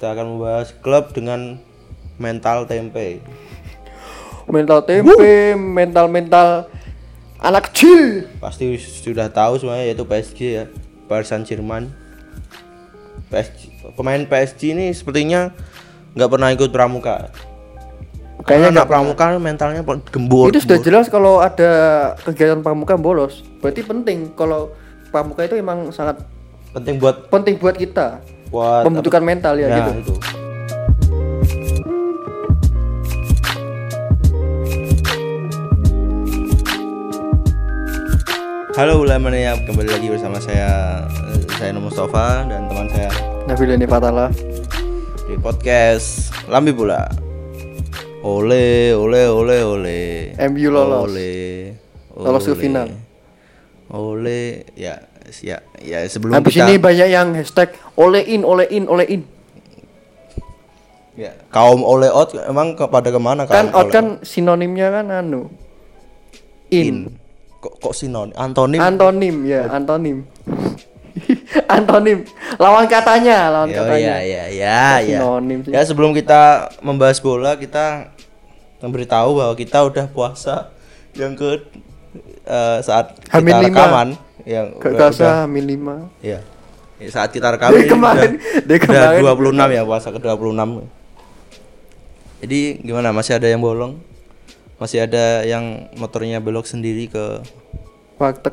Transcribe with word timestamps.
Kita 0.00 0.16
akan 0.16 0.32
membahas 0.32 0.72
klub 0.80 1.12
dengan 1.12 1.60
mental 2.16 2.64
tempe. 2.64 3.20
Mental 4.48 4.80
tempe, 4.80 5.52
mental-mental 5.52 6.72
anak 7.36 7.68
kecil. 7.68 8.24
Pasti 8.40 8.80
sudah 8.80 9.28
tahu 9.28 9.60
semuanya 9.60 9.84
yaitu 9.84 10.08
PSG 10.08 10.38
ya, 10.40 10.64
Paris 11.04 11.28
Saint 11.28 11.44
Germain. 11.44 11.92
PSG, 13.28 13.92
pemain 13.92 14.24
PSG 14.24 14.72
ini 14.72 14.88
sepertinya 14.96 15.52
nggak 16.16 16.30
pernah 16.32 16.48
ikut 16.48 16.72
pramuka. 16.72 17.28
Kayaknya 18.48 18.80
nggak 18.80 18.88
pramuka 18.88 19.36
mentalnya 19.36 19.84
gembur. 19.84 20.48
itu 20.48 20.64
sudah 20.64 20.80
gembur. 20.80 20.88
jelas 20.88 21.12
kalau 21.12 21.44
ada 21.44 21.70
kegiatan 22.24 22.64
pramuka 22.64 22.96
bolos. 22.96 23.44
Berarti 23.60 23.84
penting 23.84 24.32
kalau 24.32 24.72
pramuka 25.12 25.44
itu 25.44 25.60
emang 25.60 25.92
sangat 25.92 26.24
penting 26.72 26.96
buat 26.96 27.28
penting 27.28 27.60
buat 27.60 27.76
kita. 27.76 28.39
Buat 28.50 28.82
Membutuhkan 28.86 29.22
mental 29.22 29.54
ya, 29.56 29.66
Ya, 29.70 29.76
gitu. 29.94 30.12
itu. 30.12 30.14
Halo 38.74 39.04
Ulamania, 39.04 39.58
kembali 39.60 39.90
lagi 39.92 40.08
bersama 40.08 40.40
saya 40.40 41.04
eh, 41.30 41.42
saya 41.58 41.70
Nur 41.76 41.90
Mustafa 41.90 42.48
dan 42.48 42.64
teman 42.66 42.88
saya 42.88 43.10
Nabil 43.44 43.76
ini 43.76 43.84
Fatala. 43.84 44.32
di 45.28 45.36
podcast 45.36 46.32
Lambi 46.48 46.72
Bola. 46.72 47.06
Ole 48.20 48.90
ole 48.92 49.22
ole 49.28 49.56
ole. 49.62 50.00
MU 50.50 50.68
lolos. 50.68 51.06
Ole. 51.06 51.32
Lolos 52.12 52.44
ke 52.44 52.54
final. 52.56 52.88
Ole 53.90 54.66
ya 54.74 54.98
ya 55.38 55.58
ya 55.78 56.02
sebelum 56.04 56.34
Habis 56.34 56.52
kita 56.52 56.66
ini 56.66 56.74
banyak 56.76 57.08
yang 57.08 57.28
hashtag 57.32 57.70
olein, 57.94 58.42
olein, 58.42 58.84
olein. 58.84 59.22
ya, 61.14 61.30
kaum 61.48 61.80
ole 61.80 62.08
out 62.08 62.34
emang 62.42 62.74
kepada 62.74 63.08
ke 63.08 63.16
mana 63.16 63.44
Kan 63.44 63.68
kaum 63.68 63.76
out 63.76 63.88
kan 63.88 64.06
sinonimnya 64.20 64.90
kan 64.90 65.06
anu. 65.12 65.46
In. 66.68 67.18
kok 67.58 67.76
kok 67.78 67.92
sinonim 67.92 68.32
antonim 68.34 68.80
Antonim 68.80 69.36
ya, 69.44 69.68
antonim. 69.68 70.24
antonim. 71.76 72.24
Lawan 72.56 72.86
katanya, 72.86 73.50
lawan 73.50 73.68
Ya, 73.68 73.84
katanya. 73.84 73.98
ya 74.00 74.16
ya 74.22 74.44
ya 74.48 74.80
ya 75.02 75.18
Sinonim 75.20 75.58
sih. 75.60 75.70
ya 75.70 75.82
sebelum 75.84 76.10
kita 76.10 76.40
membahas 76.80 77.20
bola 77.20 77.54
kita 77.54 78.08
memberitahu 78.80 79.30
bahwa 79.36 79.54
kita 79.54 79.84
udah 79.84 80.08
puasa 80.08 80.72
yang 81.12 81.36
ke 81.36 81.60
eh, 82.46 82.78
saat 82.80 83.18
Hamin 83.28 83.60
kita 83.60 83.68
lima. 83.68 84.16
Yang 84.44 84.66
Gak 84.76 84.90
udah- 84.90 85.10
kasah 85.10 85.36
min 85.44 85.64
lima. 85.64 86.08
ya 86.20 86.40
saat 87.06 87.30
kita 87.30 87.48
Dari 87.56 87.80
ini 87.80 87.88
kemarin, 87.88 88.30
dari 88.60 88.76
kemarin. 88.78 89.24
26 89.24 89.56
ya 89.70 89.82
puasa 89.82 90.08
ke 90.08 90.18
26 90.18 90.84
jadi 92.40 92.60
gimana 92.78 93.08
masih 93.10 93.34
ada 93.34 93.46
yang 93.46 93.58
bolong 93.58 93.96
masih 94.76 95.02
ada 95.02 95.40
yang 95.42 95.64
motornya 95.94 96.38
belok 96.38 96.64
sendiri 96.64 97.04
ke 97.06 97.44
Warteg. 98.16 98.52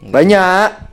Banyak. 0.00 0.90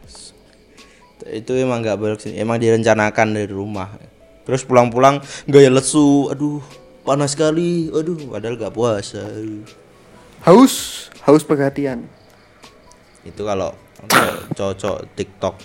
itu 1.27 1.53
emang 1.55 1.81
nggak 1.81 1.94
belok 1.95 2.19
sih 2.19 2.33
emang 2.33 2.57
direncanakan 2.57 3.33
dari 3.35 3.45
rumah 3.47 3.94
terus 4.41 4.61
pulang-pulang 4.61 5.17
gaya 5.45 5.69
lesu 5.69 6.25
aduh 6.27 6.57
panas 7.00 7.33
sekali 7.33 7.89
aduh 7.89 8.17
padahal 8.27 8.53
nggak 8.55 8.72
puasa 8.72 9.22
aduh. 9.22 9.61
Haus, 10.39 10.73
haus 11.22 11.44
perhatian. 11.44 12.07
Itu 13.23 13.42
kalau 13.42 13.75
cocok 14.52 15.12
TikTok. 15.14 15.56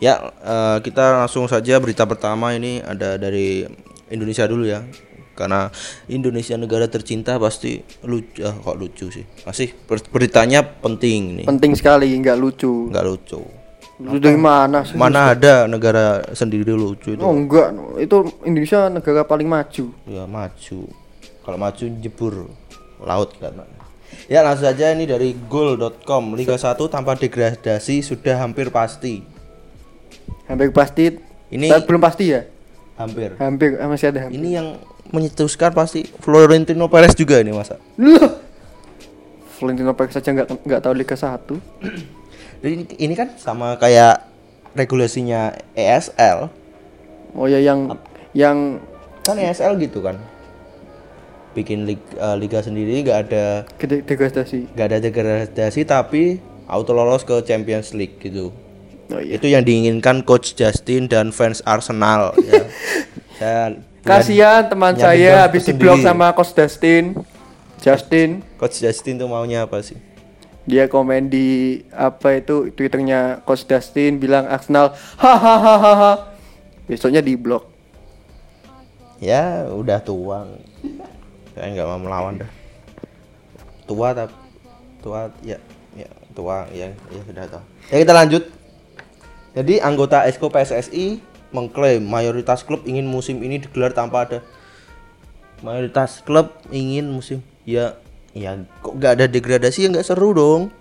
Ya 0.00 0.16
eh, 0.40 0.78
kita 0.80 1.24
langsung 1.24 1.44
saja 1.44 1.76
berita 1.76 2.04
pertama 2.04 2.52
ini 2.52 2.80
ada 2.80 3.16
dari 3.16 3.64
Indonesia 4.08 4.44
dulu 4.44 4.64
ya. 4.64 4.82
Karena 5.30 5.72
Indonesia 6.04 6.52
negara 6.56 6.84
tercinta 6.84 7.40
pasti 7.40 7.80
lucu 8.04 8.44
ah, 8.44 8.52
kok 8.52 8.76
lucu 8.76 9.08
sih? 9.08 9.24
Masih 9.48 9.72
ber- 9.88 10.04
beritanya 10.12 10.60
penting 10.60 11.40
nih 11.40 11.46
Penting 11.48 11.72
sekali, 11.72 12.12
nggak 12.12 12.36
lucu. 12.36 12.92
nggak 12.92 13.04
lucu. 13.04 13.40
Lucu 14.00 14.20
dari 14.20 14.36
mana 14.36 14.84
sih? 14.84 14.96
mana 14.96 15.32
ada 15.32 15.64
negara 15.64 16.24
sendiri 16.32 16.72
lucu 16.72 17.16
itu? 17.16 17.20
Oh 17.20 17.32
enggak, 17.32 17.72
itu 17.96 18.16
Indonesia 18.44 18.88
negara 18.88 19.24
paling 19.24 19.48
maju. 19.48 19.84
ya 20.04 20.24
maju. 20.28 20.80
Kalau 21.40 21.56
maju 21.56 21.84
jebur 22.00 22.34
laut 23.00 23.32
kan 23.40 23.64
ya 24.30 24.40
langsung 24.40 24.64
saja 24.64 24.94
ini 24.94 25.04
dari 25.04 25.34
goal.com 25.34 26.38
Liga 26.38 26.54
1 26.54 26.78
tanpa 26.86 27.18
degradasi 27.18 27.98
sudah 28.00 28.38
hampir 28.38 28.70
pasti 28.70 29.26
Hampir 30.46 30.70
pasti. 30.70 31.14
Ini- 31.50 31.66
Tapi 31.66 31.82
belum 31.84 31.98
pasti 32.00 32.24
ya? 32.30 32.46
hampir 32.94 33.32
Hampir 33.36 33.74
eh, 33.74 33.88
masih 33.88 34.06
ada 34.08 34.20
hampir. 34.22 34.36
ini 34.36 34.54
yang 34.54 34.78
menyetuskan 35.08 35.72
pasti 35.72 36.06
Florentino 36.20 36.86
Perez 36.86 37.12
juga 37.12 37.40
ini 37.40 37.50
masa 37.50 37.80
Loh. 37.96 38.38
Florentino 39.50 39.92
Perez 39.92 40.14
saja 40.14 40.30
nggak 40.30 40.62
nggak 40.62 40.80
tahu 40.80 40.94
Liga 40.94 41.16
1. 41.18 41.42
Jadi 42.60 42.70
ini, 42.76 42.84
ini 43.00 43.14
kan 43.14 43.34
sama 43.34 43.74
kayak 43.76 44.30
regulasinya 44.72 45.50
ESL 45.72 46.46
Oh 47.32 47.46
ya 47.46 47.58
yang 47.58 47.98
yang 48.30 48.78
kan 49.22 49.34
ESL 49.34 49.74
gitu 49.78 49.98
kan 50.00 50.18
bikin 51.52 51.86
lig- 51.86 52.14
eh, 52.14 52.36
liga 52.38 52.62
sendiri 52.62 53.02
nggak 53.02 53.18
ada 53.28 53.44
gede 53.78 54.06
degradasi. 54.06 54.70
nggak 54.74 54.86
ada 54.86 54.98
degradasi 55.02 55.80
tapi 55.82 56.38
auto 56.70 56.94
lolos 56.94 57.26
ke 57.26 57.42
Champions 57.42 57.90
League 57.94 58.18
gitu. 58.22 58.54
Oh 59.10 59.18
iya. 59.18 59.42
itu 59.42 59.50
yang 59.50 59.66
diinginkan 59.66 60.22
coach 60.22 60.54
Justin 60.54 61.10
dan 61.10 61.34
fans 61.34 61.58
Arsenal 61.66 62.30
ya. 62.46 62.62
Saya 63.40 63.62
Kasihan 64.00 64.64
teman 64.64 64.96
saya 64.96 65.44
habis 65.44 65.68
diblok 65.68 66.00
sama 66.00 66.32
Coach 66.32 66.56
Dustin. 66.56 67.12
Justin. 67.84 68.40
Coach 68.56 68.80
Justin 68.80 69.20
tuh 69.20 69.28
maunya 69.28 69.68
apa 69.68 69.84
sih? 69.84 69.96
Dia 70.64 70.88
komen 70.88 71.28
di 71.28 71.80
apa 71.92 72.40
itu 72.40 72.72
twitternya 72.72 73.44
Coach 73.44 73.68
Dustin 73.68 74.16
bilang 74.16 74.48
Arsenal 74.48 74.96
hahaha 75.20 76.32
besoknya 76.90 77.22
di 77.22 77.38
blok 77.38 77.70
ya 79.20 79.68
udah 79.70 80.00
tua 80.02 80.42
saya 81.60 81.76
nggak 81.76 81.88
mau 81.92 82.00
melawan 82.00 82.40
dah 82.40 82.50
tua 83.84 84.16
tapi 84.16 84.32
tua 85.04 85.28
ya 85.44 85.60
ya 85.92 86.08
tua 86.32 86.64
ya 86.72 86.88
ya 87.12 87.20
sudah 87.28 87.44
tahu 87.44 87.64
ya 87.92 87.96
kita 88.00 88.14
lanjut. 88.16 88.44
Jadi 89.50 89.82
anggota 89.82 90.24
Esko 90.24 90.46
PSSI 90.46 91.20
mengklaim 91.52 92.00
mayoritas 92.00 92.62
klub 92.62 92.86
ingin 92.86 93.04
musim 93.04 93.42
ini 93.44 93.60
digelar 93.60 93.92
tanpa 93.92 94.24
ada 94.24 94.38
mayoritas 95.60 96.22
klub 96.24 96.54
ingin 96.70 97.10
musim 97.10 97.44
ya 97.68 97.98
ya 98.32 98.56
kok 98.80 98.96
nggak 98.96 99.12
ada 99.20 99.26
degradasi? 99.28 99.84
Ya 99.84 99.88
nggak 99.92 100.06
seru 100.06 100.32
dong. 100.32 100.72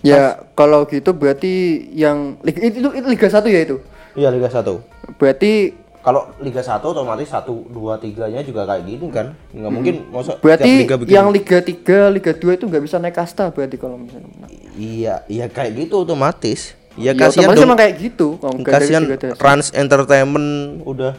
Ya 0.00 0.40
kalau 0.58 0.88
gitu 0.88 1.14
berarti 1.14 1.84
yang 1.94 2.40
Liga, 2.42 2.60
itu, 2.64 2.80
itu, 2.82 2.88
itu 2.92 3.06
Liga 3.06 3.28
1 3.28 3.44
ya 3.48 3.60
itu? 3.60 3.76
Iya 4.16 4.28
Liga 4.34 4.48
1 4.50 4.94
berarti 5.20 5.83
kalau 6.04 6.28
Liga 6.36 6.60
1 6.60 6.84
otomatis 6.84 7.32
1, 7.32 7.48
2, 7.48 7.72
3 7.72 8.28
nya 8.28 8.44
juga 8.44 8.68
kayak 8.68 8.84
gini 8.84 9.08
kan 9.08 9.32
nggak 9.56 9.72
mungkin 9.72 9.94
masa 10.12 10.36
tiap 10.36 10.44
berarti 10.44 10.70
liga 10.84 10.96
bikin 11.00 11.12
yang 11.16 11.28
Liga 11.32 11.58
3 11.64 12.12
Liga 12.12 12.32
2 12.36 12.56
itu 12.60 12.64
nggak 12.68 12.84
bisa 12.84 12.96
naik 13.00 13.16
kasta 13.16 13.48
berarti 13.48 13.80
kalau 13.80 13.96
misalnya. 13.96 14.28
Iya, 14.76 15.24
iya 15.26 15.46
kayak 15.48 15.72
gitu 15.80 16.04
otomatis. 16.04 16.76
Ya, 16.94 17.10
Ya, 17.10 17.26
kasihan 17.26 17.50
otomatis 17.50 17.64
dong. 17.66 17.80
kayak 17.80 17.94
gitu 17.98 18.26
kalau 18.36 18.54
Kasihan 18.60 19.02
Liga 19.02 19.16
3. 19.32 19.40
Trans 19.40 19.66
Entertainment 19.72 20.50
udah 20.84 21.16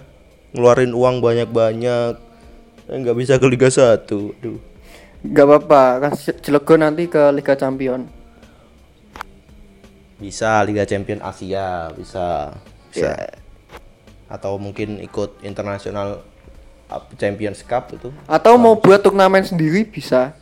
ngeluarin 0.54 0.94
uang 0.94 1.20
banyak-banyak. 1.20 2.14
Eh, 2.86 2.96
nggak 3.02 3.18
bisa 3.18 3.42
ke 3.42 3.48
Liga 3.50 3.68
1. 3.68 4.38
Duh. 4.40 4.62
nggak 5.26 5.42
apa-apa 5.42 5.84
kan 6.06 6.12
Cilegon 6.14 6.86
nanti 6.86 7.10
ke 7.10 7.34
Liga 7.34 7.58
Champion 7.58 8.06
Bisa 10.16 10.62
Liga 10.62 10.86
Champion 10.86 11.18
Asia, 11.20 11.90
bisa. 11.92 12.54
Bisa. 12.94 13.10
Ya. 13.18 13.45
Atau 14.26 14.58
mungkin 14.58 14.98
ikut 15.02 15.42
internasional 15.46 16.26
up- 16.90 17.14
Champions 17.18 17.62
Cup 17.66 17.94
itu 17.94 18.10
atau 18.30 18.58
mau 18.62 18.78
buat 18.78 19.02
turnamen 19.02 19.42
sendiri 19.46 19.86
bisa 19.86 20.34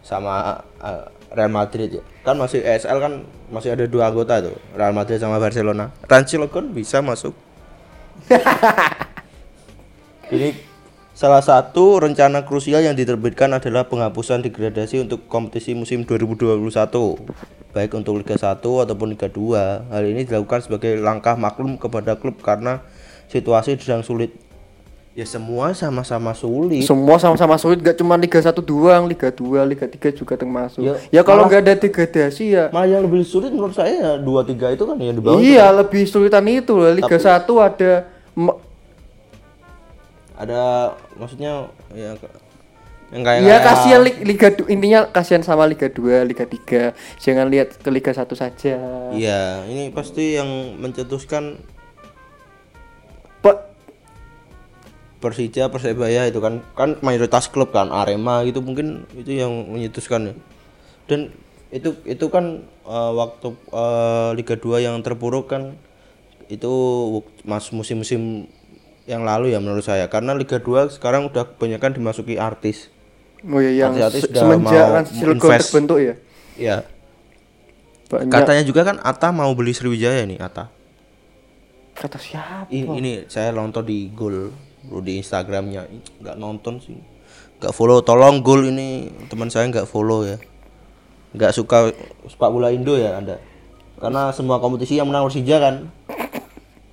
sama 0.00 0.60
uh, 0.80 1.08
Real 1.32 1.48
Madrid 1.52 2.00
ya. 2.00 2.02
Kan 2.24 2.36
masih 2.36 2.60
ESL 2.60 2.98
kan 3.00 3.12
masih 3.48 3.72
ada 3.72 3.84
dua 3.88 4.12
anggota 4.12 4.40
tuh, 4.44 4.56
Real 4.76 4.92
Madrid 4.92 5.16
sama 5.16 5.40
Barcelona. 5.40 5.88
Trans 6.04 6.28
Cilegon 6.28 6.72
bisa 6.72 7.00
masuk. 7.00 7.32
Ini 10.32 10.71
salah 11.12 11.44
satu 11.44 12.00
rencana 12.00 12.48
krusial 12.48 12.80
yang 12.80 12.96
diterbitkan 12.96 13.52
adalah 13.52 13.84
penghapusan 13.84 14.40
degradasi 14.40 15.04
untuk 15.04 15.28
kompetisi 15.28 15.76
musim 15.76 16.08
2021 16.08 16.56
baik 17.72 17.92
untuk 17.96 18.20
Liga 18.20 18.36
1 18.36 18.60
ataupun 18.60 19.16
Liga 19.16 19.32
2. 19.32 19.88
Hal 19.88 20.04
ini 20.04 20.28
dilakukan 20.28 20.60
sebagai 20.60 20.92
langkah 21.00 21.40
maklum 21.40 21.80
kepada 21.80 22.20
klub 22.20 22.36
karena 22.44 22.84
situasi 23.32 23.80
sedang 23.80 24.04
sulit. 24.04 24.36
Ya 25.12 25.28
semua 25.28 25.76
sama-sama 25.76 26.32
sulit. 26.32 26.88
semua 26.88 27.20
sama-sama 27.20 27.60
sulit 27.60 27.84
gak 27.84 28.00
cuma 28.00 28.16
Liga 28.16 28.40
1 28.40 28.48
doang 28.64 29.04
Liga 29.04 29.28
2 29.28 29.60
Liga 29.68 29.84
3 29.84 30.08
juga 30.16 30.40
termasuk 30.40 30.80
Ya, 30.80 30.96
ya, 31.12 31.20
kalau 31.20 31.44
nggak 31.44 31.68
ada 31.68 31.76
degradasi 31.76 32.56
ya 32.56 32.72
Malah 32.72 32.88
yang 32.96 33.04
lebih 33.04 33.20
sulit 33.20 33.52
menurut 33.52 33.76
saya 33.76 33.92
ya 33.92 34.12
dua 34.16 34.40
tiga 34.40 34.72
itu 34.72 34.88
kan 34.88 34.96
yang 34.96 35.12
di 35.12 35.20
bawah. 35.20 35.36
iya 35.36 35.68
lebih 35.68 36.08
sulitan 36.08 36.48
itu 36.48 36.72
loh 36.72 36.88
Liga 36.96 37.12
1 37.20 37.44
ada 37.44 38.08
ada 40.42 40.62
maksudnya 41.14 41.70
ya 41.92 42.18
yang 43.12 43.22
kayak 43.22 43.40
ya 43.40 43.48
kayak- 43.52 43.64
kasihan 43.68 44.00
Li- 44.00 44.24
Liga 44.24 44.48
du- 44.50 44.66
intinya 44.66 45.04
kasihan 45.06 45.44
sama 45.44 45.68
Liga 45.68 45.86
2, 45.86 46.24
Liga 46.24 46.48
3. 46.48 46.96
Jangan 47.20 47.46
lihat 47.46 47.76
ke 47.76 47.88
Liga 47.88 48.08
1 48.10 48.32
saja. 48.32 48.74
Iya, 49.12 49.68
ini 49.68 49.92
pasti 49.92 50.34
yang 50.34 50.48
mencetuskan 50.80 51.60
Pak 53.40 53.68
Persija, 55.20 55.68
Persebaya 55.68 56.24
itu 56.24 56.40
kan 56.40 56.64
kan 56.72 56.96
mayoritas 56.98 57.46
klub 57.46 57.70
kan 57.70 57.92
Arema 57.92 58.42
gitu 58.42 58.58
mungkin 58.58 59.04
itu 59.12 59.36
yang 59.36 59.52
menyetuskan 59.68 60.32
ya. 60.32 60.34
Dan 61.04 61.36
itu 61.68 61.92
itu 62.04 62.26
kan 62.26 62.64
eh, 62.82 63.12
waktu 63.12 63.48
eh, 63.70 64.30
Liga 64.34 64.56
2 64.56 64.80
yang 64.80 64.96
terpuruk 64.98 65.52
kan 65.52 65.76
itu 66.48 66.72
mas 67.44 67.68
musim-musim 67.70 68.48
yang 69.04 69.22
lalu 69.22 69.50
ya 69.50 69.58
menurut 69.58 69.82
saya 69.82 70.06
karena 70.06 70.30
Liga 70.32 70.56
2 70.56 70.92
sekarang 70.92 71.26
udah 71.26 71.46
kebanyakan 71.48 71.90
dimasuki 71.92 72.36
artis. 72.36 72.86
Oh 73.42 73.58
iya 73.58 73.84
yang 73.84 73.92
Artis-artis 73.92 74.22
se- 74.22 74.30
udah 74.30 74.42
semenjak 74.44 74.86
kan 74.86 75.04
invest. 75.10 75.66
terbentuk 75.68 75.98
ya. 75.98 76.14
Ya, 76.52 76.76
Banyak 78.06 78.30
katanya 78.30 78.62
juga 78.62 78.84
kan 78.84 78.96
Atta 79.00 79.32
mau 79.32 79.50
beli 79.52 79.72
Sriwijaya 79.72 80.22
nih 80.22 80.38
Atta. 80.38 80.68
kata 81.92 82.16
siapa? 82.16 82.68
Ini, 82.68 82.88
ini 82.94 83.12
saya 83.26 83.50
nonton 83.50 83.82
di 83.82 84.08
Gol 84.08 84.48
di 85.00 85.16
Instagramnya 85.16 85.86
nggak 86.18 86.36
nonton 86.36 86.78
sih 86.78 86.98
nggak 87.58 87.70
follow 87.70 88.00
tolong 88.00 88.40
Gol 88.40 88.66
ini 88.66 89.06
teman 89.26 89.46
saya 89.46 89.68
nggak 89.68 89.84
follow 89.84 90.24
ya 90.24 90.40
nggak 91.32 91.52
suka 91.52 91.92
sepak 92.26 92.48
bola 92.48 92.68
Indo 92.68 92.94
ya 92.94 93.16
anda 93.16 93.38
karena 93.96 94.28
semua 94.30 94.58
kompetisi 94.58 94.96
yang 94.96 95.06
menang 95.06 95.26
Persija 95.26 95.56
kan 95.56 95.74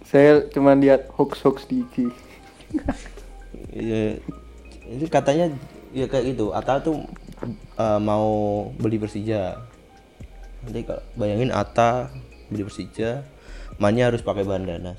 Saya 0.09 0.41
cuma 0.49 0.73
lihat 0.73 1.05
hoax-hoax 1.13 1.69
di 1.69 1.85
IG. 1.85 1.95
Iya, 3.69 4.17
itu 4.89 5.05
katanya 5.05 5.53
ya 5.93 6.05
kayak 6.09 6.33
gitu 6.33 6.49
Atta 6.53 6.81
tuh 6.81 7.05
eh, 7.77 7.99
mau 8.01 8.29
beli 8.77 8.97
Persija 8.97 9.57
nanti 10.65 10.81
kalau 10.85 11.01
bayangin 11.17 11.53
Atta 11.53 12.09
beli 12.49 12.65
Persija 12.65 13.25
mainnya 13.77 14.09
harus 14.09 14.21
pakai 14.21 14.45
bandana 14.45 14.97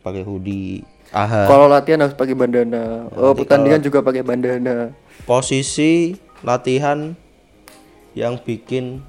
pakai 0.00 0.24
hoodie 0.24 0.82
aha 1.10 1.50
Kalau 1.50 1.66
latihan 1.66 2.00
harus 2.06 2.14
pakai 2.14 2.38
bandana. 2.38 3.10
Oh, 3.18 3.34
nanti 3.34 3.42
pertandingan 3.42 3.82
juga 3.82 3.98
pakai 4.00 4.22
bandana. 4.22 4.94
posisi 5.26 6.14
latihan 6.46 7.18
yang 8.14 8.38
bikin 8.38 9.02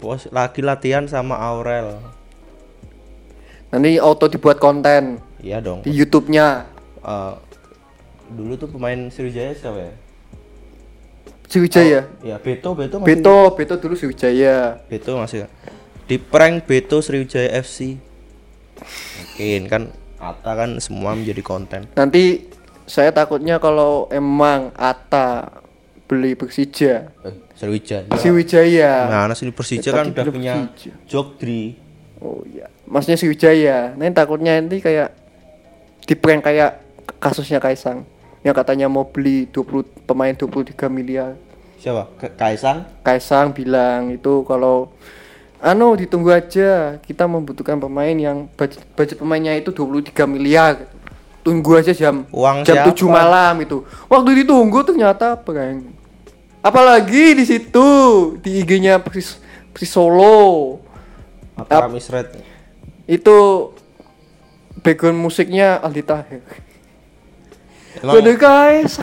pos 0.00 0.28
lagi 0.32 0.60
latihan 0.60 1.04
sama 1.08 1.36
Aurel 1.36 2.00
Nanti 3.76 4.00
auto 4.00 4.24
dibuat 4.32 4.56
konten 4.56 5.20
iya 5.44 5.60
dong 5.60 5.84
di 5.84 5.92
YouTube-nya. 5.92 6.64
Eh, 7.04 7.34
dulu 8.32 8.56
tuh 8.56 8.72
pemain 8.72 9.12
Sriwijaya 9.12 9.52
siapa 9.52 9.76
ya 9.84 9.92
Sriwijaya. 11.44 12.00
ya 12.24 12.36
Beto 12.40 12.72
Beto 12.72 13.04
masih 13.04 13.20
Beto, 13.20 13.38
Beto 13.52 13.74
dulu 13.76 13.94
Sriwijaya. 14.00 14.80
Beto 14.88 15.20
masih 15.20 15.44
di 16.08 16.16
prank 16.16 16.64
Beto 16.64 17.04
Sriwijaya 17.04 17.52
FC 17.60 18.00
mungkin 18.80 19.62
kan 19.68 19.82
Atta 20.16 20.56
kan 20.56 20.80
semua 20.80 21.12
menjadi 21.12 21.44
konten 21.44 21.84
Nanti 21.92 22.48
saya 22.88 23.12
takutnya 23.12 23.60
kalau 23.60 24.08
emang 24.08 24.72
Ata 24.72 25.52
beli 26.08 26.32
Persija, 26.32 27.12
eh, 27.28 27.34
Sriwijaya 27.52 28.08
Sriwijaya. 28.16 28.92
Nah, 29.12 29.36
sini 29.36 29.52
Persija 29.52 29.92
kan 29.92 30.16
udah 30.16 30.24
punya. 30.32 30.54
Jogdri 31.04 31.85
Oh 32.20 32.40
iya, 32.48 32.72
maksudnya 32.88 33.20
Sriwijaya. 33.20 33.92
Nanti 33.92 34.16
takutnya 34.16 34.56
nanti 34.56 34.80
kayak 34.80 35.12
di 36.06 36.14
prank 36.16 36.46
kayak 36.48 36.80
kasusnya 37.20 37.60
Kaisang. 37.60 38.08
Yang 38.46 38.54
katanya 38.62 38.86
mau 38.86 39.04
beli 39.04 39.50
20 39.50 40.06
pemain 40.06 40.32
23 40.32 40.86
miliar. 40.86 41.34
siapa? 41.76 42.08
Kaisang? 42.38 42.86
Kaisang 43.02 43.52
bilang 43.52 44.14
itu 44.14 44.46
kalau 44.46 44.94
anu 45.60 45.98
ditunggu 45.98 46.30
aja. 46.32 46.96
Kita 47.02 47.26
membutuhkan 47.26 47.76
pemain 47.76 48.14
yang 48.14 48.46
budget, 48.54 48.80
budget 48.94 49.16
pemainnya 49.18 49.52
itu 49.58 49.74
23 49.74 50.24
miliar. 50.30 50.88
Tunggu 51.42 51.78
aja 51.78 51.94
jam 51.94 52.26
Uang 52.34 52.66
jam 52.66 52.86
siapa? 52.86 52.90
7 52.90 53.06
malam 53.06 53.54
itu. 53.62 53.82
Waktu 54.10 54.46
ditunggu 54.46 54.82
ternyata 54.82 55.38
prank. 55.38 55.84
Apalagi 56.62 57.38
di 57.38 57.44
situ 57.46 57.86
di 58.42 58.62
IG-nya 58.62 58.98
Persis, 58.98 59.38
Persis 59.70 59.94
Solo 59.94 60.82
Mataram 61.56 61.90
Misret 61.90 62.36
itu 63.06 63.36
background 64.80 65.16
musiknya 65.16 65.80
Aldi 65.80 66.02
Tahir. 66.02 66.42
Emang 67.98 68.14
Bener 68.20 68.36
guys. 68.36 69.00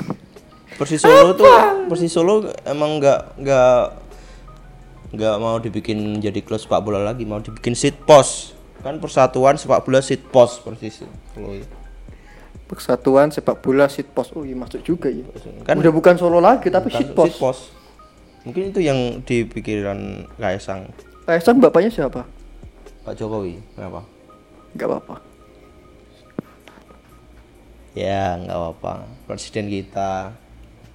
Persis 0.74 1.02
Solo 1.02 1.34
tuh 1.34 1.46
Persis 1.86 2.10
Solo 2.10 2.46
emang 2.64 2.98
nggak 2.98 3.38
nggak 3.38 3.78
nggak 5.14 5.36
mau 5.38 5.58
dibikin 5.58 6.18
jadi 6.18 6.42
klub 6.42 6.58
sepak 6.58 6.82
bola 6.82 6.98
lagi 7.00 7.22
mau 7.22 7.38
dibikin 7.38 7.78
sit 7.78 7.94
pos 8.02 8.58
kan 8.82 8.98
persatuan 8.98 9.54
sepak 9.54 9.86
bola 9.86 10.02
sit 10.02 10.26
pos 10.26 10.58
Persis 10.58 11.06
Solo 11.34 11.54
itu. 11.54 11.70
Persatuan 12.64 13.30
sepak 13.30 13.62
bola 13.62 13.86
Sitpos 13.86 14.34
oh 14.34 14.42
iya 14.42 14.58
masuk 14.58 14.82
juga 14.82 15.06
ya 15.06 15.22
Kan- 15.62 15.78
udah 15.78 15.94
bukan 15.94 16.18
Solo 16.18 16.42
lagi 16.42 16.74
tapi 16.74 16.90
Sitpos 16.90 17.30
Sitpos. 17.30 17.60
mungkin 18.44 18.74
itu 18.74 18.82
yang 18.82 19.22
di 19.22 19.46
pikiran 19.46 20.26
Kaisang. 20.36 20.90
Kaisang 21.24 21.62
bapaknya 21.62 21.94
siapa 21.94 22.26
Pak 23.04 23.14
Jokowi? 23.14 23.60
Kenapa? 23.74 24.02
Nggak 24.74 24.88
apa-apa. 24.88 25.16
Ya 27.94 28.40
nggak 28.40 28.56
apa-apa. 28.56 28.94
Presiden 29.28 29.70
kita. 29.70 30.34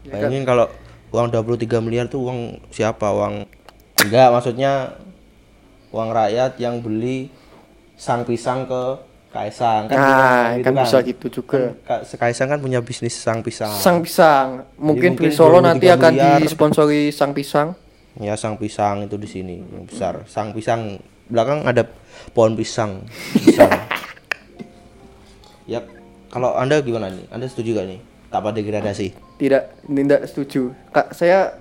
Bayangin 0.03 0.43
kalau 0.43 0.67
uang 1.11 1.29
23 1.29 1.79
miliar 1.79 2.09
tuh 2.09 2.25
uang 2.25 2.41
siapa? 2.69 3.07
Uang 3.09 3.45
enggak 3.99 4.29
maksudnya 4.31 4.97
uang 5.89 6.11
rakyat 6.11 6.59
yang 6.59 6.81
beli 6.81 7.29
sang 7.95 8.25
pisang 8.25 8.65
ke 8.65 8.83
Kaisang. 9.29 9.93
Kan 9.93 9.95
Nah, 9.95 10.57
punya 10.57 10.65
kan? 10.65 10.75
bisa 10.81 10.99
gitu 11.05 11.27
juga. 11.31 11.77
Ka- 11.85 12.01
Kaisang 12.17 12.49
kan 12.49 12.59
punya 12.59 12.81
bisnis 12.81 13.13
sang 13.13 13.45
pisang. 13.45 13.69
Sang 13.71 14.01
pisang. 14.01 14.65
Mungkin, 14.75 15.13
mungkin 15.13 15.21
Beli 15.21 15.31
Solo 15.31 15.61
23 15.61 15.69
nanti 15.69 15.87
akan 15.87 16.13
miliar. 16.17 16.41
disponsori 16.41 17.13
sang 17.13 17.37
pisang. 17.37 17.77
ya 18.19 18.35
sang 18.35 18.57
pisang 18.57 19.05
itu 19.05 19.15
di 19.15 19.29
sini 19.29 19.61
yang 19.61 19.85
besar. 19.85 20.25
Sang 20.25 20.51
pisang 20.51 20.97
belakang 21.29 21.63
ada 21.63 21.85
pohon 22.31 22.53
pisang 22.53 23.05
besar 23.35 23.69
ya 25.67 25.85
kalau 26.29 26.55
anda 26.55 26.81
gimana 26.81 27.09
nih 27.09 27.25
anda 27.29 27.45
setuju 27.45 27.77
gak 27.77 27.87
nih 27.87 28.01
tanpa 28.29 28.49
degradasi 28.51 29.17
Tidak, 29.39 29.65
tidak 29.87 30.21
setuju. 30.27 30.75
Kak, 30.91 31.15
saya 31.15 31.55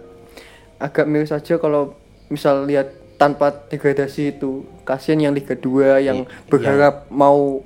agak 0.77 1.05
miris 1.05 1.29
saja 1.29 1.55
kalau 1.55 1.93
misal 2.27 2.65
lihat 2.65 2.89
tanpa 3.15 3.53
degradasi 3.53 4.33
itu. 4.33 4.65
Kasihan 4.81 5.21
yang 5.21 5.31
Liga 5.31 5.53
2 5.53 6.01
yang 6.01 6.25
Iya. 6.25 6.49
berharap 6.49 6.95
mau 7.07 7.61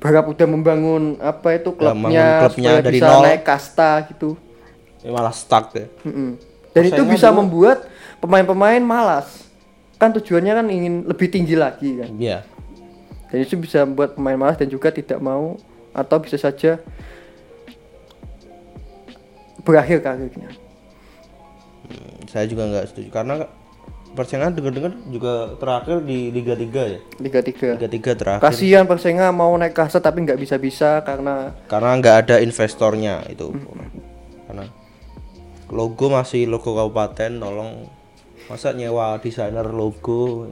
berharap 0.00 0.26
udah 0.26 0.46
membangun 0.46 1.20
apa 1.20 1.54
itu 1.54 1.70
klubnya, 1.72 2.40
klubnya 2.40 2.72
supaya 2.72 2.80
dari 2.80 2.96
bisa 2.96 3.06
nol. 3.06 3.22
naik 3.22 3.42
kasta 3.42 3.90
gitu. 4.08 4.30
ini 4.98 5.10
malah 5.10 5.30
stuck 5.30 5.70
ya 5.72 5.86
Mm-mm. 6.02 6.40
Dan 6.72 6.82
itu 6.86 7.02
bisa 7.06 7.28
dulu- 7.28 7.38
membuat 7.38 7.84
pemain-pemain 8.18 8.80
malas. 8.80 9.44
Kan 9.98 10.10
tujuannya 10.12 10.52
kan 10.52 10.66
ingin 10.68 10.94
lebih 11.06 11.30
tinggi 11.30 11.54
lagi 11.54 11.98
kan. 12.02 12.10
iya 12.18 12.42
Dan 13.30 13.42
itu 13.42 13.58
bisa 13.58 13.82
membuat 13.82 14.14
pemain 14.14 14.38
malas 14.38 14.58
dan 14.60 14.70
juga 14.70 14.94
tidak 14.94 15.18
mau 15.18 15.58
atau 15.94 16.16
bisa 16.22 16.38
saja 16.38 16.78
berakhir 19.64 20.04
karirnya. 20.04 20.50
saya 22.28 22.50
juga 22.50 22.66
nggak 22.66 22.86
setuju 22.90 23.08
karena 23.14 23.46
persaingan 24.14 24.54
dengar-dengar 24.54 24.92
juga 25.10 25.54
terakhir 25.58 26.02
di 26.06 26.30
Liga 26.30 26.54
3 26.54 26.94
ya 26.94 27.00
Liga 27.18 27.40
3. 27.42 27.78
Liga 27.78 27.88
3 27.90 28.18
terakhir 28.18 28.42
Kasihan 28.42 28.86
Persenga 28.86 29.30
mau 29.34 29.54
naik 29.58 29.74
kasta 29.74 29.98
tapi 29.98 30.22
nggak 30.22 30.38
bisa-bisa 30.38 31.02
karena 31.02 31.54
karena 31.66 31.90
nggak 31.98 32.16
ada 32.26 32.36
investornya 32.42 33.22
itu 33.30 33.50
karena 34.46 34.66
logo 35.70 36.06
masih 36.10 36.46
logo 36.46 36.74
kabupaten 36.74 37.42
tolong 37.42 37.90
masa 38.46 38.72
nyewa 38.72 39.16
desainer 39.18 39.64
logo? 39.64 40.48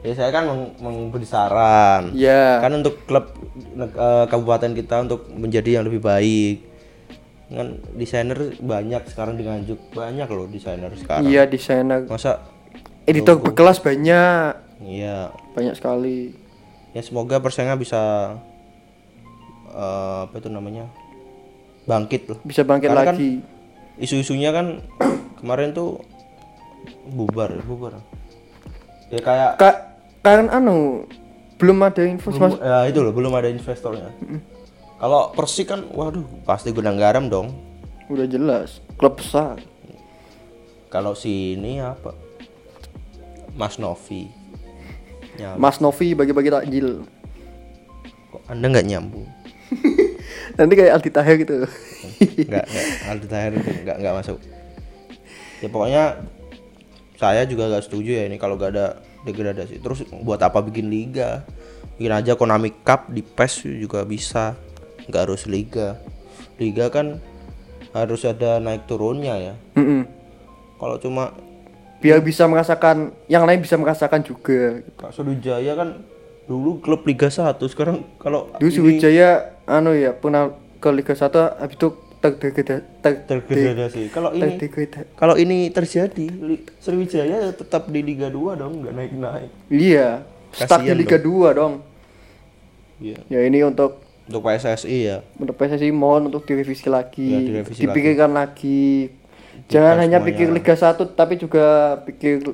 Ya 0.00 0.16
saya 0.16 0.32
kan 0.32 0.48
meng- 0.48 0.74
memberi 0.80 1.28
saran. 1.28 2.16
Ya. 2.16 2.56
Kan 2.58 2.72
untuk 2.74 3.04
klub 3.04 3.36
eh, 3.76 4.24
kabupaten 4.26 4.72
kita 4.72 5.04
untuk 5.04 5.28
menjadi 5.28 5.76
yang 5.76 5.84
lebih 5.84 6.00
baik. 6.00 6.64
Kan 7.50 7.68
desainer 7.92 8.56
banyak 8.56 9.02
sekarang 9.06 9.36
di 9.36 9.44
Nganjuk. 9.44 9.92
Banyak 9.92 10.28
loh 10.30 10.48
desainer 10.48 10.88
sekarang. 10.96 11.28
Iya 11.28 11.44
desainer. 11.44 12.08
Masa 12.08 12.40
editor 13.04 13.36
berkelas 13.38 13.76
banyak. 13.78 14.56
Iya. 14.80 15.36
Banyak 15.52 15.76
sekali. 15.76 16.32
Ya 16.96 17.04
semoga 17.04 17.36
persaingan 17.36 17.76
bisa 17.76 18.00
eh, 19.68 20.18
apa 20.24 20.34
itu 20.34 20.48
namanya? 20.48 20.88
Bangkit 21.84 22.24
loh. 22.24 22.38
Bisa 22.40 22.64
bangkit 22.64 22.88
Karena 22.88 23.04
kan 23.04 23.16
lagi. 23.20 23.44
isu-isunya 24.00 24.48
kan 24.48 24.80
kemarin 25.40 25.72
tuh 25.72 26.04
bubar 27.08 27.58
bubar. 27.64 27.98
Ya 29.10 29.20
kayak 29.24 29.50
kak 29.58 29.76
kan 30.20 30.52
anu 30.52 31.08
belum 31.56 31.80
ada 31.84 32.04
info 32.04 32.32
belum, 32.32 32.56
ya 32.60 32.88
itu 32.88 33.00
loh 33.00 33.12
belum 33.12 33.32
ada 33.36 33.48
investornya. 33.48 34.12
Kalau 35.00 35.32
Persik 35.32 35.72
kan 35.72 35.80
waduh 35.92 36.24
pasti 36.44 36.72
gudang 36.72 37.00
garam 37.00 37.28
dong. 37.32 37.56
Udah 38.12 38.28
jelas 38.28 38.84
klub 39.00 39.16
besar. 39.16 39.60
Kalau 40.92 41.16
si 41.16 41.56
ini 41.56 41.80
apa? 41.80 42.12
Mas 43.56 43.80
Novi. 43.80 44.28
Ya 45.40 45.56
Mas 45.56 45.80
Novi 45.80 46.12
bagi-bagi 46.12 46.52
takjil. 46.52 47.04
Kok 48.30 48.42
anda 48.46 48.66
nggak 48.68 48.86
nyambung? 48.86 49.26
Nanti 50.58 50.72
kayak 50.76 51.00
Aldi 51.00 51.10
Tahir 51.10 51.34
gitu. 51.40 51.56
Nggak 52.46 52.66
Aldi 53.08 53.26
Tahir 53.26 53.52
itu 53.56 53.70
nggak 53.84 53.96
nggak 54.04 54.14
masuk 54.20 54.38
ya 55.60 55.68
pokoknya 55.68 56.04
saya 57.20 57.44
juga 57.44 57.68
nggak 57.68 57.84
setuju 57.84 58.10
ya 58.16 58.24
ini 58.24 58.40
kalau 58.40 58.56
nggak 58.56 58.72
ada 58.72 58.86
degradasi. 59.28 59.80
Terus 59.84 60.08
buat 60.24 60.40
apa 60.40 60.64
bikin 60.64 60.88
liga? 60.88 61.44
Bikin 62.00 62.12
aja 62.12 62.32
Konami 62.32 62.72
Cup 62.80 63.12
di 63.12 63.20
PES 63.20 63.68
juga 63.76 64.08
bisa. 64.08 64.56
Nggak 65.04 65.22
harus 65.28 65.44
liga. 65.44 66.00
Liga 66.56 66.88
kan 66.88 67.20
harus 67.92 68.22
ada 68.24 68.62
naik 68.62 68.86
turunnya 68.86 69.34
ya. 69.36 69.54
Mm-mm. 69.76 70.06
kalau 70.80 70.96
cuma 70.96 71.36
biar 72.00 72.24
bisa 72.24 72.48
merasakan 72.48 73.12
yang 73.28 73.44
lain 73.44 73.60
bisa 73.60 73.76
merasakan 73.76 74.24
juga. 74.24 74.80
Kak 74.96 75.12
Sriwijaya 75.12 75.76
kan 75.76 76.00
dulu 76.48 76.80
klub 76.80 77.04
Liga 77.04 77.28
1 77.28 77.60
sekarang 77.68 78.02
kalau 78.16 78.48
dulu 78.56 78.70
Sriwijaya 78.72 79.60
anu 79.68 79.92
ya 79.92 80.16
pernah 80.16 80.56
ke 80.80 80.88
Liga 80.88 81.12
1 81.12 81.60
habis 81.60 81.76
itu 81.76 81.88
terdegradasi 82.20 82.84
ter, 83.00 83.12
terdegradasi 83.24 84.02
kalau 84.12 84.30
ini 84.36 84.60
kalau 85.16 85.34
ini 85.40 85.72
terjadi 85.72 86.28
Sriwijaya 86.76 87.48
tetap 87.56 87.88
di 87.88 88.00
Liga 88.04 88.28
2 88.28 88.60
dong 88.60 88.84
nggak 88.84 88.92
naik 88.92 89.12
naik 89.16 89.50
iya 89.72 90.20
stuck 90.54 90.82
di 90.82 90.94
Liga 90.94 91.18
2 91.18 91.58
dong. 91.58 91.74
Iya. 93.00 93.18
ya 93.32 93.40
ini 93.48 93.64
untuk 93.64 94.04
untuk 94.28 94.46
PSSI 94.46 94.98
ya. 95.08 95.18
untuk 95.40 95.56
PSSI 95.56 95.90
mohon 95.90 96.30
untuk 96.30 96.46
direvisi 96.46 96.86
lagi, 96.86 97.34
Ya, 97.34 97.40
direvisi 97.40 97.82
dipikirkan 97.82 98.30
lagi. 98.30 99.10
Jangan 99.66 99.98
hanya 100.06 100.22
pikir 100.22 100.52
Liga 100.52 100.76
1 100.76 101.00
tapi 101.18 101.34
juga 101.40 101.98
pikir 102.06 102.44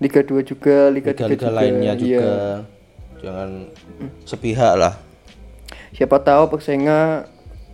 Liga 0.00 0.20
2 0.24 0.40
juga, 0.42 0.88
Liga 0.88 1.12
3 1.12 1.28
liga-liga 1.28 1.46
juga. 1.46 1.52
lainnya 1.52 1.92
Iya. 1.94 2.00
juga. 2.00 2.30
Jangan 3.20 3.48
sepihak 4.24 4.74
lah. 4.80 4.94
Siapa 5.92 6.16
tahu 6.24 6.56
Persenga 6.56 7.28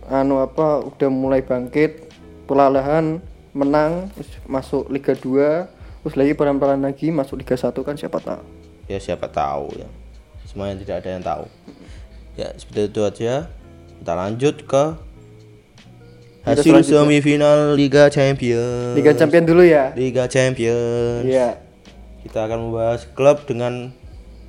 anu 0.07 0.39
apa 0.39 0.83
udah 0.87 1.09
mulai 1.11 1.43
bangkit, 1.43 2.07
perlahan 2.47 3.19
menang 3.51 4.07
masuk 4.47 4.87
Liga 4.87 5.11
2, 5.11 5.67
terus 6.03 6.15
lagi 6.15 6.31
pelan-pelan 6.31 6.79
lagi 6.79 7.11
masuk 7.11 7.43
Liga 7.43 7.59
1 7.59 7.75
kan 7.83 7.95
siapa 7.99 8.19
tahu. 8.23 8.43
ya 8.87 8.99
siapa 9.03 9.27
tahu 9.27 9.67
ya. 9.75 9.87
Semuanya 10.47 10.79
tidak 10.79 11.03
ada 11.03 11.09
yang 11.11 11.23
tahu. 11.23 11.45
Ya 12.39 12.55
seperti 12.55 12.87
itu 12.87 13.01
aja. 13.03 13.51
Kita 13.99 14.13
lanjut 14.15 14.55
ke 14.63 14.83
hasil 16.47 16.87
semifinal 16.87 17.75
Liga 17.75 18.07
Champions. 18.07 18.95
Liga 18.95 19.11
Champion 19.11 19.43
dulu 19.43 19.67
ya. 19.67 19.91
Liga 19.91 20.23
Champions. 20.31 21.27
Iya. 21.27 21.59
kita 22.23 22.43
akan 22.43 22.71
membahas 22.71 23.07
klub 23.15 23.43
dengan 23.47 23.91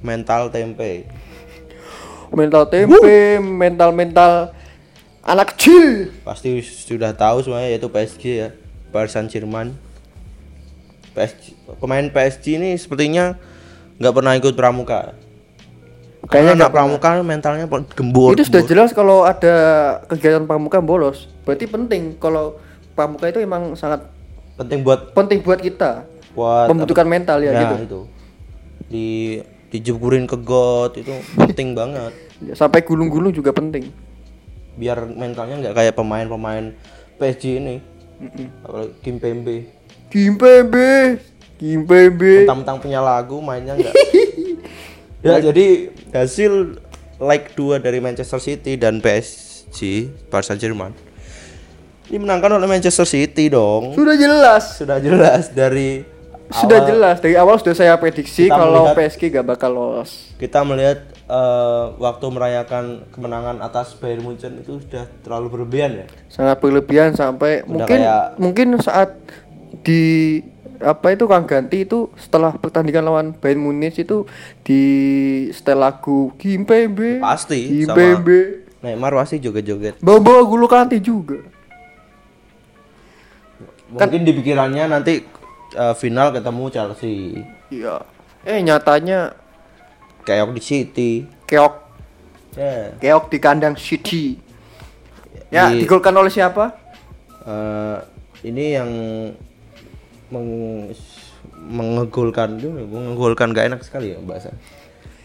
mental 0.03 0.51
tempe. 0.51 1.07
Mental 2.35 2.67
tempe, 2.67 3.39
mental-mental 3.39 4.51
anak 5.29 5.53
kecil. 5.55 6.09
pasti 6.25 6.65
sudah 6.65 7.13
tahu 7.13 7.45
semuanya 7.45 7.69
yaitu 7.77 7.89
PSG 7.93 8.23
ya 8.25 8.49
Paris 8.89 9.13
Saint 9.13 9.29
Germain 9.29 9.77
PSG 11.13 11.53
pemain 11.77 12.09
PSG 12.09 12.57
ini 12.57 12.73
sepertinya 12.81 13.37
nggak 14.01 14.15
pernah 14.15 14.33
ikut 14.39 14.55
pramuka. 14.55 15.13
Kayaknya 16.29 16.65
anak 16.65 16.73
pramuka 16.73 17.09
mentalnya 17.25 17.67
gembur 17.93 18.33
itu 18.37 18.47
sudah 18.47 18.63
jelas 18.65 18.91
kalau 18.97 19.27
ada 19.27 19.55
kegiatan 20.09 20.49
pramuka 20.49 20.81
bolos. 20.81 21.29
Berarti 21.45 21.69
penting 21.69 22.17
kalau 22.17 22.57
pramuka 22.97 23.29
itu 23.29 23.43
emang 23.43 23.75
sangat 23.75 24.07
penting 24.57 24.81
buat 24.87 25.13
penting 25.13 25.45
buat 25.45 25.61
kita. 25.61 26.07
Buat 26.33 26.71
membutuhkan 26.71 27.09
mental 27.09 27.43
ya, 27.43 27.51
ya 27.53 27.61
gitu. 27.67 27.75
itu. 27.83 28.01
Di 28.89 29.09
dijeburin 29.69 30.25
ke 30.25 30.37
got 30.39 30.95
itu 30.97 31.13
penting 31.35 31.75
banget. 31.75 32.15
Sampai 32.55 32.87
gulung-gulung 32.87 33.35
juga 33.35 33.51
penting 33.51 34.08
biar 34.79 35.05
mentalnya 35.05 35.59
nggak 35.59 35.75
kayak 35.75 35.95
pemain-pemain 35.99 36.73
PSG 37.19 37.45
ini. 37.59 37.77
Apalagi 38.63 38.95
Kim 39.03 39.19
Pembe. 39.19 39.57
Kimpembe 40.09 41.21
Kimpembe 41.61 42.49
mentang-mentang 42.49 42.79
punya 42.81 43.03
lagu 43.03 43.43
mainnya 43.43 43.77
nggak. 43.77 43.97
Ya 45.19 45.43
jadi 45.43 45.91
hasil 46.15 46.79
like 47.19 47.51
dua 47.59 47.83
dari 47.83 47.99
Manchester 47.99 48.39
City 48.39 48.79
dan 48.79 49.03
PSG 49.03 50.07
Paris 50.31 50.47
Saint 50.47 50.63
Germain 50.63 50.95
dimenangkan 52.07 52.55
oleh 52.55 52.71
Manchester 52.71 53.03
City 53.03 53.51
dong. 53.51 53.99
Sudah 53.99 54.15
jelas. 54.15 54.79
Sudah 54.79 55.03
jelas 55.03 55.51
dari 55.51 56.07
sudah 56.49 56.81
awal 56.81 56.89
jelas. 56.89 57.17
Dari 57.21 57.35
awal 57.37 57.57
sudah 57.61 57.75
saya 57.75 57.93
prediksi 58.01 58.49
kalau 58.49 58.89
melihat- 58.89 58.97
PSG 58.97 59.23
gak 59.29 59.47
bakal 59.59 59.71
lolos. 59.75 60.33
Kita 60.41 60.65
melihat 60.65 61.05
eh, 61.29 61.85
waktu 61.95 62.27
merayakan 62.27 62.85
kemenangan 63.09 63.61
atas 63.61 63.93
Bayern 63.95 64.25
Munchen 64.25 64.59
itu 64.59 64.81
sudah 64.81 65.05
terlalu 65.21 65.47
berlebihan 65.53 65.93
ya? 65.95 66.07
Sangat 66.27 66.59
berlebihan 66.59 67.13
sampai 67.13 67.63
mungkin 67.63 68.01
kayak- 68.01 68.35
mungkin 68.37 68.81
saat 68.81 69.13
di 69.85 70.41
apa 70.79 71.11
itu 71.11 71.27
Kang 71.27 71.43
ganti 71.45 71.83
itu 71.83 72.09
setelah 72.15 72.55
pertandingan 72.55 73.05
lawan 73.05 73.27
Bayern 73.35 73.61
Munich 73.61 73.99
itu 73.99 74.25
di 74.63 74.83
setel 75.51 75.79
lagu 75.79 76.31
Kimpembe 76.35 77.19
pasti 77.19 77.83
Kimpembe 77.83 78.65
Neymar 78.79 79.11
pasti 79.13 79.43
joget-joget. 79.43 79.99
Bawa-bawa 79.99 80.47
gulu 80.47 80.71
kanti 80.71 81.03
juga. 81.03 81.35
Mungkin 83.89 84.23
di 84.23 84.33
pikirannya 84.33 84.85
nanti 84.87 85.25
eh, 85.75 85.95
final 85.97 86.31
ketemu 86.31 86.65
Chelsea. 86.71 87.43
Iya. 87.69 88.05
Eh 88.45 88.63
nyatanya 88.63 89.35
kayak 90.29 90.53
di 90.53 90.61
City. 90.61 91.11
Keok. 91.49 91.75
Ya. 92.53 92.93
Keok 93.01 93.25
di 93.33 93.39
kandang 93.41 93.75
City. 93.81 94.37
Ya 95.49 95.73
Di- 95.73 95.89
digolkan 95.89 96.13
oleh 96.13 96.29
siapa? 96.29 96.77
Eh, 97.49 97.97
ini 98.45 98.77
yang 98.77 98.91
meng 100.29 100.49
mengegolkan 101.69 102.61
mengegolkan 102.61 103.57
gak 103.57 103.73
enak 103.73 103.81
sekali 103.81 104.13
ya 104.13 104.21
bahasa. 104.21 104.53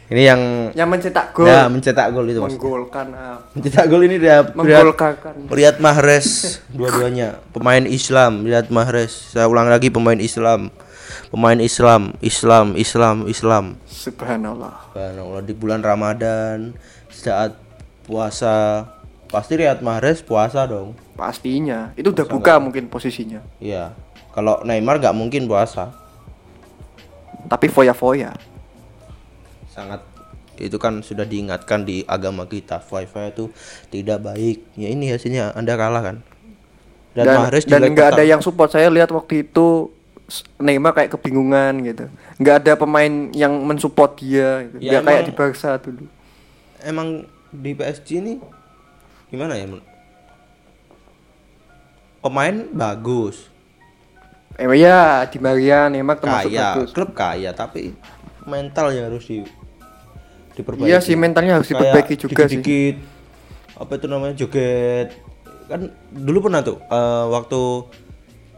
Ini 0.08 0.24
yang 0.24 0.42
yang 0.76 0.88
mencetak 0.88 1.36
gol. 1.36 1.48
Ya 1.48 1.68
mencetak 1.68 2.12
gol 2.12 2.28
itu 2.28 2.40
mas. 2.40 2.56
Menggolkan 2.56 3.08
ah. 3.16 3.40
mencetak 3.52 3.86
gol 3.92 4.04
ini 4.08 4.16
dia 4.20 4.44
menggolkan. 4.56 5.16
Riyad 5.52 5.84
Mahrez 5.84 6.60
dua-duanya. 6.72 7.44
Pemain 7.52 7.84
Islam 7.88 8.48
Riyad 8.48 8.72
Mahrez. 8.72 9.36
Saya 9.36 9.48
ulang 9.52 9.68
lagi 9.68 9.92
pemain 9.92 10.20
Islam 10.20 10.72
pemain 11.30 11.60
Islam 11.60 12.16
Islam 12.20 12.78
Islam 12.78 13.26
Islam. 13.26 13.66
Subhanallah. 13.88 14.92
Subhanallah, 14.92 15.42
di 15.44 15.54
bulan 15.56 15.82
Ramadan 15.82 16.74
saat 17.10 17.56
puasa 18.04 18.86
pasti 19.34 19.58
Riyad 19.58 19.82
Mahrez 19.82 20.22
puasa 20.22 20.70
dong. 20.70 20.94
Pastinya. 21.18 21.90
Itu 21.98 22.14
udah 22.14 22.26
buka 22.30 22.62
mungkin 22.62 22.86
posisinya. 22.86 23.42
Iya. 23.58 23.98
Kalau 24.34 24.62
Neymar 24.62 25.02
nggak 25.02 25.18
mungkin 25.18 25.50
puasa. 25.50 25.90
Tapi 27.50 27.66
foya-foya. 27.70 28.34
Sangat 29.74 30.06
itu 30.62 30.78
kan 30.78 31.02
sudah 31.02 31.26
diingatkan 31.26 31.82
di 31.82 32.06
agama 32.06 32.46
kita. 32.46 32.78
Wifi 32.78 33.34
itu 33.34 33.50
tidak 33.90 34.22
baik. 34.22 34.62
Ya 34.78 34.94
ini 34.94 35.10
hasilnya 35.10 35.58
anda 35.58 35.74
kalah 35.74 36.06
kan? 36.06 36.18
Dan, 37.14 37.26
dan 37.30 37.36
Mahrez 37.46 37.66
dan 37.66 37.82
nggak 37.90 38.18
ada 38.18 38.24
yang 38.26 38.42
support. 38.42 38.70
Saya 38.74 38.90
lihat 38.90 39.10
waktu 39.10 39.50
itu 39.50 39.90
Neymar 40.58 40.94
kayak 40.94 41.14
kebingungan 41.14 41.84
gitu. 41.84 42.06
Nggak 42.42 42.56
ada 42.64 42.74
pemain 42.74 43.14
yang 43.32 43.54
mensupport 43.62 44.12
dia 44.18 44.66
gitu. 44.68 44.78
Ya, 44.80 44.90
nggak 44.98 45.02
kayak 45.04 45.20
emang- 45.20 45.28
di 45.28 45.34
Barca 45.34 45.72
dulu. 45.78 46.04
Emang 46.84 47.08
di 47.54 47.72
PSG 47.72 48.08
ini 48.18 48.34
gimana 49.30 49.54
ya 49.54 49.66
pemain 52.24 52.56
bagus. 52.72 53.52
Eh 54.56 54.70
ya 54.78 55.26
di 55.26 55.38
Maria 55.42 55.90
Neymar 55.90 56.22
termasuk 56.22 56.50
kaya 56.50 56.66
bagus. 56.72 56.90
klub 56.94 57.10
kaya 57.12 57.52
tapi 57.52 57.92
mental 58.46 58.94
yang 58.94 59.10
harus 59.10 59.26
di 59.26 59.42
diperbaiki. 60.54 60.88
Iya 60.88 61.02
sih 61.02 61.18
mentalnya 61.18 61.58
harus 61.58 61.68
diperbaiki 61.68 62.14
juga 62.16 62.46
sih. 62.46 62.62
dikit 62.62 62.96
apa 63.74 63.92
itu 63.98 64.06
namanya 64.06 64.34
joget. 64.38 65.18
Kan 65.66 65.90
dulu 66.14 66.48
pernah 66.48 66.62
tuh 66.62 66.78
eh, 66.80 67.26
waktu 67.28 67.62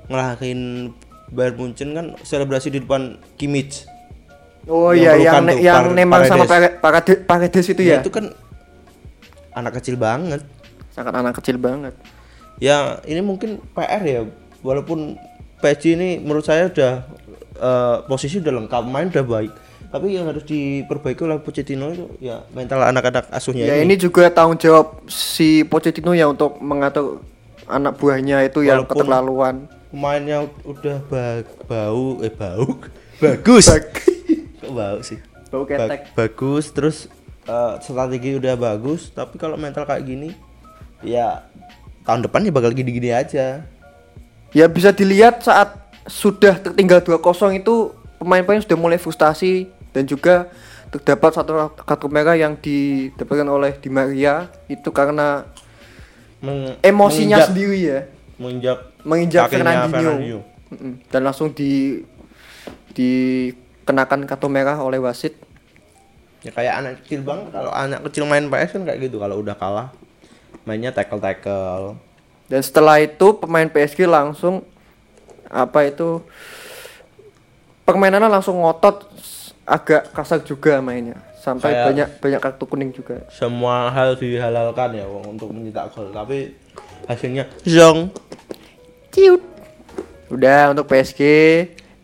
ngelahin 0.05 0.91
Bayern 1.29 1.55
Munchen 1.57 1.89
kan 1.93 2.05
selebrasi 2.21 2.69
di 2.69 2.79
depan 2.81 3.17
Kimmich. 3.35 3.85
Oh 4.65 4.89
yang 4.93 5.17
iya 5.21 5.29
yang 5.37 5.45
tuh, 5.45 5.57
yang 5.61 5.75
Par- 5.77 5.93
Neymar 5.93 6.21
sama 6.25 6.45
Paredes. 6.45 7.17
Paredes 7.25 7.65
itu 7.69 7.81
ya? 7.85 8.01
Itu 8.01 8.09
kan 8.09 8.33
anak 9.53 9.77
kecil 9.81 9.95
banget. 9.95 10.41
Sangat 10.89 11.13
anak 11.13 11.37
kecil 11.37 11.61
banget. 11.61 11.93
Ya 12.57 12.97
ini 13.05 13.21
mungkin 13.21 13.61
PR 13.73 14.01
ya. 14.01 14.21
Walaupun 14.65 15.17
PSG 15.61 15.93
ini 15.93 16.09
menurut 16.17 16.45
saya 16.45 16.65
udah 16.67 17.05
eh, 17.55 17.97
posisi 18.09 18.41
udah 18.41 18.53
lengkap 18.63 18.83
main 18.85 19.13
udah 19.13 19.25
baik. 19.25 19.51
Tapi 19.85 20.17
yang 20.17 20.27
harus 20.27 20.43
diperbaiki 20.43 21.23
oleh 21.23 21.39
Pochettino 21.39 21.87
itu 21.87 22.05
ya 22.19 22.43
mental 22.51 22.83
anak-anak 22.83 23.31
asuhnya 23.31 23.63
Ya 23.63 23.79
ini 23.79 23.95
juga 23.95 24.27
tanggung 24.27 24.59
jawab 24.59 25.07
si 25.07 25.63
Pochettino 25.63 26.11
ya 26.11 26.27
untuk 26.27 26.59
mengatur 26.59 27.23
anak 27.63 27.95
buahnya 27.95 28.43
itu 28.43 28.65
yang 28.65 28.83
Walaupun- 28.83 28.91
keterlaluan. 28.97 29.55
Pemainnya 29.95 30.43
udah 30.61 30.99
ba- 31.01 31.47
bau 31.63 32.19
eh 32.19 32.27
bau. 32.27 32.83
Bagus. 33.23 33.71
Kok 34.59 34.69
bau 34.69 34.99
sih? 34.99 35.23
Bau 35.47 35.63
Ba- 35.63 35.87
ketek. 35.87 36.11
bagus 36.11 36.67
terus 36.69 37.07
eh, 37.41 37.73
strategi 37.79 38.35
udah 38.35 38.59
bagus. 38.59 39.07
Tapi 39.07 39.39
kalau 39.39 39.55
mental 39.55 39.87
kayak 39.87 40.03
gini 40.03 40.35
ya 40.99 41.47
tahun 42.03 42.27
depan 42.27 42.43
ya 42.43 42.51
bakal 42.51 42.69
gini-gini 42.69 43.09
aja. 43.09 43.63
Ya 44.51 44.65
bisa 44.67 44.91
dilihat 44.91 45.39
saat 45.39 45.79
sudah 46.05 46.55
tertinggal 46.55 46.99
2-0 46.99 47.23
itu 47.55 47.91
pemain-pemain 48.17 48.59
sudah 48.59 48.75
mulai 48.75 48.95
frustasi 48.95 49.67
dan 49.89 50.03
juga 50.03 50.51
terdapat 50.87 51.31
satu 51.33 51.55
kartu 51.77 52.07
merah 52.07 52.35
yang 52.35 52.53
didapatkan 52.53 53.47
oleh 53.47 53.71
Di 53.73 53.87
Maria. 53.87 54.51
Itu 54.65 54.91
karena 54.91 55.47
Meng- 56.39 56.75
emosinya 56.81 57.39
menginjak- 57.39 57.47
sendiri 57.47 57.79
ya. 57.81 57.99
menginjak 58.35 58.79
menginjak 59.05 59.47
kakinya 59.47 59.85
Fernandinho. 59.85 60.41
Mm-mm. 60.67 60.93
dan 61.07 61.21
langsung 61.21 61.49
di 61.49 62.01
dikenakan 62.95 64.25
kartu 64.25 64.47
merah 64.47 64.77
oleh 64.77 64.97
wasit. 64.97 65.37
ya 66.41 66.49
kayak 66.49 66.73
anak 66.75 66.91
kecil 66.99 67.21
bang 67.21 67.41
kalau 67.49 67.69
anak 67.69 68.05
kecil 68.05 68.23
main 68.23 68.45
PS 68.45 68.71
kan 68.71 68.83
kayak 68.83 68.99
gitu 69.01 69.17
kalau 69.17 69.39
udah 69.39 69.53
kalah 69.53 69.89
mainnya 70.61 70.89
tackle 70.89 71.17
tackle 71.17 71.97
Dan 72.45 72.61
setelah 72.61 72.97
itu 72.97 73.33
pemain 73.35 73.65
PSG 73.65 74.05
langsung 74.05 74.61
apa 75.47 75.81
itu 75.83 76.21
permainannya 77.83 78.29
langsung 78.29 78.57
ngotot 78.57 79.09
agak 79.63 80.09
kasar 80.11 80.41
juga 80.41 80.77
mainnya 80.79 81.17
sampai 81.35 81.69
Kayak- 81.71 81.85
banyak 81.87 82.07
banyak 82.19 82.39
kartu 82.39 82.63
kuning 82.63 82.91
juga. 82.91 83.25
semua 83.27 83.89
hal 83.89 84.13
dihalalkan 84.13 84.93
ya 84.93 85.05
Wong, 85.05 85.33
untuk 85.33 85.49
mencetak 85.49 85.89
gol 85.91 86.09
tapi 86.09 86.53
hasilnya 87.05 87.49
zong 87.63 88.13
Ciut. 89.15 89.39
Udah 90.27 90.75
untuk 90.75 90.91
PSG 90.91 91.21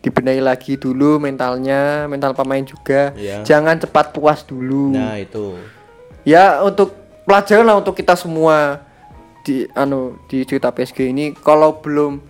dibenahi 0.00 0.40
lagi 0.40 0.80
dulu 0.80 1.20
mentalnya, 1.20 2.08
mental 2.08 2.32
pemain 2.32 2.64
juga. 2.64 3.12
Iya. 3.12 3.44
Jangan 3.44 3.76
cepat 3.78 4.16
puas 4.16 4.40
dulu. 4.42 4.96
nah 4.96 5.20
itu 5.20 5.60
Ya 6.24 6.64
untuk 6.64 6.96
pelajaran 7.28 7.68
lah 7.68 7.76
untuk 7.76 7.92
kita 7.92 8.16
semua 8.16 8.80
di 9.42 9.66
anu 9.74 10.16
di 10.30 10.46
cerita 10.46 10.70
PSG 10.70 11.10
ini 11.10 11.34
kalau 11.34 11.82
belum 11.82 12.22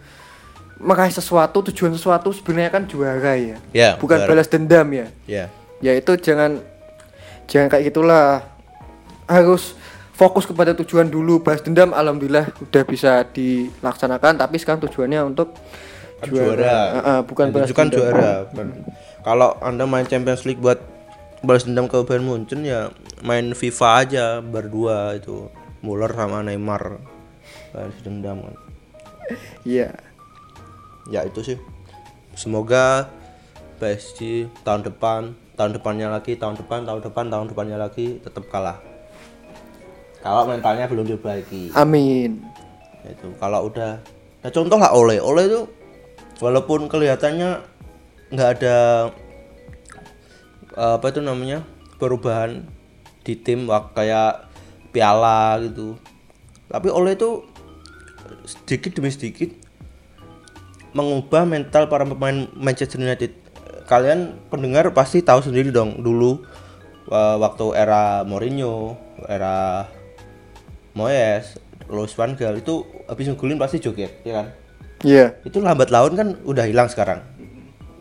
meraih 0.83 1.13
sesuatu 1.13 1.61
tujuan 1.71 1.93
sesuatu 1.95 2.33
sebenarnya 2.35 2.73
kan 2.73 2.83
juara 2.89 3.37
ya. 3.39 3.57
Ya, 3.71 3.91
Bukan 4.01 4.19
juara. 4.19 4.29
balas 4.35 4.49
dendam 4.51 4.89
ya. 4.91 5.07
ya 5.29 5.47
Ya 5.79 5.93
itu 5.95 6.11
jangan 6.19 6.59
jangan 7.47 7.69
kayak 7.71 7.93
gitulah. 7.93 8.43
Harus 9.31 9.79
fokus 10.13 10.45
kepada 10.45 10.73
tujuan 10.75 11.07
dulu. 11.07 11.41
Balas 11.41 11.61
dendam 11.61 11.91
alhamdulillah 11.91 12.53
udah 12.61 12.83
bisa 12.85 13.25
dilaksanakan 13.27 14.39
tapi 14.39 14.57
sekarang 14.57 14.81
tujuannya 14.83 15.21
untuk 15.25 15.53
Kan 16.23 16.31
juara, 16.31 16.71
Ah, 16.71 17.03
ah, 17.03 17.21
bukan 17.21 17.51
Yang 17.51 17.53
balas 17.53 17.69
dendam. 17.69 17.91
juara 17.91 18.33
bukan. 18.47 18.67
kalau 19.21 19.59
anda 19.59 19.85
main 19.85 20.07
Champions 20.07 20.47
League 20.47 20.63
buat 20.63 20.79
balas 21.43 21.67
dendam 21.67 21.91
ke 21.91 21.99
Bayern 22.03 22.23
Munchen 22.23 22.63
ya 22.63 22.95
main 23.21 23.51
FIFA 23.51 23.89
aja 23.99 24.25
berdua 24.39 25.19
itu 25.19 25.51
Muller 25.81 26.09
sama 26.09 26.41
Neymar 26.41 27.03
balas 27.73 27.99
dendam 28.01 28.39
kan 28.41 28.55
Iya. 29.65 29.91
ya 31.05 31.27
itu 31.27 31.43
sih 31.43 31.59
semoga 32.33 33.11
PSG 33.77 34.47
tahun 34.63 34.87
depan 34.87 35.35
tahun 35.53 35.75
depannya 35.75 36.07
lagi 36.07 36.39
tahun 36.39 36.55
depan 36.55 36.87
tahun 36.87 37.03
depan 37.03 37.25
tahun 37.29 37.47
depannya 37.51 37.77
lagi 37.77 38.23
tetap 38.23 38.47
kalah 38.47 38.79
kalau 40.23 40.47
mentalnya 40.47 40.87
belum 40.87 41.05
diperbaiki. 41.05 41.75
Amin. 41.75 42.39
itu 43.03 43.35
kalau 43.43 43.67
udah 43.67 43.99
nah 44.43 44.51
contoh 44.51 44.79
lah 44.79 44.95
Ole. 44.95 45.19
Ole 45.19 45.43
itu 45.51 45.61
walaupun 46.39 46.87
kelihatannya 46.87 47.63
nggak 48.31 48.51
ada 48.59 49.11
apa 50.73 51.07
itu 51.11 51.21
namanya 51.21 51.67
perubahan 51.99 52.65
di 53.27 53.35
tim 53.39 53.67
kayak 53.95 54.47
piala 54.95 55.59
gitu. 55.67 55.99
Tapi 56.71 56.89
Ole 56.89 57.19
itu 57.19 57.45
sedikit 58.47 58.97
demi 58.97 59.13
sedikit 59.13 59.51
mengubah 60.97 61.45
mental 61.45 61.87
para 61.91 62.07
pemain 62.07 62.49
Manchester 62.55 63.03
United. 63.03 63.35
Kalian 63.87 64.39
pendengar 64.49 64.89
pasti 64.95 65.21
tahu 65.21 65.43
sendiri 65.45 65.75
dong 65.75 66.01
dulu 66.01 66.43
waktu 67.13 67.77
era 67.77 68.25
Mourinho 68.25 68.97
era 69.29 69.87
Moyes 70.93 71.57
Luis 71.89 72.13
Van 72.17 72.33
Gaal 72.37 72.61
itu 72.61 72.85
habis 73.09 73.29
ngegulin 73.29 73.59
pasti 73.61 73.83
joget 73.83 74.23
ya 74.23 74.43
kan 74.43 74.49
Iya. 75.03 75.35
itu 75.43 75.59
lambat 75.59 75.91
laun 75.91 76.15
kan 76.15 76.29
udah 76.47 76.63
hilang 76.63 76.87
sekarang 76.87 77.27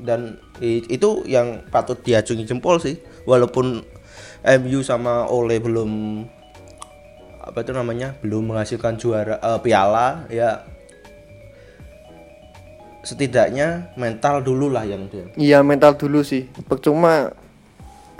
dan 0.01 0.37
itu 0.61 1.25
yang 1.25 1.65
patut 1.73 1.97
diacungi 1.97 2.45
jempol 2.45 2.77
sih 2.77 3.01
walaupun 3.25 3.81
MU 4.61 4.79
sama 4.85 5.25
Ole 5.25 5.57
belum 5.57 5.89
apa 7.41 7.65
itu 7.65 7.73
namanya 7.73 8.13
belum 8.21 8.53
menghasilkan 8.53 9.01
juara 9.01 9.41
eh, 9.41 9.59
piala 9.65 10.29
ya 10.29 10.61
setidaknya 13.01 13.97
mental 13.97 14.45
dulu 14.45 14.69
lah 14.69 14.85
yang 14.85 15.09
dia 15.09 15.25
Iya 15.33 15.65
mental 15.65 15.97
dulu 15.97 16.21
sih. 16.21 16.45
Percuma 16.69 17.33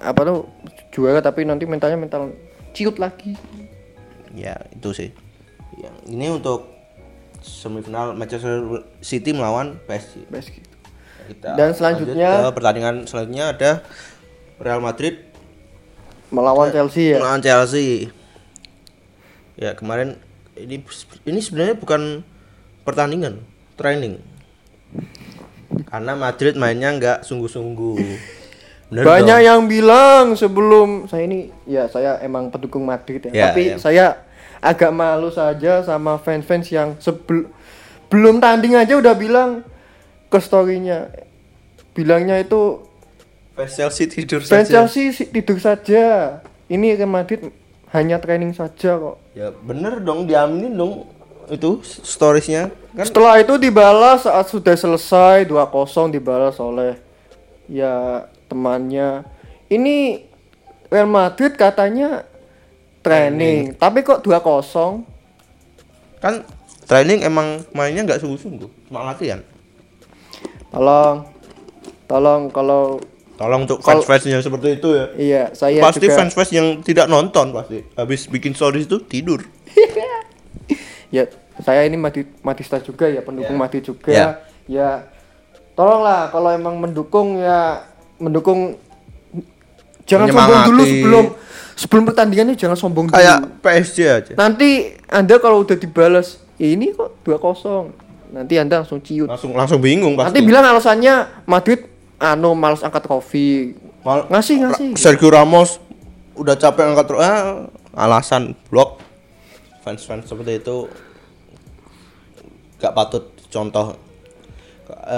apa 0.02 0.22
tuh 0.26 0.50
juara 0.90 1.22
tapi 1.22 1.46
nanti 1.46 1.70
mentalnya 1.70 2.02
mental 2.02 2.34
ciut 2.74 2.98
lagi. 2.98 3.38
Ya 4.34 4.56
itu 4.70 4.90
sih 4.92 5.10
ya, 5.76 5.92
ini 6.06 6.28
untuk 6.28 6.68
semifinal 7.40 8.14
Manchester 8.14 8.62
City 9.02 9.34
melawan 9.34 9.82
PSG 9.86 10.28
PSG. 10.28 10.56
Kita 11.28 11.56
Dan 11.56 11.72
selanjutnya- 11.74 12.44
ke 12.44 12.54
pertandingan 12.54 12.96
selanjutnya 13.06 13.46
ada 13.50 13.72
Real 14.58 14.78
Madrid 14.78 15.26
Melawan 16.30 16.70
Chelsea 16.70 17.12
ya. 17.12 17.18
melawan 17.20 17.42
Chelsea. 17.42 18.08
Ya 19.56 19.76
kemarin 19.76 20.16
ini 20.56 20.80
ini 21.24 21.40
sebenarnya 21.40 21.76
bukan 21.76 22.24
pertandingan, 22.84 23.44
training. 23.76 24.20
Karena 25.86 26.16
Madrid 26.16 26.56
mainnya 26.56 26.92
nggak 26.92 27.18
sungguh-sungguh. 27.22 28.00
Bener 28.92 29.08
Banyak 29.08 29.40
dong? 29.40 29.48
yang 29.48 29.62
bilang 29.72 30.24
sebelum 30.36 31.08
saya 31.08 31.24
ini 31.24 31.48
ya 31.64 31.88
saya 31.88 32.20
emang 32.20 32.52
pendukung 32.52 32.84
Madrid 32.84 33.24
ya. 33.24 33.32
Ya, 33.32 33.44
tapi 33.48 33.64
ya. 33.72 33.76
saya 33.80 34.06
agak 34.60 34.92
malu 34.92 35.32
saja 35.32 35.80
sama 35.88 36.20
fans-fans 36.20 36.68
yang 36.68 37.00
sebel 37.00 37.48
belum 38.12 38.44
tanding 38.44 38.76
aja 38.76 39.00
udah 39.00 39.16
bilang 39.16 39.64
ke 40.28 40.38
storynya 40.44 41.08
bilangnya 41.96 42.36
itu 42.44 42.84
fans 43.56 43.80
Chelsea 43.80 44.12
tidur 44.12 44.44
fans 44.44 44.68
saja. 44.68 44.84
Chelsea 44.84 45.24
tidur 45.24 45.58
saja. 45.64 46.04
Ini 46.68 47.00
Real 47.00 47.08
Madrid 47.08 47.48
hanya 47.96 48.20
training 48.20 48.56
saja 48.56 48.96
kok. 48.96 49.20
Ya 49.36 49.52
bener 49.52 50.00
dong, 50.00 50.28
diaminin 50.28 50.76
dong 50.76 51.08
itu 51.52 51.84
storiesnya 51.84 52.72
kan. 52.96 53.08
Setelah 53.08 53.40
itu 53.40 53.56
dibalas 53.60 54.24
saat 54.24 54.48
sudah 54.48 54.76
selesai 54.76 55.48
2-0 55.48 56.12
dibalas 56.12 56.56
oleh 56.60 56.96
ya 57.68 58.28
temannya. 58.52 59.24
Ini 59.72 60.28
Real 60.92 61.08
Madrid 61.08 61.56
katanya 61.56 62.28
training, 63.00 63.80
tapi 63.80 64.04
kok 64.04 64.20
2-0? 64.20 65.08
Kan 66.20 66.44
training 66.84 67.24
emang 67.24 67.64
mainnya 67.72 68.04
nggak 68.04 68.20
sungguh-sungguh, 68.20 68.92
cuma 68.92 69.08
latihan. 69.08 69.40
Tolong 70.68 71.24
tolong 72.12 72.52
kalau 72.52 73.00
Tolong 73.42 73.66
untuk 73.66 73.82
Kalau- 73.82 74.06
fans-fans 74.06 74.30
yang 74.30 74.44
seperti 74.46 74.78
itu 74.78 74.90
ya. 74.94 75.06
iya 75.18 75.44
saya 75.58 75.82
pasti 75.82 76.06
juga 76.06 76.14
fans-fans 76.22 76.52
yang 76.54 76.68
tidak 76.86 77.10
nonton 77.10 77.50
pasti 77.50 77.82
habis 77.98 78.30
bikin 78.30 78.54
stories 78.54 78.86
itu 78.86 79.02
tidur. 79.02 79.42
ya 81.16 81.26
saya 81.58 81.90
ini 81.90 81.98
Madrid 81.98 82.30
Madista 82.46 82.78
juga 82.78 83.10
ya 83.10 83.26
pendukung 83.26 83.58
Madrid 83.58 83.82
juga. 83.82 84.14
Ya. 84.14 84.28
Ya 84.70 84.90
tolonglah 85.74 86.30
kalau 86.30 86.54
emang 86.54 86.78
mendukung 86.78 87.42
ya 87.42 87.82
mendukung 88.22 88.78
jangan 90.06 90.30
sombong 90.30 90.62
dulu 90.68 90.84
sebelum 90.84 91.26
sebelum 91.74 92.04
pertandingannya 92.06 92.54
jangan 92.54 92.78
sombong 92.78 93.10
dulu. 93.10 93.18
Kayak 93.18 93.40
PSG 93.60 93.98
aja. 94.06 94.32
Nanti 94.38 94.94
Anda 95.10 95.42
kalau 95.42 95.66
udah 95.66 95.74
dibalas 95.74 96.38
ini 96.56 96.94
kok 96.94 97.26
2-0. 97.26 97.90
Nanti 98.32 98.54
Anda 98.56 98.86
langsung 98.86 99.02
ciut. 99.02 99.28
Langsung 99.28 99.52
langsung 99.52 99.82
bingung 99.82 100.14
pasti. 100.14 100.30
Nanti 100.30 100.40
bilang 100.46 100.64
alasannya 100.64 101.44
Madrid 101.44 101.84
anu 102.16 102.54
males 102.54 102.86
angkat 102.86 103.02
trofi. 103.02 103.74
Mal- 104.06 104.30
Ngasih 104.30 104.56
ngasih. 104.62 104.88
Sergio 104.96 105.30
Ramos 105.30 105.82
udah 106.38 106.56
capek 106.56 106.96
angkat 106.96 107.12
ah, 107.18 107.68
alasan 107.92 108.56
blok 108.72 109.04
fans-fans 109.84 110.26
seperti 110.26 110.62
itu 110.62 110.88
gak 112.78 112.94
patut 112.94 113.30
contoh 113.50 113.94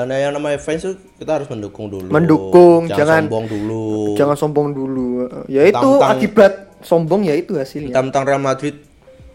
nah, 0.06 0.18
yang 0.18 0.34
namanya 0.36 0.60
fans 0.60 0.84
tuh 0.84 0.96
kita 1.18 1.42
harus 1.42 1.48
mendukung 1.50 1.90
dulu. 1.90 2.08
Mendukung, 2.10 2.88
jangan- 2.90 3.26
sombong 3.28 3.46
dulu. 3.50 3.86
Jangan 4.18 4.36
sombong 4.38 4.68
dulu. 4.72 5.08
Ya 5.50 5.64
itu 5.68 5.90
akibat 6.00 6.78
sombong 6.84 7.26
ya 7.26 7.36
itu 7.38 7.56
hasilnya. 7.56 7.96
Tentang 7.96 8.24
Real 8.28 8.44
Madrid 8.44 8.78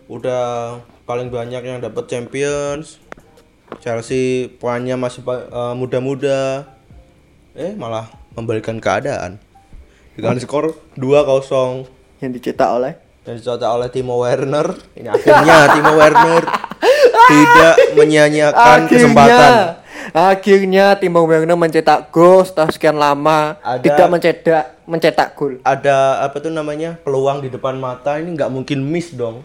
udah 0.08 0.76
paling 1.04 1.28
banyak 1.28 1.62
yang 1.64 1.78
dapat 1.82 2.06
Champions. 2.08 3.00
Chelsea 3.84 4.48
poinnya 4.56 4.96
masih 4.96 5.20
eh, 5.28 5.74
muda-muda. 5.76 6.64
Eh 7.52 7.76
malah 7.76 8.08
membalikan 8.32 8.80
keadaan. 8.80 9.36
Dengan 10.18 10.34
skor 10.42 10.74
2-0 10.98 11.86
Yang 12.18 12.30
dicetak 12.42 12.70
oleh 12.74 12.98
dan 13.28 13.36
dicetak 13.36 13.68
oleh 13.68 13.92
Timo 13.92 14.16
Werner. 14.24 14.72
Ini 14.96 15.12
akhirnya 15.12 15.56
Timo 15.76 15.92
Werner 16.00 16.42
tidak 17.30 17.74
menyanyiakan 17.92 18.88
kesempatan. 18.88 19.52
Akhirnya 20.12 20.96
Timo 20.96 21.24
Werner 21.24 21.54
mencetak 21.54 22.08
gol 22.08 22.42
setelah 22.42 22.70
sekian 22.70 22.96
lama 22.96 23.56
Ada- 23.60 23.82
tidak 23.82 24.08
mencetak 24.08 24.64
mencetak 24.84 25.28
gol. 25.34 25.52
Ada 25.62 26.24
apa 26.24 26.36
tuh 26.38 26.48
namanya 26.48 26.96
peluang 27.02 27.40
di 27.40 27.48
depan 27.48 27.76
mata 27.76 28.16
ini 28.16 28.32
nggak 28.32 28.48
mungkin 28.48 28.80
miss 28.80 29.12
dong. 29.12 29.44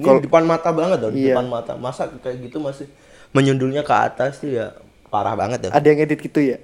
Ini 0.00 0.16
di 0.16 0.26
depan 0.26 0.42
mata 0.42 0.72
banget 0.72 0.98
dong, 0.98 1.12
di 1.12 1.28
Iya. 1.28 1.36
depan 1.36 1.46
mata. 1.46 1.72
Masa 1.76 2.08
kayak 2.08 2.40
gitu 2.48 2.56
masih 2.56 2.88
menyundulnya 3.30 3.84
ke 3.84 3.92
atas 3.92 4.40
tuh 4.40 4.50
ya 4.50 4.72
parah 5.06 5.36
banget 5.36 5.68
ya. 5.68 5.70
Ada 5.70 5.86
yang 5.86 6.00
edit 6.02 6.18
gitu 6.18 6.40
ya? 6.40 6.58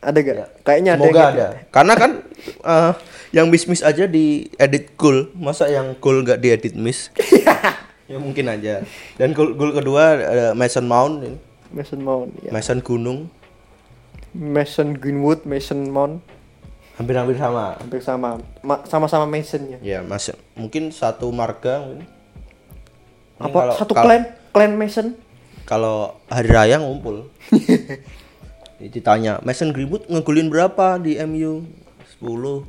Ada 0.00 0.16
gak? 0.16 0.64
Kayaknya 0.64 0.90
ada 0.96 1.02
Semoga 1.04 1.22
ada. 1.28 1.46
Karena 1.68 1.94
kan 1.98 2.10
eh, 2.42 2.92
yang 3.36 3.52
miss 3.52 3.68
miss 3.68 3.84
aja 3.84 4.08
di 4.08 4.48
edit 4.56 4.96
goal, 4.96 5.28
masa 5.36 5.68
yang 5.68 5.92
goal 5.98 6.24
nggak 6.24 6.40
diedit 6.40 6.72
miss? 6.72 7.12
ya 8.10 8.16
mungkin 8.16 8.48
aja. 8.48 8.80
Dan 9.18 9.34
gol 9.34 9.52
gol 9.52 9.76
kedua 9.76 10.16
ada 10.16 10.46
Mason 10.54 10.86
Mount 10.86 11.20
ini. 11.20 11.49
Mason 11.70 12.00
Mount 12.00 12.30
ya. 12.40 12.50
Mason 12.50 12.78
Gunung 12.80 13.30
Mason 14.30 14.94
Greenwood, 14.94 15.42
Mason 15.42 15.90
Mount 15.90 16.22
hampir-hampir 16.94 17.34
sama. 17.34 17.74
hampir 17.80 17.98
sama 17.98 18.38
Ma- 18.60 18.84
sama-sama 18.84 19.24
Mason 19.24 19.62
ya. 19.66 19.78
Ya, 19.80 19.98
Mas 20.00 20.28
mungkin 20.52 20.90
satu 20.90 21.30
marga 21.30 21.82
mungkin. 21.82 22.06
Apa 23.40 23.56
kalau- 23.56 23.76
satu 23.76 23.92
kalau- 23.92 24.06
clan 24.06 24.22
clan 24.52 24.72
Mason? 24.74 25.06
Kalau 25.64 26.18
hari 26.26 26.50
raya 26.50 26.78
ngumpul. 26.78 27.30
Ditanya, 28.80 29.38
Mason 29.40 29.70
Greenwood 29.70 30.08
ngegulin 30.08 30.48
berapa 30.48 30.96
di 30.96 31.20
MU? 31.20 31.68
10. 32.18 32.64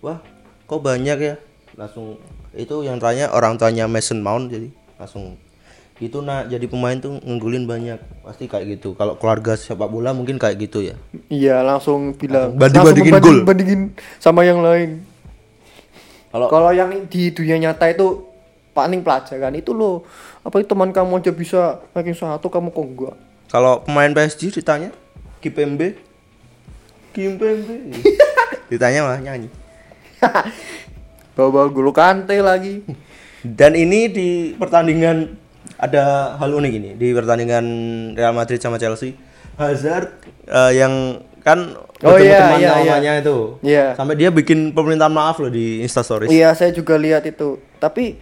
Wah, 0.00 0.18
kok 0.64 0.82
banyak 0.82 1.18
ya? 1.18 1.34
Langsung 1.74 2.18
itu 2.52 2.82
yang 2.82 2.98
tanya 2.98 3.30
orang 3.30 3.56
tuanya 3.56 3.86
Mason 3.86 4.20
Mount 4.20 4.50
jadi 4.50 4.68
langsung 4.98 5.38
itu 6.02 6.18
nak 6.18 6.50
jadi 6.50 6.66
pemain 6.66 6.98
tuh 6.98 7.22
ngegulin 7.22 7.62
banyak. 7.62 7.98
Pasti 8.26 8.50
kayak 8.50 8.66
gitu. 8.78 8.98
Kalau 8.98 9.14
keluarga 9.14 9.54
sepak 9.54 9.86
bola 9.86 10.10
mungkin 10.10 10.34
kayak 10.34 10.58
gitu 10.58 10.82
ya. 10.82 10.98
Iya 11.30 11.62
langsung 11.62 12.18
bilang. 12.18 12.58
Banding-bandingin 12.58 13.12
langsung 13.14 13.38
gol. 13.38 13.46
bandingin 13.46 13.80
sama 14.18 14.42
yang 14.42 14.58
lain. 14.58 15.06
kalau 16.34 16.50
Kalau 16.50 16.70
yang 16.74 16.90
di 17.06 17.30
dunia 17.30 17.60
nyata 17.62 17.86
itu 17.94 18.26
paling 18.74 19.06
pelajaran 19.06 19.54
itu 19.54 19.70
loh. 19.70 20.02
Apa 20.42 20.58
itu 20.58 20.66
teman 20.74 20.90
kamu 20.90 21.22
aja 21.22 21.30
bisa 21.30 21.78
ranking 21.94 22.18
satu 22.18 22.50
kamu 22.50 22.74
kok 22.74 22.82
enggak? 22.82 23.16
Kalau 23.46 23.84
pemain 23.86 24.10
PSG 24.10 24.50
ditanya 24.58 24.90
Kipembe 25.38 25.94
Kipembe 27.12 27.92
ditanya 28.72 29.06
malah 29.06 29.20
nyanyi. 29.20 29.52
Bawa-bawa 31.36 31.68
gulu 31.70 31.92
kante 31.94 32.40
lagi. 32.40 32.82
Dan 33.44 33.76
ini 33.76 34.08
di 34.08 34.28
pertandingan 34.56 35.36
ada 35.82 36.02
hal 36.38 36.50
unik 36.52 36.72
ini 36.72 36.90
di 36.94 37.10
pertandingan 37.10 37.64
Real 38.14 38.30
Madrid 38.30 38.56
sama 38.56 38.78
Chelsea. 38.78 39.18
Hazard 39.52 40.14
eh, 40.44 40.72
yang 40.78 40.94
kan 41.42 41.74
Oh, 42.00 42.18
iya, 42.18 42.50
teman 42.50 42.58
iya, 42.58 42.70
iya. 42.82 42.94
lamanya 42.98 43.12
itu. 43.18 43.36
Iya. 43.62 43.86
Sampai 43.94 44.14
dia 44.14 44.26
bikin 44.28 44.70
permintaan 44.70 45.10
maaf 45.10 45.38
loh 45.38 45.46
di 45.48 45.78
Insta 45.78 46.02
Stories. 46.02 46.26
iya 46.28 46.50
saya 46.50 46.70
juga 46.70 46.94
lihat 46.94 47.22
itu 47.22 47.62
tapi 47.78 48.18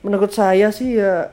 menurut 0.00 0.28
saya 0.28 0.68
sih 0.68 0.96
ya 0.96 1.32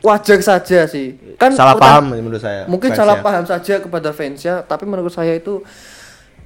wajar 0.00 0.38
saja 0.38 0.86
sih 0.86 1.18
kan 1.34 1.52
Salah 1.52 1.74
paham 1.74 2.14
menurut 2.14 2.38
saya. 2.38 2.64
mungkin 2.64 2.88
fansnya. 2.88 3.04
salah 3.04 3.16
paham 3.18 3.44
saja 3.44 3.74
kepada 3.78 4.10
fansnya 4.10 4.62
tapi 4.62 4.86
menurut 4.86 5.10
saya 5.10 5.34
itu 5.34 5.60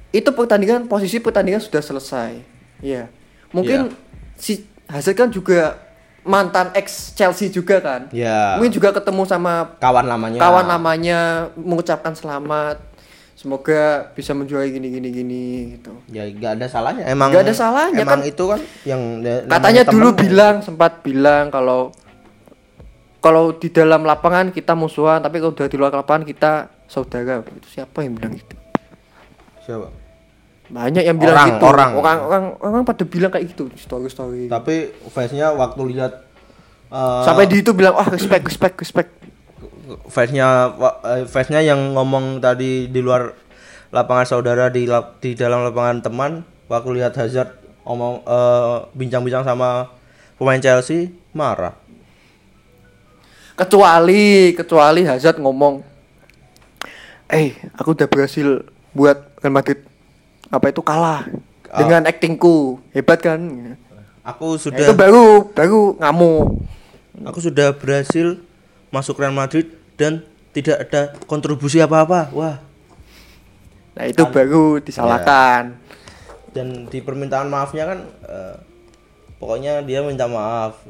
itu 0.09 0.29
pertandingan 0.29 0.85
posisi 0.85 1.19
pertandingan 1.19 1.61
sudah 1.61 1.79
selesai 1.79 2.41
Iya 2.81 3.07
mungkin 3.51 3.87
Iya. 3.87 4.35
si 4.35 4.53
Hazard 4.85 5.15
kan 5.15 5.29
juga 5.29 5.77
mantan 6.25 6.73
ex 6.73 7.13
Chelsea 7.13 7.47
juga 7.47 7.77
kan 7.77 8.09
Ya. 8.09 8.57
mungkin 8.57 8.73
juga 8.73 8.89
ketemu 8.91 9.23
sama 9.23 9.77
kawan 9.77 10.03
lamanya. 10.03 10.37
kawan 10.37 10.65
namanya 10.65 11.19
mengucapkan 11.53 12.11
selamat 12.11 12.81
semoga 13.35 14.09
bisa 14.11 14.31
menjuarai 14.31 14.69
gini 14.69 14.89
gini 14.89 15.09
gini 15.11 15.43
gitu 15.71 15.93
Ya 16.07 16.25
nggak 16.25 16.51
ada 16.55 16.65
salahnya. 16.65 17.03
Emang 17.05 17.29
Nggak 17.29 17.45
ada 17.45 17.53
salahnya, 17.53 18.01
Emang 18.01 18.19
kan. 18.19 18.27
itu 18.27 18.43
kan 18.43 18.61
yang 18.83 19.01
katanya 19.45 19.83
temen. 19.83 19.93
dulu 19.93 20.09
bilang 20.17 20.55
sempat 20.59 20.99
bilang 20.99 21.47
kalau 21.47 21.93
kalau 23.19 23.51
di 23.51 23.69
dalam 23.69 24.01
lapangan 24.01 24.49
kita 24.49 24.73
musuhan 24.73 25.17
tapi 25.19 25.37
kalau 25.37 25.51
udah 25.51 25.65
di 25.65 25.77
luar 25.77 25.93
lapangan 25.93 26.23
kita 26.23 26.51
saudara 26.85 27.41
itu 27.43 27.69
siapa 27.71 28.01
yang 28.01 28.13
bilang 28.13 28.33
gitu 28.33 28.55
Siapa? 29.61 29.89
Banyak 30.65 31.03
yang 31.05 31.17
bilang 31.21 31.35
Orang, 31.37 31.49
gitu. 31.53 31.65
orang. 31.69 31.91
orang 31.93 32.17
orang 32.25 32.43
orang 32.57 32.81
pada 32.81 33.03
bilang 33.05 33.29
kayak 33.29 33.53
gitu 33.53 33.69
story 33.77 34.09
story 34.09 34.49
Tapi 34.49 34.89
fansnya 35.13 35.53
waktu 35.53 35.81
lihat 35.93 36.25
eh, 36.89 37.21
sampai 37.21 37.45
di 37.45 37.61
itu 37.61 37.69
bilang 37.71 37.93
wah 37.93 38.09
respect 38.09 38.41
respect 38.49 38.75
respect. 38.81 39.09
Fansnya 40.09 40.73
eh, 41.05 41.23
fansnya 41.29 41.61
yang 41.61 41.93
ngomong 41.93 42.41
tadi 42.41 42.89
di 42.89 42.99
luar 42.99 43.29
lapangan 43.93 44.25
saudara 44.25 44.73
di 44.73 44.89
lap- 44.89 45.21
di 45.21 45.37
dalam 45.37 45.61
lapangan 45.61 46.01
teman 46.01 46.31
waktu 46.65 46.89
lihat 46.97 47.13
Hazard 47.13 47.53
ngomong 47.85 48.25
eh, 48.25 48.75
bincang-bincang 48.97 49.45
sama 49.45 49.93
pemain 50.41 50.57
Chelsea 50.57 51.13
marah. 51.29 51.77
Kecuali 53.55 54.51
kecuali 54.51 55.05
Hazard 55.05 55.37
ngomong 55.39 55.79
eh 57.29 57.53
aku 57.77 57.93
udah 57.93 58.09
berhasil 58.09 58.65
buat 58.91 59.29
Real 59.39 59.53
Madrid 59.53 59.79
apa 60.49 60.65
itu 60.69 60.81
kalah? 60.81 61.27
Ah. 61.75 61.83
dengan 61.83 62.07
aktingku. 62.07 62.79
Hebat 62.95 63.19
kan? 63.19 63.41
Aku 64.25 64.55
Nah, 64.55 64.61
sudah 64.61 64.85
itu 64.89 64.93
baru 64.97 65.51
baru 65.53 65.99
ngamuk 66.01 66.65
aku 67.23 67.39
sudah 67.39 67.71
berhasil 67.77 68.41
masuk 68.89 69.21
Real 69.21 69.31
Madrid 69.31 69.71
dan 69.95 70.25
tidak 70.51 70.87
ada 70.89 71.15
kontribusi 71.29 71.79
apa-apa. 71.79 72.33
Wah. 72.35 72.57
Nah 73.95 74.05
itu 74.07 74.23
baru 74.27 74.83
disalahkan. 74.83 75.79
Dan 76.51 76.87
di 76.87 76.99
permintaan 77.03 77.47
maafnya 77.47 77.87
kan 77.87 77.99
eh, 78.27 78.55
pokoknya 79.39 79.83
dia 79.83 80.03
minta 80.03 80.27
maaf. 80.27 80.83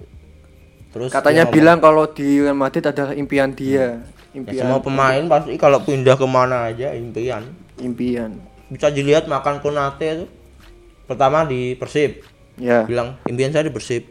Terus 0.95 1.11
katanya 1.11 1.49
bilang 1.49 1.83
kalau 1.83 2.07
di 2.07 2.39
Real 2.41 2.57
Madrid 2.57 2.85
adalah 2.85 3.13
impian 3.13 3.51
dia. 3.51 3.73
Ya, 3.77 3.89
impian 4.37 4.63
semua 4.65 4.79
pemain 4.81 5.23
pasti 5.27 5.57
kalau 5.59 5.81
pindah 5.81 6.15
ke 6.17 6.25
mana 6.25 6.71
aja 6.71 6.93
impian. 6.93 7.45
Impian 7.81 8.54
bisa 8.71 8.89
dilihat 8.89 9.29
makan 9.29 9.61
Konate 9.61 10.05
itu. 10.21 10.25
Pertama 11.05 11.45
di 11.45 11.77
Persib. 11.77 12.25
Ya. 12.57 12.85
Bilang 12.85 13.19
impian 13.29 13.53
saya 13.53 13.67
di 13.67 13.73
Persib. 13.73 14.09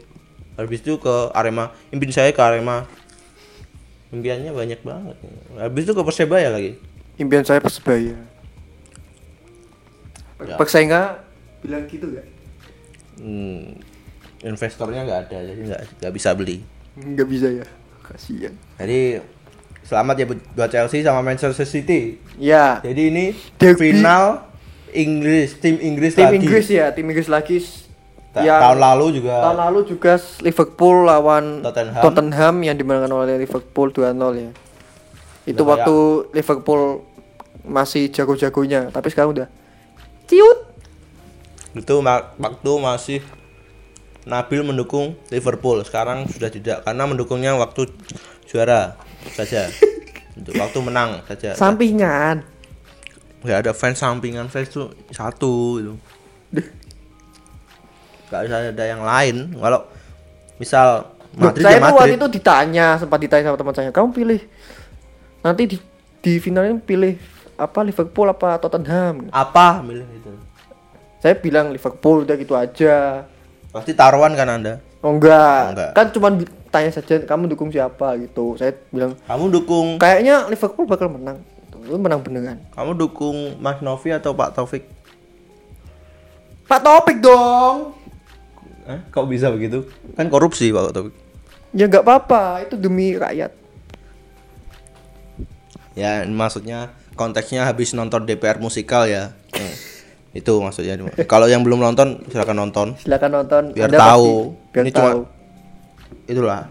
Habis 0.55 0.79
itu 0.79 0.95
ke 0.99 1.31
Arema. 1.35 1.75
Impian 1.91 2.11
saya 2.15 2.31
ke 2.31 2.39
Arema. 2.39 2.87
Impiannya 4.15 4.55
banyak 4.55 4.79
banget. 4.79 5.15
Habis 5.59 5.81
itu 5.83 5.93
ke 5.93 6.03
Persebaya 6.07 6.49
lagi. 6.53 6.79
Impian 7.15 7.43
saya 7.47 7.63
persebaya. 7.63 8.15
Ya. 10.43 10.55
Persaingan 10.59 11.23
bilang 11.63 11.87
gitu 11.89 12.05
gak? 12.11 12.27
hmm, 13.17 13.79
investornya 14.43 15.01
nggak 15.07 15.19
ada 15.25 15.37
jadi 15.41 15.61
nggak 15.65 15.81
nggak 16.03 16.13
bisa 16.13 16.29
beli. 16.35 16.61
Nggak 16.99 17.27
bisa 17.31 17.47
ya? 17.49 17.65
Kasihan. 18.05 18.53
Jadi 18.77 19.23
selamat 19.85 20.15
ya 20.17 20.25
buat 20.25 20.69
Chelsea 20.73 21.05
sama 21.05 21.21
Manchester 21.21 21.65
City. 21.65 22.17
Ya. 22.41 22.81
Jadi 22.81 23.01
ini 23.13 23.25
Derby. 23.61 23.93
final 23.93 24.49
Inggris 24.91 25.59
tim 25.61 25.77
Inggris 25.77 26.17
tim 26.17 26.25
lagi. 26.25 26.37
Inggris 26.41 26.65
ya 26.67 26.89
tim 26.91 27.05
Inggris 27.05 27.29
lagi. 27.29 27.61
Ta- 28.35 28.43
yang 28.43 28.59
tahun 28.59 28.79
lalu 28.83 29.05
juga 29.21 29.35
tahun 29.47 29.57
lalu 29.63 29.79
juga 29.87 30.13
Liverpool 30.43 31.07
lawan 31.07 31.63
Tottenham. 31.63 32.01
Tottenham, 32.03 32.55
yang 32.67 32.75
dimenangkan 32.75 33.13
oleh 33.15 33.39
Liverpool 33.39 33.87
2-0 33.95 34.11
ya. 34.35 34.51
Itu 35.47 35.63
Udah 35.63 35.71
waktu 35.71 35.95
Liverpool 36.35 37.05
masih 37.63 38.11
jago-jagonya 38.11 38.91
tapi 38.91 39.07
sekarang 39.13 39.31
udah 39.37 39.47
ciut. 40.27 40.59
Itu 41.77 42.03
waktu 42.03 42.71
masih 42.81 43.19
Nabil 44.25 44.65
mendukung 44.65 45.13
Liverpool 45.29 45.85
sekarang 45.85 46.25
sudah 46.25 46.49
tidak 46.49 46.81
karena 46.81 47.05
mendukungnya 47.05 47.53
waktu 47.61 47.93
juara 48.49 48.97
saja. 49.31 49.69
Untuk 50.35 50.53
waktu 50.53 50.79
menang 50.79 51.23
saja. 51.25 51.55
Sampingan. 51.55 52.43
Nggak 53.41 53.57
ada 53.61 53.71
fans 53.71 53.97
sampingan 53.97 54.49
fans 54.49 54.67
tuh 54.67 54.89
satu 55.09 55.53
itu 55.77 55.93
nggak 58.25 58.41
bisa 58.41 58.55
ada 58.73 58.85
yang 58.85 59.01
lain. 59.01 59.53
Kalau 59.53 59.79
misal 60.57 60.87
Madrid 61.35 61.61
saya 61.61 61.77
ya 61.77 61.79
tuh 61.79 61.85
waktu 61.85 62.01
Madrid. 62.07 62.17
itu 62.17 62.27
ditanya 62.33 62.87
sempat 62.95 63.19
ditanya 63.19 63.43
sama 63.45 63.57
teman 63.59 63.75
saya 63.75 63.91
kamu 63.91 64.09
pilih 64.11 64.41
nanti 65.39 65.63
di 65.67 65.77
di 66.19 66.33
finalnya 66.39 66.79
pilih 66.79 67.19
apa 67.53 67.79
Liverpool 67.83 68.27
apa 68.27 68.57
Tottenham? 68.57 69.29
Apa 69.29 69.79
milih 69.79 70.07
itu? 70.11 70.31
saya 71.19 71.33
bilang 71.35 71.69
Liverpool 71.69 72.21
udah 72.21 72.35
gitu 72.35 72.53
aja. 72.53 73.25
Pasti 73.69 73.91
taruhan 73.93 74.33
kan 74.33 74.45
Anda? 74.47 74.77
oh 75.01 75.13
enggak, 75.13 75.61
Enggak. 75.69 75.91
kan 75.93 76.05
cuma 76.09 76.27
bi- 76.33 76.49
tanya 76.75 76.91
saja 76.91 77.15
kamu 77.21 77.47
dukung 77.47 77.69
siapa 77.69 78.19
gitu 78.19 78.53
saya 78.53 78.75
bilang 78.89 79.15
Kamu 79.21 79.47
dukung 79.49 79.95
kayaknya 79.95 80.43
Liverpool 80.45 80.83
bakal 80.83 81.07
menang 81.07 81.39
itu 81.63 81.95
menang 81.95 82.19
beneran 82.19 82.59
kamu 82.69 82.91
dukung 82.93 83.55
Mas 83.57 83.79
Novi 83.79 84.11
atau 84.11 84.31
Pak 84.31 84.51
Taufik? 84.53 84.83
Pak 86.65 86.81
Topik 86.81 87.17
dong 87.19 87.95
Eh, 88.85 88.99
kok 89.07 89.25
bisa 89.25 89.49
begitu? 89.49 89.87
Kan 90.13 90.27
korupsi 90.27 90.69
Pak 90.69 90.91
Taufik. 90.91 91.15
ya 91.71 91.85
nggak 91.85 92.03
apa-apa 92.03 92.43
itu 92.61 92.75
demi 92.75 93.15
rakyat 93.15 93.55
Ya, 95.95 96.27
maksudnya 96.27 96.91
konteksnya 97.15 97.63
habis 97.63 97.95
nonton 97.95 98.27
DPR 98.27 98.59
musikal 98.59 99.07
ya. 99.07 99.31
Hmm. 99.49 99.75
itu 100.35 100.51
maksudnya. 100.59 100.99
Kalau 101.23 101.47
yang 101.47 101.63
belum 101.63 101.79
nonton 101.79 102.19
silakan 102.27 102.59
nonton. 102.59 102.87
silakan 102.99 103.31
nonton 103.33 103.63
Biar 103.71 103.87
Anda 103.87 103.99
tahu. 104.03 104.27
pasti- 104.27 104.51
biar 104.67 104.83
Ini 104.83 104.91
cuma- 104.91 105.07
tahu 105.07 105.19
Itulah. 106.25 106.67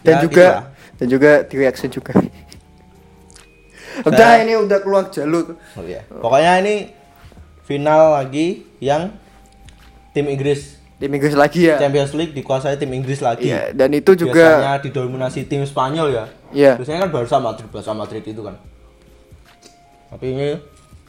dan 0.00 0.14
Ya, 0.16 0.20
juga 0.20 0.44
gitulah. 0.44 0.64
dan 0.96 1.06
juga 1.08 1.30
di 1.44 1.54
reaksi 1.56 1.86
juga 1.86 2.12
udah 4.08 4.30
ini 4.40 4.54
udah 4.56 4.78
keluar 4.80 5.04
jalur 5.10 5.56
Oh 5.76 5.84
iya. 5.84 6.00
Pokoknya 6.08 6.52
ini 6.62 6.74
final 7.62 8.16
lagi 8.16 8.64
yang 8.80 9.12
tim 10.10 10.26
Inggris 10.26 10.80
tim 10.96 11.08
Inggris 11.08 11.32
lagi 11.32 11.68
ya 11.68 11.76
Champions 11.76 12.12
League 12.12 12.32
dikuasai 12.32 12.76
tim 12.76 12.90
Inggris 12.90 13.20
lagi. 13.20 13.48
Iya, 13.48 13.72
dan 13.72 13.92
itu 13.92 14.12
juga 14.14 14.60
Biasanya 14.60 14.76
didominasi 14.80 15.40
tim 15.44 15.64
Spanyol 15.64 16.08
ya. 16.10 16.24
Iya. 16.50 16.72
Biasanya 16.76 17.04
kan 17.04 17.10
Barca 17.10 17.36
Madrid, 17.38 17.68
Barca 17.68 17.92
Madrid 17.92 18.20
itu 18.22 18.40
kan. 18.40 18.56
Tapi 20.10 20.26
ini 20.28 20.48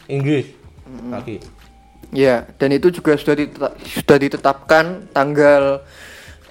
Inggris 0.07 0.47
lagi. 1.07 1.39
ya 2.11 2.43
dan 2.59 2.69
itu 2.69 2.91
juga 2.91 3.15
sudah 3.15 4.17
ditetapkan 4.17 5.07
tanggal 5.09 5.79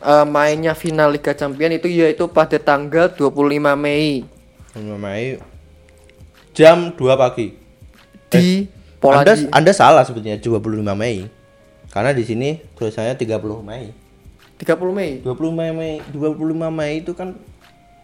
eh, 0.00 0.26
mainnya 0.26 0.72
final 0.72 1.10
Liga 1.10 1.32
Champions 1.32 1.76
itu 1.76 1.88
yaitu 1.88 2.24
pada 2.26 2.56
tanggal 2.56 3.08
25 3.08 3.30
Mei 3.76 4.24
5 4.70 4.80
Mei 4.96 5.38
jam 6.52 6.90
2 6.92 6.98
pagi. 7.16 7.54
di 8.30 8.66
Anda, 8.66 9.02
Polandia. 9.02 9.48
Anda 9.50 9.72
salah 9.72 10.02
sebetulnya 10.04 10.38
25 10.38 10.94
Mei. 10.94 11.26
Karena 11.90 12.14
di 12.14 12.22
sini 12.22 12.62
tulisannya 12.74 13.18
30 13.18 13.58
Mei. 13.60 13.90
30 14.56 14.92
Mei. 14.92 15.18
25 15.20 15.50
Mei 15.74 15.98
25 16.10 16.38
Mei 16.70 16.92
itu 17.00 17.10
kan 17.10 17.34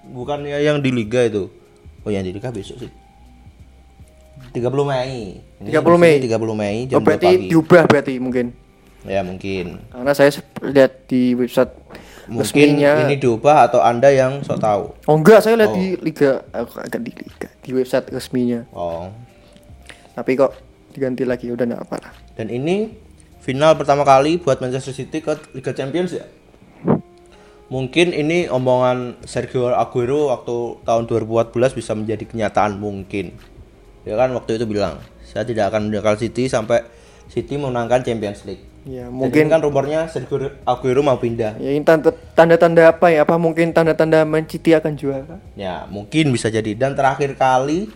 bukannya 0.04 0.58
yang 0.58 0.82
di 0.82 0.90
liga 0.90 1.22
itu. 1.22 1.46
Oh 2.02 2.10
yang 2.10 2.26
di 2.26 2.34
liga 2.34 2.50
besok 2.50 2.82
sih. 2.82 2.90
30 4.50 4.62
Mei. 4.82 5.38
Ini 5.60 5.68
30 5.70 5.84
di 5.86 6.00
Mei. 6.00 6.14
sini 6.16 6.26
30 6.26 6.54
Mei 6.54 6.76
Oh, 6.76 6.88
jam 6.88 6.98
2 6.98 7.06
berarti 7.06 7.28
pagi. 7.28 7.46
diubah 7.46 7.82
berarti 7.86 8.12
mungkin. 8.18 8.46
Ya 9.06 9.22
mungkin. 9.22 9.80
Karena 9.90 10.12
saya 10.12 10.30
lihat 10.62 11.06
di 11.06 11.32
website 11.38 11.72
Mungkin 12.26 12.42
resminya. 12.74 13.06
ini 13.06 13.16
diubah 13.22 13.70
atau 13.70 13.78
Anda 13.78 14.10
yang 14.10 14.42
sok 14.42 14.58
tahu. 14.58 14.84
Oh 15.06 15.14
enggak, 15.14 15.46
saya 15.46 15.54
lihat 15.54 15.72
di 15.78 15.94
liga 16.02 16.42
agak 16.50 16.98
di 16.98 17.14
liga 17.14 17.48
di 17.62 17.70
website 17.70 18.10
resminya. 18.10 18.66
Oh. 18.74 19.06
Tapi 20.10 20.34
kok 20.34 20.50
diganti 20.90 21.22
lagi 21.22 21.54
udah 21.54 21.62
enggak 21.62 21.82
apa 21.86 21.96
lah. 22.02 22.12
Dan 22.34 22.50
ini 22.50 22.90
final 23.38 23.78
pertama 23.78 24.02
kali 24.02 24.42
buat 24.42 24.58
Manchester 24.58 24.90
City 24.90 25.22
ke 25.22 25.38
Liga 25.54 25.70
Champions 25.70 26.18
ya. 26.18 26.26
Mungkin 27.66 28.14
ini 28.14 28.46
omongan 28.46 29.22
Sergio 29.26 29.74
Aguero 29.74 30.30
waktu 30.30 30.82
tahun 30.86 31.06
2014 31.10 31.78
bisa 31.78 31.94
menjadi 31.98 32.22
kenyataan 32.26 32.78
mungkin. 32.78 33.34
Ya 34.06 34.14
kan 34.14 34.30
waktu 34.38 34.58
itu 34.58 34.70
bilang, 34.70 35.02
saya 35.26 35.42
tidak 35.42 35.74
akan 35.74 35.90
meninggalkan 35.90 36.14
City 36.14 36.46
sampai 36.46 36.86
City 37.26 37.58
memenangkan 37.58 38.06
Champions 38.06 38.46
League. 38.46 38.62
Ya, 38.86 39.10
Mungkin 39.10 39.10
mungkin 39.10 39.44
kan 39.50 39.60
rumornya 39.60 40.06
Sergio 40.06 40.54
Aguero 40.62 41.02
mau 41.02 41.18
pindah. 41.18 41.58
ya 41.58 41.74
ini 41.74 41.82
tanda- 41.82 42.14
tanda-tanda 42.32 42.86
apa 42.86 43.10
ya? 43.10 43.26
Apa 43.26 43.34
mungkin 43.34 43.74
tanda-tanda 43.74 44.22
Man 44.22 44.46
City 44.46 44.72
akan 44.72 44.94
juara? 44.94 45.42
Ya, 45.58 45.90
mungkin 45.90 46.30
bisa 46.30 46.46
jadi. 46.46 46.70
Dan 46.72 46.94
terakhir 46.94 47.34
kali 47.34 47.90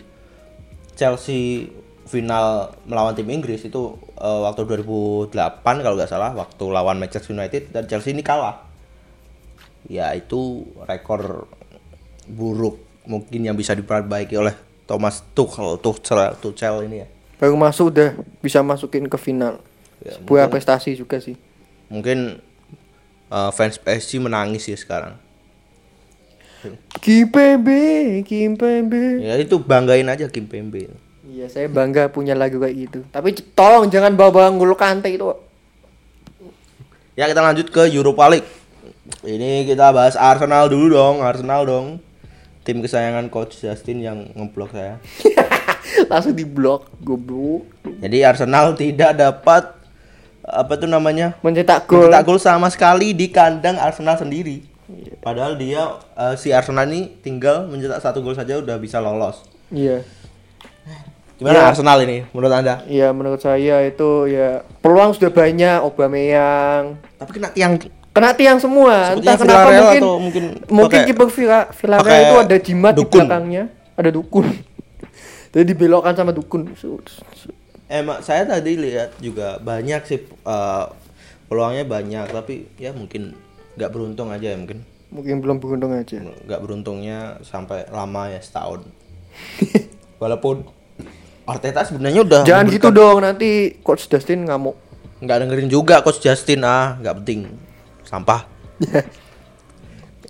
Chelsea 0.93 1.71
final 2.03 2.75
melawan 2.83 3.15
tim 3.15 3.23
Inggris 3.25 3.63
itu 3.63 3.81
eh, 4.13 4.39
waktu 4.43 4.67
2008 4.67 5.31
kalau 5.63 5.95
nggak 5.95 6.11
salah 6.11 6.35
waktu 6.35 6.63
lawan 6.67 6.99
Manchester 6.99 7.31
United 7.31 7.71
dan 7.71 7.87
Chelsea 7.87 8.11
ini 8.11 8.19
kalah. 8.19 8.67
Ya 9.87 10.11
itu 10.11 10.67
rekor 10.83 11.47
buruk 12.27 12.77
mungkin 13.03 13.41
yang 13.41 13.55
bisa 13.55 13.71
diperbaiki 13.71 14.35
oleh 14.35 14.53
Thomas 14.83 15.23
Tuchel 15.31 15.79
Tuchel 15.79 16.35
Tuchel 16.37 16.83
ini 16.85 16.97
ya. 16.99 17.07
Baru 17.39 17.55
masuk 17.55 17.89
udah 17.89 18.11
bisa 18.43 18.59
masukin 18.59 19.07
ke 19.07 19.15
final. 19.15 19.63
Ya, 20.01 20.17
Sebuah 20.17 20.49
prestasi 20.49 20.97
juga 20.97 21.21
sih. 21.21 21.37
Mungkin 21.89 22.41
eh, 23.29 23.51
fans 23.53 23.77
PSG 23.77 24.21
menangis 24.21 24.65
ya 24.65 24.77
sekarang. 24.77 25.17
Kimpembe, 27.01 28.21
Kimpembe. 28.21 29.25
Ya 29.25 29.33
itu 29.41 29.57
banggain 29.57 30.05
aja 30.05 30.29
Kim 30.29 30.45
Pembe. 30.45 30.93
Iya, 31.25 31.49
saya 31.49 31.65
bangga 31.71 32.11
punya 32.13 32.37
lagu 32.37 32.61
kayak 32.61 32.75
gitu. 32.77 32.99
Tapi 33.09 33.33
tolong 33.57 33.89
jangan 33.89 34.13
bawa-bawa 34.13 34.53
ngulu 34.53 34.77
kante 34.77 35.09
itu. 35.09 35.25
Ya 37.17 37.25
kita 37.25 37.41
lanjut 37.41 37.67
ke 37.73 37.89
Europa 37.89 38.29
League. 38.29 38.49
Ini 39.25 39.65
kita 39.65 39.89
bahas 39.89 40.13
Arsenal 40.13 40.69
dulu 40.69 40.93
dong, 40.93 41.15
Arsenal 41.25 41.65
dong. 41.65 41.87
Tim 42.61 42.77
kesayangan 42.85 43.25
coach 43.33 43.57
Justin 43.57 44.05
yang 44.05 44.17
ngeblok 44.37 44.77
saya. 44.77 45.01
Langsung 46.11 46.37
diblok, 46.37 46.93
goblok. 47.01 47.65
Jadi 48.01 48.21
Arsenal 48.21 48.77
tidak 48.77 49.17
dapat 49.17 49.80
apa 50.45 50.73
tuh 50.77 50.89
namanya? 50.89 51.37
Mencetak 51.45 51.85
gol. 51.85 52.09
Mencetak 52.09 52.23
gol 52.25 52.39
sama 52.41 52.67
sekali 52.73 53.13
di 53.13 53.29
kandang 53.29 53.77
Arsenal 53.77 54.17
sendiri. 54.17 54.65
Padahal 55.21 55.55
dia 55.55 56.01
eh, 56.17 56.35
si 56.35 56.49
Arsenal 56.51 56.89
ini 56.89 57.15
tinggal 57.21 57.69
mencetak 57.69 58.01
satu 58.01 58.19
gol 58.25 58.33
saja 58.33 58.57
udah 58.57 58.75
bisa 58.81 58.97
lolos. 58.97 59.45
Iya. 59.71 60.01
Gimana 61.41 61.73
Arsenal 61.73 61.97
ini 62.05 62.25
menurut 62.33 62.53
Anda? 62.53 62.85
Iya, 62.85 63.09
menurut 63.17 63.41
saya 63.41 63.81
itu 63.81 64.29
ya 64.29 64.61
peluang 64.85 65.17
sudah 65.17 65.33
banyak 65.33 65.81
Aubameyang. 65.81 67.01
Tapi 67.17 67.31
kena 67.33 67.49
tiang 67.49 67.81
Kena 68.11 68.35
tiang 68.35 68.59
semua. 68.59 69.15
Sepertinya 69.15 69.23
Entah 69.23 69.35
kenapa 69.39 69.69
mungkin 69.71 70.01
mungkin 70.03 70.43
mungkin 70.67 70.99
kiper 71.07 71.27
Villa 71.31 71.59
Villarreal 71.71 72.21
itu 72.27 72.37
ada 72.43 72.57
jimat 72.59 72.91
di 72.91 72.99
dukun. 73.07 73.23
belakangnya, 73.23 73.63
ada 73.95 74.09
dukun. 74.11 74.45
Jadi 75.55 75.63
dibelokkan 75.71 76.13
sama 76.19 76.35
dukun. 76.35 76.75
Emang 77.91 78.23
saya 78.23 78.47
tadi 78.47 78.79
lihat 78.79 79.19
juga 79.19 79.59
banyak 79.59 80.01
sih 80.07 80.19
eh, 80.23 80.85
peluangnya 81.45 81.83
banyak 81.83 82.31
tapi 82.31 82.71
ya 82.79 82.95
mungkin 82.95 83.35
nggak 83.75 83.91
beruntung 83.91 84.31
aja 84.31 84.55
ya 84.55 84.57
mungkin. 84.57 84.87
Mungkin 85.11 85.43
belum 85.43 85.59
beruntung 85.59 85.91
aja. 85.91 86.23
nggak 86.23 86.61
beruntungnya 86.63 87.43
sampai 87.43 87.83
lama 87.91 88.31
ya 88.31 88.39
setahun. 88.39 88.87
Walaupun 90.23 90.63
Arteta 91.43 91.83
sebenarnya 91.83 92.23
udah 92.23 92.41
Jangan 92.47 92.63
memberikan- 92.63 92.79
gitu 92.79 92.95
dong, 92.95 93.17
nanti 93.19 93.49
coach 93.83 94.07
Dustin 94.07 94.47
ngamuk. 94.47 94.77
nggak 95.19 95.37
dengerin 95.37 95.67
juga 95.67 95.99
coach 95.99 96.23
Justin 96.23 96.63
ah 96.63 96.95
nggak 96.97 97.15
penting. 97.21 97.51
Sampah. 98.07 98.47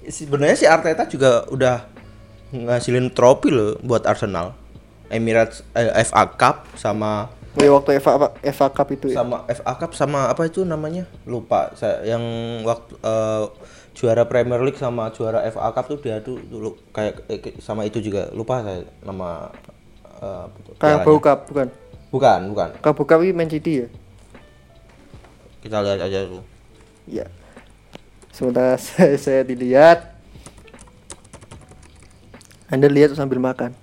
Sebenarnya 0.01 0.57
si 0.57 0.65
Arteta 0.65 1.05
juga 1.05 1.45
udah 1.47 1.85
ngasilin 2.51 3.13
trofi 3.13 3.53
loh 3.53 3.77
buat 3.79 4.03
Arsenal. 4.03 4.57
Emirates 5.07 5.61
eh, 5.71 5.91
FA 6.03 6.25
Cup 6.25 6.65
sama 6.73 7.29
Oh, 7.51 7.59
ya, 7.59 7.71
waktu 7.75 7.99
FA 7.99 8.31
FA 8.31 8.67
Cup 8.71 8.87
itu 8.95 9.11
ya. 9.11 9.19
sama 9.19 9.43
FA 9.45 9.73
Cup 9.75 9.91
sama 9.91 10.31
apa 10.31 10.47
itu 10.47 10.63
namanya 10.63 11.03
lupa 11.27 11.75
saya 11.75 11.99
yang 12.07 12.23
waktu 12.63 12.95
eh, 12.95 13.43
juara 13.91 14.23
Premier 14.23 14.63
League 14.63 14.79
sama 14.79 15.11
juara 15.11 15.43
FA 15.51 15.67
Cup 15.69 15.85
tuh 15.85 15.99
dia 15.99 16.23
tuh 16.23 16.39
dulu 16.39 16.79
kayak 16.95 17.27
eh, 17.27 17.59
sama 17.59 17.83
itu 17.83 17.99
juga 17.99 18.31
lupa 18.31 18.63
saya 18.63 18.87
nama 19.03 19.51
pialanya. 20.79 21.03
Carabao 21.03 21.19
Cup 21.19 21.39
bukan. 21.51 21.67
bukan 22.07 22.39
bukan 22.55 22.69
Carabao 22.79 23.03
Cup 23.03 23.19
ini 23.19 23.35
Man 23.35 23.51
City 23.51 23.83
ya. 23.83 23.87
kita 25.59 25.83
lihat 25.83 25.99
aja 25.99 26.19
dulu 26.23 26.41
Iya. 27.03 27.27
Sementara 28.31 28.79
saya, 28.85 29.19
saya 29.19 29.41
dilihat 29.43 30.07
Anda 32.71 32.87
lihat 32.87 33.11
sambil 33.11 33.43
makan. 33.43 33.75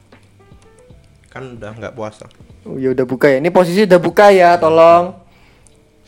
kan 1.28 1.44
udah 1.60 1.76
nggak 1.76 1.92
puasa 1.92 2.24
Oh 2.66 2.76
ya 2.80 2.90
udah 2.90 3.06
buka 3.06 3.30
ya. 3.30 3.38
Ini 3.38 3.50
posisi 3.50 3.86
udah 3.86 4.00
buka 4.00 4.30
ya, 4.32 4.58
tolong. 4.58 5.14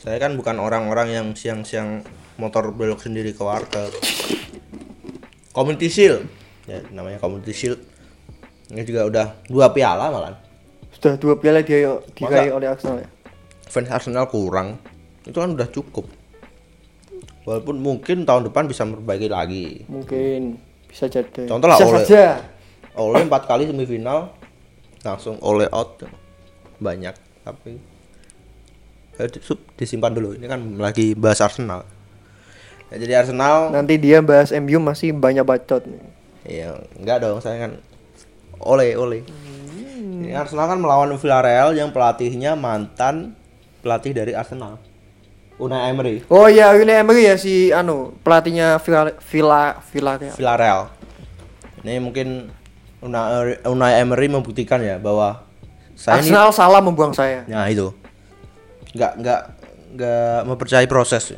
saya 0.00 0.16
kan 0.16 0.32
bukan 0.32 0.56
orang-orang 0.56 1.12
yang 1.12 1.26
siang-siang 1.36 2.00
motor 2.40 2.72
belok 2.72 3.04
sendiri 3.04 3.36
ke 3.36 3.42
warteg. 3.44 3.92
Community 5.52 5.92
Shield. 5.92 6.24
Ya 6.64 6.80
namanya 6.88 7.20
Community 7.20 7.52
Shield. 7.52 7.80
Ini 8.72 8.80
juga 8.86 9.04
udah 9.04 9.26
dua 9.44 9.68
piala 9.76 10.08
malah 10.08 10.40
Sudah 10.96 11.20
dua 11.20 11.36
piala 11.36 11.60
dia 11.60 12.00
diraih 12.16 12.54
oleh 12.54 12.70
Arsenal 12.70 13.04
ya. 13.04 13.08
fans 13.68 13.92
Arsenal 13.92 14.24
kurang. 14.32 14.80
Itu 15.28 15.36
kan 15.36 15.52
udah 15.52 15.68
cukup. 15.68 16.08
Walaupun 17.44 17.76
mungkin 17.76 18.24
tahun 18.24 18.48
depan 18.48 18.64
bisa 18.72 18.88
memperbaiki 18.88 19.28
lagi. 19.28 19.84
Mungkin. 19.84 20.56
Bisa 20.88 21.12
jadi. 21.12 21.44
Contoh 21.44 21.68
lah 21.68 21.76
oleh- 21.76 22.08
oleh 22.96 23.20
empat 23.22 23.46
kali 23.46 23.68
semifinal 23.68 24.32
langsung 25.04 25.36
oleh 25.40 25.68
out 25.70 26.02
banyak 26.80 27.14
tapi 27.44 27.78
eh, 29.20 29.28
disimpan 29.76 30.12
dulu. 30.16 30.34
Ini 30.34 30.46
kan 30.48 30.60
lagi 30.80 31.12
bahas 31.14 31.44
Arsenal. 31.44 31.84
Ya, 32.90 32.96
jadi 32.98 33.12
Arsenal 33.22 33.70
Nanti 33.70 33.94
dia 34.00 34.18
bahas 34.18 34.50
MU 34.50 34.82
masih 34.82 35.14
banyak 35.14 35.46
bacot. 35.46 35.86
Nih. 35.86 36.02
ya 36.40 36.72
enggak 36.96 37.20
dong 37.20 37.36
saya 37.44 37.68
kan 37.68 37.72
oleh 38.64 38.96
oleh 38.96 39.20
ini 40.00 40.32
Arsenal 40.32 40.68
kan 40.68 40.80
melawan 40.80 41.12
Villarreal 41.16 41.76
yang 41.76 41.92
pelatihnya 41.92 42.56
mantan 42.56 43.36
pelatih 43.80 44.12
dari 44.12 44.32
Arsenal. 44.36 44.76
Unai 45.60 45.92
Emery. 45.92 46.24
Oh 46.32 46.48
iya, 46.48 46.72
ini 46.72 46.88
Emery 46.88 47.28
ya 47.28 47.36
si 47.36 47.68
anu 47.68 48.16
pelatihnya 48.24 48.80
Villa 48.80 49.12
Villa 49.20 49.80
Villa 49.92 50.12
Villarreal. 50.16 50.88
Ini 51.84 52.00
mungkin 52.00 52.48
Unai, 53.00 53.60
Unai 53.68 54.00
Emery 54.00 54.28
membuktikan 54.28 54.80
ya 54.80 54.96
bahwa 54.96 55.44
saya 56.00 56.16
ini 56.18 56.32
Arsenal 56.32 56.48
salah 56.50 56.80
membuang 56.80 57.12
saya. 57.12 57.44
Nah 57.44 57.68
itu 57.68 57.92
nggak 58.90 59.12
nggak 59.20 59.40
nggak 59.92 60.38
mempercayai 60.46 60.88
proses. 60.88 61.36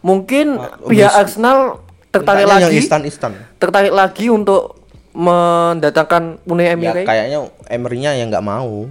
Mungkin 0.00 0.58
Ah, 0.58 0.74
pihak 0.82 1.12
Arsenal 1.14 1.78
tertarik 2.10 2.42
Mintanya 2.42 2.58
yang 2.58 2.66
lagi 2.66 2.80
instan 2.82 3.00
instan. 3.04 3.30
tertarik 3.56 3.92
lagi 3.92 4.26
untuk 4.26 4.82
mendatangkan 5.12 6.42
Unai 6.44 6.66
Ya, 6.66 6.74
Emery. 6.74 7.02
kayaknya 7.04 7.38
Emery-nya 7.66 8.10
yang 8.14 8.28
nggak 8.28 8.42
mau, 8.42 8.90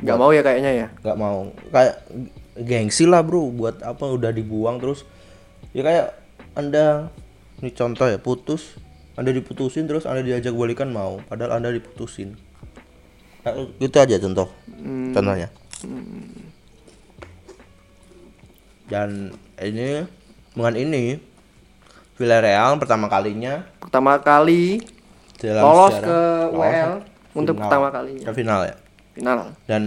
Nggak 0.00 0.18
mau 0.18 0.30
ya 0.30 0.42
kayaknya 0.42 0.72
ya. 0.74 0.86
nggak 0.98 1.16
mau. 1.16 1.38
Kayak 1.70 1.94
gengsi 2.56 3.04
lah 3.04 3.20
bro, 3.20 3.48
buat 3.48 3.78
apa 3.80 4.04
udah 4.04 4.30
dibuang 4.30 4.78
terus. 4.78 5.06
Ya 5.70 5.82
kayak 5.82 6.06
anda 6.54 7.10
ini 7.58 7.70
contoh 7.70 8.04
ya 8.04 8.16
putus, 8.16 8.76
anda 9.14 9.30
diputusin 9.30 9.84
terus 9.84 10.04
anda 10.04 10.20
diajak 10.20 10.52
balikan 10.52 10.90
mau, 10.90 11.18
padahal 11.24 11.58
anda 11.58 11.70
diputusin. 11.70 12.34
Itu 13.76 13.92
aja 13.94 14.16
contoh, 14.18 14.48
contohnya. 15.10 15.48
Dan 18.84 19.32
ini 19.58 20.04
dengan 20.52 20.74
ini 20.74 21.04
Villarreal 22.14 22.78
pertama 22.78 23.06
kalinya 23.06 23.64
Pertama 23.80 24.16
kali 24.18 24.78
dalam 25.36 25.60
lolos 25.62 25.92
sejarah 25.92 26.06
ke 26.06 26.20
ke 26.46 26.92
untuk 27.34 27.54
final. 27.54 27.60
pertama 27.60 27.86
kalinya. 27.90 28.24
ke 28.24 28.32
final 28.32 28.60
ya 28.62 28.76
Final. 29.12 29.38
dan 29.66 29.82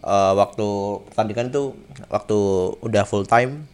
eh, 0.00 0.32
waktu 0.32 0.68
pertandingan 1.04 1.46
itu 1.48 1.64
waktu 2.06 2.38
udah 2.80 3.04
full 3.04 3.24
time 3.24 3.66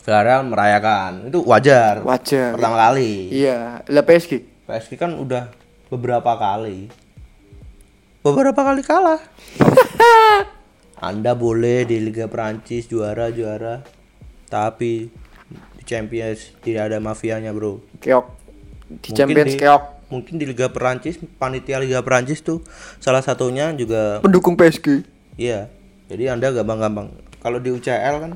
Villarreal 0.00 0.42
merayakan 0.42 1.28
itu 1.28 1.38
wajar 1.42 2.00
Wajar. 2.00 2.54
pertama 2.54 2.76
kali 2.80 3.28
Iya, 3.30 3.84
lah 3.84 4.02
PSG. 4.02 4.32
PSG 4.64 4.90
kan 4.96 5.12
udah 5.12 5.52
beberapa 5.86 6.32
kali 6.32 6.88
beberapa 8.26 8.60
kali 8.64 8.82
kalah 8.82 9.20
Anda 10.98 11.32
boleh 11.32 11.84
di 11.84 12.00
Liga 12.00 12.26
Prancis 12.26 12.86
juara 12.86 13.28
juara 13.28 13.84
tapi 14.46 15.12
di 15.50 15.82
Champions 15.82 16.56
tidak 16.58 16.88
ada 16.88 16.98
mafianya 16.98 17.50
bro 17.50 17.78
Keok. 18.00 18.26
Di 18.88 18.94
Mungkin 19.04 19.12
Champions 19.12 19.52
di- 19.52 19.60
keok. 19.60 19.82
mungkin 20.06 20.34
di 20.36 20.46
Liga 20.46 20.66
Perancis 20.68 21.18
panitia 21.36 21.76
Liga 21.76 21.98
Perancis 21.98 22.38
tuh 22.38 22.62
salah 22.96 23.20
satunya 23.20 23.70
juga 23.72 24.18
Pendukung 24.20 24.54
PSG. 24.54 25.02
iya 25.36 25.66
jadi 26.06 26.30
anda 26.30 26.50
gampang-gampang 26.50 27.10
kalau 27.38 27.58
di 27.58 27.68
UCL 27.68 28.14
kan 28.20 28.32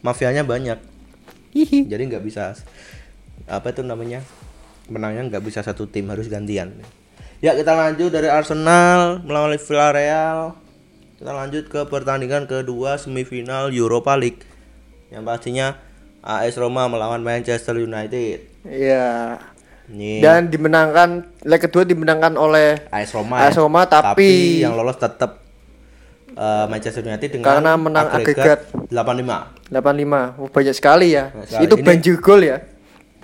mafianya 0.00 0.42
banyak 0.42 0.82
Hihi. 1.52 1.86
jadi 1.86 2.02
nggak 2.04 2.22
bisa 2.22 2.58
apa 3.44 3.70
itu 3.70 3.80
namanya 3.80 4.26
menangnya 4.86 5.22
nggak 5.28 5.42
bisa 5.42 5.60
satu 5.60 5.86
tim 5.86 6.10
harus 6.10 6.26
gantian 6.26 6.74
ya 7.42 7.52
kita 7.52 7.74
lanjut 7.74 8.08
dari 8.08 8.30
Arsenal 8.30 9.18
melawan 9.20 9.52
Villarreal 9.52 10.54
kita 11.18 11.32
lanjut 11.32 11.64
ke 11.66 11.80
pertandingan 11.84 12.46
kedua 12.46 12.96
semifinal 12.96 13.70
Europa 13.70 14.14
League 14.14 14.42
yang 15.08 15.22
pastinya 15.22 15.74
AS 16.20 16.54
Roma 16.54 16.86
melawan 16.86 17.20
Manchester 17.20 17.76
United 17.76 18.46
Iya. 18.62 19.42
ini 19.90 20.22
Dan 20.22 20.46
dimenangkan 20.46 21.26
leg 21.42 21.58
kedua 21.60 21.82
dimenangkan 21.82 22.38
oleh 22.38 22.78
AS 22.88 23.10
Roma. 23.10 23.42
AS 23.42 23.52
ya. 23.52 23.60
Roma, 23.60 23.82
tapi- 23.84 24.62
yang 24.62 24.78
lolos 24.78 24.94
tetap 24.96 25.42
eh, 26.32 26.64
Manchester 26.64 27.02
United 27.02 27.28
dengan 27.28 27.44
Karena 27.44 27.74
menang 27.74 28.06
agregat. 28.08 28.70
85. 28.88 29.52
85. 29.68 30.38
Oh, 30.38 30.48
banyak 30.48 30.72
sekali 30.72 31.12
ya. 31.12 31.28
Banyak 31.28 31.44
sekali. 31.44 31.62
Itu 31.66 31.74
Ini- 31.74 31.84
banjir 31.84 32.14
gol 32.22 32.40
ya. 32.40 32.58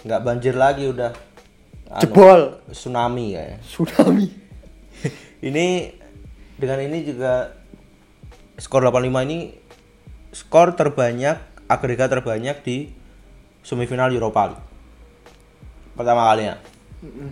Nggak 0.02 0.20
banjir 0.20 0.54
lagi 0.54 0.84
udah 0.84 1.10
anu, 1.88 2.00
Jebol. 2.04 2.40
tsunami 2.70 3.26
kayaknya. 3.34 3.58
Tsunami. 3.64 4.26
Ini 5.48 5.66
dengan 6.58 6.78
ini 6.82 7.06
juga 7.06 7.54
skor 8.58 8.82
85 8.82 9.26
ini 9.30 9.38
skor 10.34 10.74
terbanyak 10.74 11.38
agregat 11.70 12.10
terbanyak 12.10 12.58
di 12.66 12.90
semifinal 13.62 14.10
Europa 14.10 14.50
League. 14.50 14.64
Pertama 15.94 16.26
kalinya. 16.26 16.58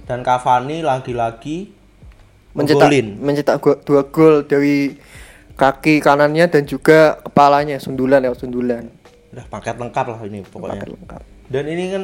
Dan 0.06 0.22
Cavani 0.22 0.86
lagi-lagi 0.86 1.74
Mencetak 2.56 2.88
mencetak 3.20 3.56
go- 3.60 3.80
dua 3.84 4.08
gol 4.08 4.48
dari 4.48 4.96
kaki 5.60 6.00
kanannya 6.00 6.48
dan 6.48 6.64
juga 6.64 7.20
kepalanya 7.20 7.76
sundulan 7.76 8.24
lewat 8.24 8.38
sundulan. 8.40 8.88
Udah 9.34 9.44
paket 9.52 9.76
lengkap 9.76 10.06
lah 10.08 10.20
ini 10.24 10.40
pokoknya. 10.40 10.80
Paket 10.80 10.90
lengkap. 10.96 11.20
Dan 11.52 11.64
ini 11.68 11.84
kan 11.92 12.02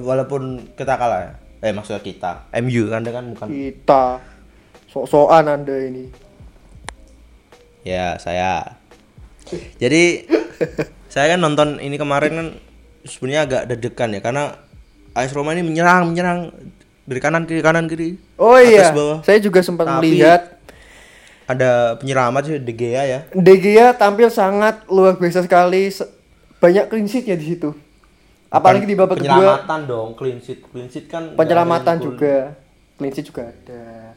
walaupun 0.00 0.72
kita 0.72 0.96
kalah 0.96 1.20
ya, 1.28 1.32
eh 1.62 1.70
maksudnya 1.70 2.02
kita, 2.02 2.50
MU 2.58 2.90
kan 2.90 3.00
kan 3.00 3.24
bukan. 3.30 3.46
Kita 3.46 4.18
sok-sokan 4.88 5.46
Anda 5.48 5.76
ini. 5.80 6.10
Ya 7.82 8.18
saya. 8.18 8.78
Jadi 9.78 10.26
saya 11.06 11.34
kan 11.34 11.40
nonton 11.40 11.78
ini 11.78 11.94
kemarin 11.94 12.32
kan 12.32 12.48
sebenarnya 13.02 13.40
agak 13.42 13.62
deg-degan 13.68 14.10
ya 14.12 14.20
karena 14.20 14.44
AS 15.12 15.30
Roma 15.30 15.52
ini 15.52 15.62
menyerang 15.62 16.08
menyerang 16.08 16.50
dari 17.02 17.18
kanan 17.18 17.44
kiri 17.44 17.60
kanan 17.60 17.86
kiri. 17.86 18.16
Oh 18.38 18.54
atas, 18.54 18.66
iya, 18.68 18.86
bawah. 18.90 19.18
saya 19.22 19.38
juga 19.38 19.60
sempat 19.60 19.86
Tapi- 19.86 20.06
melihat 20.08 20.58
Ada 21.42 21.98
penyelamat 21.98 22.42
sih 22.42 22.54
De 22.56 22.72
Gea 22.72 23.02
ya. 23.02 23.20
De 23.28 23.54
Gea 23.58 23.92
tampil 23.92 24.30
sangat 24.30 24.86
luar 24.86 25.18
biasa 25.18 25.42
sekali. 25.42 25.90
Se- 25.90 26.08
Banyak 26.58 26.86
clean 26.86 27.04
sheet-nya 27.04 27.34
di 27.34 27.44
situ. 27.44 27.74
Apalagi 28.52 28.84
di 28.84 28.92
babak 28.92 29.16
kedua 29.16 29.64
penyelamatan 29.64 29.80
dong, 29.88 30.08
clean 30.12 30.38
sheet. 30.44 30.60
Clean 30.68 30.88
sheet 30.92 31.08
kan 31.08 31.32
penyelamatan 31.32 31.96
juga. 32.04 32.52
Clean 33.00 33.12
sheet 33.12 33.26
juga 33.32 33.48
ada. 33.48 34.12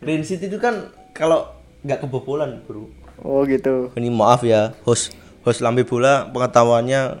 Clean 0.00 0.22
sheet 0.24 0.48
itu 0.48 0.56
kan 0.56 0.88
kalau 1.12 1.52
nggak 1.84 2.00
kebobolan, 2.08 2.64
Bro. 2.64 2.88
Oh 3.18 3.42
gitu. 3.50 3.90
ini 3.98 4.14
maaf 4.14 4.46
ya 4.46 4.78
host 4.86 5.10
host 5.42 5.58
lambi 5.58 5.82
bola 5.82 6.30
pengetahuannya 6.30 7.18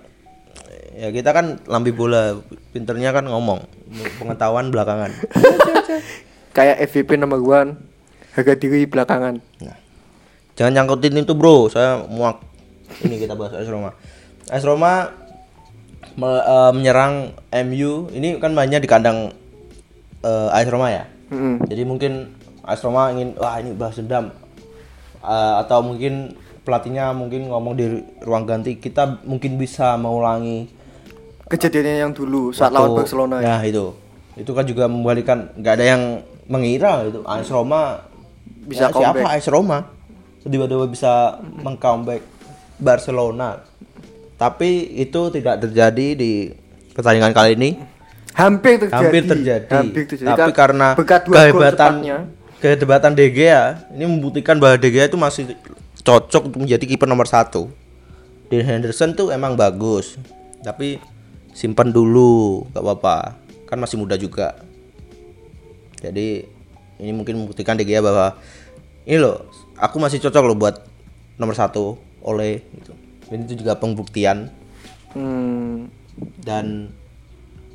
ya 0.94 1.08
kita 1.10 1.34
kan 1.34 1.58
lambi 1.66 1.90
bola 1.90 2.38
pinternya 2.70 3.10
kan 3.10 3.26
ngomong 3.26 3.66
pengetahuan 4.22 4.70
belakangan 4.70 5.10
Kayak 6.56 6.90
FVP 6.90 7.18
nomor 7.22 7.38
one 7.42 7.78
harga 8.34 8.54
diri 8.54 8.86
belakangan. 8.86 9.42
nah, 9.62 9.78
jangan 10.54 10.72
nyangkutin 10.74 11.18
itu 11.18 11.34
bro 11.34 11.66
saya 11.66 12.02
muak 12.06 12.42
ini 13.02 13.18
kita 13.18 13.34
bahas 13.34 13.58
AS 13.58 13.66
Roma 13.66 13.94
AS 14.50 14.62
Roma 14.62 15.10
me- 16.18 16.44
eh, 16.44 16.72
menyerang 16.72 17.30
MU 17.64 17.92
ini 18.10 18.36
kan 18.36 18.50
mainnya 18.50 18.76
di 18.76 18.86
kandang 18.86 19.30
eh, 20.20 20.48
AS 20.50 20.66
Roma 20.66 20.90
ya 20.90 21.06
Mm-mm. 21.28 21.64
jadi 21.64 21.82
mungkin 21.82 22.12
AS 22.60 22.82
Roma 22.82 23.08
ingin 23.08 23.32
wah 23.34 23.56
ini 23.56 23.72
bahas 23.72 23.96
dendam 23.96 24.34
Eh, 25.18 25.54
atau 25.58 25.82
mungkin 25.82 26.30
pelatihnya 26.62 27.10
mungkin 27.10 27.50
ngomong 27.50 27.74
di 27.74 27.90
ruang 28.20 28.46
ganti 28.46 28.78
kita 28.78 29.18
mungkin 29.22 29.56
bisa 29.56 29.94
mengulangi 29.94 30.70
Kejadiannya 31.44 31.94
yang 31.98 32.12
dulu 32.12 32.52
saat 32.52 32.70
lawan 32.70 32.94
Barcelona. 32.94 33.40
ya. 33.40 33.56
Nah 33.56 33.62
itu, 33.62 33.96
itu 34.36 34.46
kan 34.48 34.62
juga 34.62 34.86
membalikan 34.86 35.50
nggak 35.54 35.74
ada 35.74 35.84
yang 35.88 36.02
mengira 36.44 37.02
itu 37.02 37.18
AS 37.24 37.48
Roma 37.48 38.04
Bisa 38.62 38.86
ya, 38.86 38.94
siapa 38.94 39.18
comeback. 39.18 39.26
AS 39.32 39.46
Roma 39.48 39.78
tiba-tiba 40.40 40.86
bisa 40.86 41.12
mengcomeback 41.58 42.22
Barcelona. 42.78 43.58
Tapi 44.38 44.94
itu 44.94 45.20
tidak 45.34 45.66
terjadi 45.66 46.14
di 46.14 46.54
pertandingan 46.94 47.34
kali 47.34 47.58
ini. 47.58 47.70
Hampir 48.38 48.86
terjadi. 48.86 48.94
Hampir 48.94 49.22
terjadi. 49.26 49.66
Hampir 49.74 50.02
terjadi. 50.06 50.28
Tapi 50.30 50.50
Kar- 50.54 50.58
karena 50.70 50.88
kehebatan 50.94 51.92
kehebatan 52.62 53.12
De 53.18 53.26
Gea 53.34 53.82
ini 53.90 54.06
membuktikan 54.06 54.58
bahwa 54.62 54.78
De 54.78 54.90
Gea 54.94 55.10
itu 55.10 55.18
masih 55.18 55.58
cocok 56.06 56.54
untuk 56.54 56.60
menjadi 56.62 56.84
kiper 56.86 57.10
nomor 57.10 57.26
satu. 57.26 57.66
Dean 58.48 58.64
Henderson 58.64 59.12
tuh 59.12 59.28
emang 59.28 59.58
bagus, 59.58 60.16
tapi 60.64 60.96
simpan 61.52 61.92
dulu, 61.92 62.64
gak 62.72 62.80
apa-apa, 62.80 63.36
kan 63.68 63.76
masih 63.76 64.00
muda 64.00 64.16
juga. 64.16 64.56
Jadi 66.00 66.48
ini 66.96 67.12
mungkin 67.12 67.42
membuktikan 67.42 67.76
De 67.76 67.84
Gea 67.84 68.00
bahwa 68.00 68.38
ini 69.04 69.20
loh, 69.20 69.46
aku 69.76 70.00
masih 70.00 70.22
cocok 70.22 70.42
loh 70.48 70.56
buat 70.56 70.80
nomor 71.36 71.54
satu 71.54 72.00
oleh 72.24 72.64
gitu. 72.80 72.96
Dan 73.28 73.44
itu 73.44 73.60
juga 73.60 73.76
pembuktian 73.76 74.48
Hmm. 75.08 75.88
dan 76.44 76.92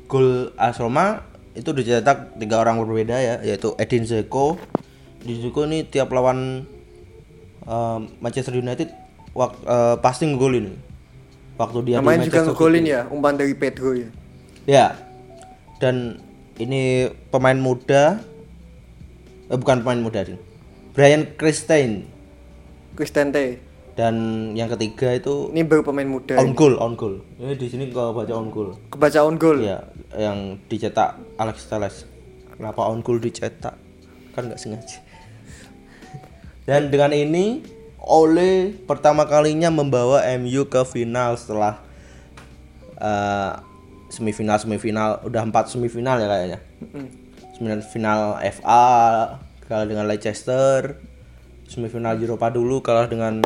gol 0.06 0.54
AS 0.54 0.78
Roma 0.78 1.26
itu 1.58 1.66
dicetak 1.74 2.38
tiga 2.38 2.62
orang 2.62 2.78
berbeda 2.78 3.18
ya 3.18 3.34
yaitu 3.42 3.74
Edin 3.74 4.06
Dzeko 4.06 4.54
Edin 5.26 5.42
Dzeko 5.42 5.66
ini 5.66 5.82
tiap 5.82 6.14
lawan 6.14 6.62
eh, 7.66 7.98
Manchester 8.22 8.54
United 8.54 8.92
wak, 9.34 9.58
eh, 9.66 9.96
pasti 9.98 10.30
ngegolin 10.30 10.78
waktu 11.58 11.78
dia 11.82 11.98
di 11.98 12.06
Namanya 12.06 12.26
juga 12.30 12.42
ngegolin 12.50 12.84
ya, 12.86 13.00
umpan 13.10 13.34
dari 13.34 13.54
Pedro 13.54 13.94
ya. 13.94 14.08
Ya. 14.66 14.86
Dan 15.82 16.18
ini 16.58 17.10
pemain 17.34 17.58
muda 17.58 18.22
eh, 19.50 19.58
bukan 19.58 19.82
pemain 19.82 20.00
muda 20.00 20.22
sih. 20.22 20.38
Brian 20.94 21.26
Christine 21.34 22.06
Cristante. 22.94 23.58
Dan 23.94 24.14
yang 24.58 24.66
ketiga 24.74 25.14
itu 25.14 25.54
Ini 25.54 25.62
baru 25.66 25.86
pemain 25.86 26.06
muda. 26.06 26.34
on 26.38 26.54
goal, 26.54 26.74
on 26.82 26.98
goal. 26.98 27.22
Ini 27.38 27.54
di 27.54 27.66
sini 27.70 27.90
kau 27.94 28.10
baca 28.10 28.34
on 28.34 28.50
goal. 28.50 28.74
Kebaca 28.90 29.22
on 29.22 29.38
goal. 29.38 29.62
Ya, 29.62 29.86
yang 30.18 30.58
dicetak 30.66 31.14
Alex 31.38 31.70
Telles. 31.70 32.06
Kenapa 32.54 32.90
on 32.90 33.06
goal 33.06 33.22
dicetak? 33.22 33.78
Kan 34.34 34.50
nggak 34.50 34.58
sengaja. 34.58 34.98
Dan 36.66 36.90
dengan 36.90 37.14
ini 37.14 37.62
Ole 38.04 38.76
pertama 38.84 39.24
kalinya 39.24 39.72
membawa 39.72 40.20
MU 40.36 40.68
ke 40.68 40.84
final 40.84 41.40
setelah 41.40 41.80
eh, 43.00 43.52
semifinal 44.12 44.60
semifinal 44.60 45.24
udah 45.24 45.40
empat 45.40 45.72
semifinal 45.72 46.20
ya 46.20 46.28
kayaknya. 46.28 46.58
Semifinal 47.56 48.36
FA 48.60 48.84
kalah 49.64 49.86
dengan 49.88 50.04
Leicester, 50.04 51.00
semifinal 51.74 52.14
Eropa 52.14 52.46
dulu 52.54 52.78
kalah 52.78 53.10
dengan 53.10 53.42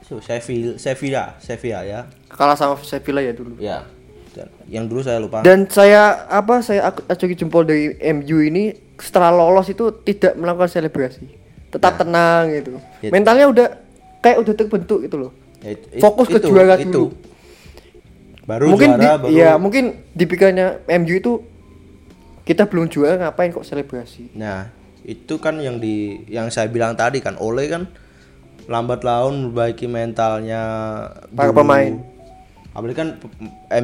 so, 0.00 0.16
Sevilla, 0.24 0.80
Sevilla, 0.80 1.36
Sevilla 1.36 1.84
ya. 1.84 2.00
Kalah 2.32 2.56
sama 2.56 2.80
Sevilla 2.80 3.20
ya 3.20 3.36
dulu. 3.36 3.60
Ya. 3.60 3.84
Dan 4.32 4.48
yang 4.64 4.84
dulu 4.88 5.04
saya 5.04 5.20
lupa. 5.20 5.44
Dan 5.44 5.68
saya 5.68 6.24
apa 6.32 6.64
saya 6.64 6.88
acungi 6.88 7.36
jempol 7.36 7.68
dari 7.68 7.92
MU 8.16 8.40
ini 8.40 8.72
setelah 8.96 9.28
lolos 9.28 9.68
itu 9.68 9.92
tidak 10.00 10.32
melakukan 10.40 10.72
selebrasi. 10.72 11.28
Tetap 11.68 12.00
tenang 12.00 12.48
gitu. 12.48 12.80
Ya. 13.04 13.12
Mentalnya 13.12 13.46
udah 13.52 13.66
kayak 14.24 14.40
udah 14.40 14.54
terbentuk 14.56 15.04
gitu 15.04 15.16
loh. 15.28 15.32
Ya, 15.60 15.76
it- 15.76 15.84
it- 15.92 16.00
Fokus 16.00 16.32
ke 16.32 16.40
juara 16.40 16.80
dulu. 16.80 17.12
Baru 18.48 18.72
mungkin 18.72 18.96
di, 18.96 19.04
juara 19.04 19.20
baru 19.20 19.28
ya 19.36 19.50
mungkin 19.60 19.84
di 20.16 20.24
pikirannya 20.24 20.88
MU 21.04 21.14
itu 21.20 21.32
kita 22.48 22.64
belum 22.64 22.88
juara 22.88 23.20
ngapain 23.20 23.52
kok 23.52 23.60
selebrasi. 23.60 24.32
Nah, 24.32 24.72
itu 25.08 25.40
kan 25.40 25.56
yang 25.56 25.80
di 25.80 26.20
yang 26.28 26.52
saya 26.52 26.68
bilang 26.68 26.92
tadi 26.92 27.24
kan 27.24 27.40
Ole 27.40 27.64
kan 27.72 27.88
lambat 28.68 29.00
laun 29.00 29.48
memperbaiki 29.48 29.88
mentalnya 29.88 30.60
Para 31.32 31.48
dulu. 31.48 31.64
pemain. 31.64 31.96
Apalagi 32.76 32.96
kan 33.00 33.08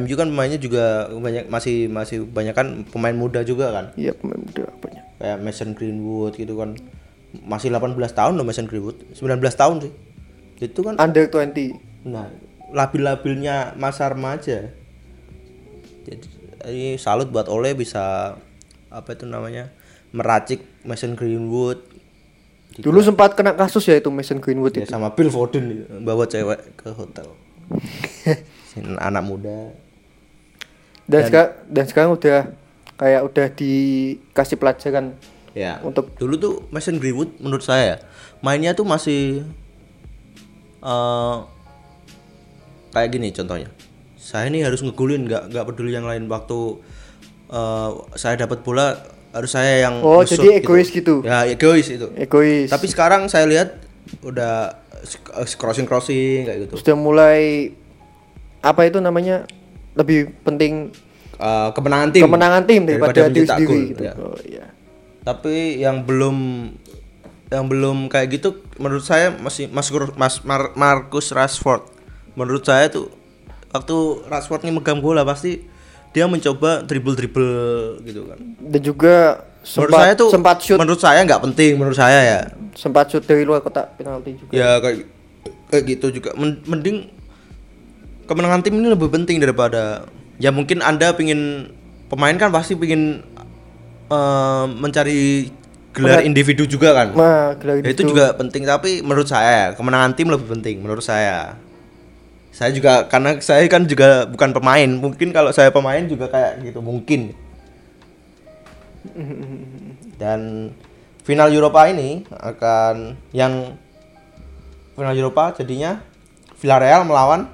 MU 0.05 0.13
kan 0.13 0.29
pemainnya 0.29 0.61
juga 0.61 1.09
banyak 1.09 1.49
masih 1.49 1.89
masih 1.89 2.29
banyak 2.29 2.53
kan 2.53 2.85
pemain 2.93 3.17
muda 3.17 3.41
juga 3.41 3.73
kan. 3.73 3.85
Iya 3.97 4.13
pemain 4.13 4.37
muda 4.37 4.69
banyak. 4.77 5.03
Kayak 5.17 5.37
Mason 5.41 5.73
Greenwood 5.73 6.37
gitu 6.37 6.53
kan. 6.61 6.77
Masih 7.41 7.73
18 7.73 7.97
tahun 8.13 8.37
loh 8.37 8.45
Mason 8.45 8.69
Greenwood. 8.69 9.01
19 9.17 9.41
tahun 9.41 9.75
sih. 9.81 9.91
Itu 10.61 10.85
kan 10.85 11.01
Under 11.01 11.25
20. 11.25 12.05
Nah, 12.05 12.29
labil-labilnya 12.69 13.73
masa 13.81 14.13
remaja. 14.13 14.69
Jadi 16.05 16.25
ini 16.69 17.01
salut 17.01 17.33
buat 17.33 17.49
Ole 17.49 17.73
bisa 17.73 18.37
apa 18.93 19.09
itu 19.17 19.25
namanya? 19.25 19.73
Meracik 20.15 20.63
Mason 20.87 21.19
Greenwood 21.19 21.83
Dulu 22.75 22.99
sempat 22.99 23.39
kena 23.39 23.55
kasus 23.55 23.87
ya 23.87 23.95
itu 23.95 24.11
Mason 24.11 24.43
Greenwood 24.43 24.75
ya, 24.75 24.83
itu. 24.83 24.91
sama 24.91 25.15
Phil 25.15 25.31
Foden 25.31 25.87
bawa 26.03 26.27
cewek 26.27 26.75
ke 26.75 26.91
hotel. 26.91 27.31
Anak 29.07 29.23
muda. 29.23 29.71
Dan, 31.07 31.21
sekarang 31.23 31.51
dan 31.71 31.85
sekarang 31.87 32.11
udah 32.19 32.39
kayak 32.99 33.21
udah 33.23 33.47
dikasih 33.55 34.59
pelajaran 34.59 35.15
Ya. 35.55 35.79
Untuk- 35.87 36.11
dulu 36.19 36.35
tuh 36.35 36.53
Mason 36.67 36.99
Greenwood 36.99 37.39
menurut 37.39 37.63
saya 37.63 38.03
mainnya 38.43 38.75
tuh 38.75 38.83
masih 38.83 39.47
eh 40.83 41.37
kayak 42.91 43.09
gini 43.15 43.31
contohnya. 43.31 43.71
Saya 44.19 44.51
ini 44.51 44.67
harus 44.67 44.83
ngegulin 44.83 45.31
nggak 45.31 45.55
nggak 45.55 45.65
peduli 45.71 45.95
yang 45.95 46.03
lain 46.03 46.27
waktu 46.27 46.83
eh, 47.55 47.89
saya 48.19 48.35
dapat 48.35 48.67
bola 48.67 49.14
harus 49.35 49.51
saya 49.51 49.83
yang 49.83 49.99
Oh, 49.99 50.23
jadi 50.23 50.57
egois 50.57 50.87
gitu. 50.87 51.19
Ya, 51.21 51.43
egois 51.43 51.85
itu. 51.85 52.07
egois. 52.15 52.71
Tapi 52.71 52.87
sekarang 52.87 53.27
saya 53.27 53.43
lihat 53.43 53.75
udah 54.21 54.79
crossing 55.53 55.83
crossing 55.83 56.47
kayak 56.47 56.59
gitu. 56.65 56.73
sudah 56.79 56.95
mulai 56.95 57.69
apa 58.59 58.81
itu 58.83 58.97
namanya 58.97 59.43
lebih 59.93 60.31
penting 60.41 60.89
Eh, 61.35 61.69
kemenangan 61.69 62.09
tim. 62.09 62.23
kemenangan 62.23 62.63
tim 62.63 62.81
daripada, 62.87 63.27
diri 63.27 63.43
mencetak 63.43 63.57
sendiri 63.59 63.79
gitu. 63.91 64.01
ya. 64.01 64.13
Oh 64.15 64.39
iya. 64.41 64.65
tapi 65.21 65.55
yang 65.75 65.99
belum 65.99 66.37
yang 67.45 67.67
belum 67.67 68.07
kayak 68.07 68.27
gitu 68.31 68.49
menurut 68.77 69.03
saya 69.03 69.35
masih 69.35 69.67
Mas, 69.67 69.91
Mas 70.15 70.39
Mar- 70.41 70.71
Marcus 70.73 71.29
Rashford 71.29 71.83
menurut 72.33 72.63
saya 72.63 72.87
tuh 72.87 73.11
waktu 73.67 73.95
Rashford 74.25 74.63
ini 74.63 74.73
megang 74.73 74.97
bola 74.97 75.21
pasti 75.21 75.59
dia 76.15 76.25
mencoba 76.31 76.79
dribble 76.87 77.11
dribble 77.19 77.53
gitu 78.07 78.23
kan. 78.23 78.39
Dan 78.63 78.79
juga 78.79 79.43
menurut 79.43 79.91
sempat 79.91 79.99
saya 79.99 80.13
tuh 80.15 80.29
sempat 80.31 80.57
shoot 80.63 80.79
menurut 80.79 81.01
saya 81.03 81.19
nggak 81.27 81.41
penting 81.43 81.71
menurut 81.75 81.97
saya 81.99 82.19
ya. 82.23 82.39
Sempat 82.71 83.11
shoot 83.11 83.27
dari 83.27 83.43
luar 83.43 83.59
kotak 83.59 83.99
penalti 83.99 84.39
juga. 84.39 84.55
ya 84.55 84.79
kayak 84.79 85.03
kayak 85.67 85.83
gitu 85.91 86.07
juga. 86.15 86.31
Men- 86.39 86.63
mending 86.63 87.11
kemenangan 88.31 88.63
tim 88.63 88.79
ini 88.79 88.87
lebih 88.87 89.11
penting 89.11 89.43
daripada 89.43 90.07
ya 90.39 90.55
mungkin 90.55 90.79
anda 90.79 91.11
pingin 91.11 91.67
pemain 92.07 92.39
kan 92.39 92.47
pasti 92.47 92.79
pingin 92.79 93.19
eh, 94.07 94.65
mencari 94.71 95.51
gelar 95.95 96.23
individu 96.23 96.63
juga 96.63 96.95
kan. 96.95 97.07
Nah, 97.11 97.55
gelar 97.59 97.83
Ya, 97.83 97.91
itu 97.91 98.07
juga 98.07 98.31
penting 98.35 98.63
tapi 98.63 99.03
menurut 99.03 99.27
saya 99.27 99.75
kemenangan 99.75 100.15
tim 100.15 100.31
lebih 100.31 100.47
penting 100.47 100.79
menurut 100.79 101.03
saya 101.03 101.59
saya 102.55 102.71
juga 102.71 103.03
karena 103.11 103.35
saya 103.43 103.67
kan 103.67 103.83
juga 103.83 104.23
bukan 104.31 104.55
pemain. 104.55 104.87
Mungkin 104.87 105.35
kalau 105.35 105.51
saya 105.51 105.75
pemain 105.75 105.99
juga 106.07 106.31
kayak 106.31 106.63
gitu 106.63 106.79
mungkin. 106.79 107.35
Dan 110.15 110.71
final 111.27 111.51
Eropa 111.51 111.91
ini 111.91 112.23
akan 112.31 113.19
yang 113.35 113.75
final 114.95 115.11
Eropa 115.11 115.51
jadinya 115.51 115.99
Villarreal 116.55 117.03
melawan 117.03 117.51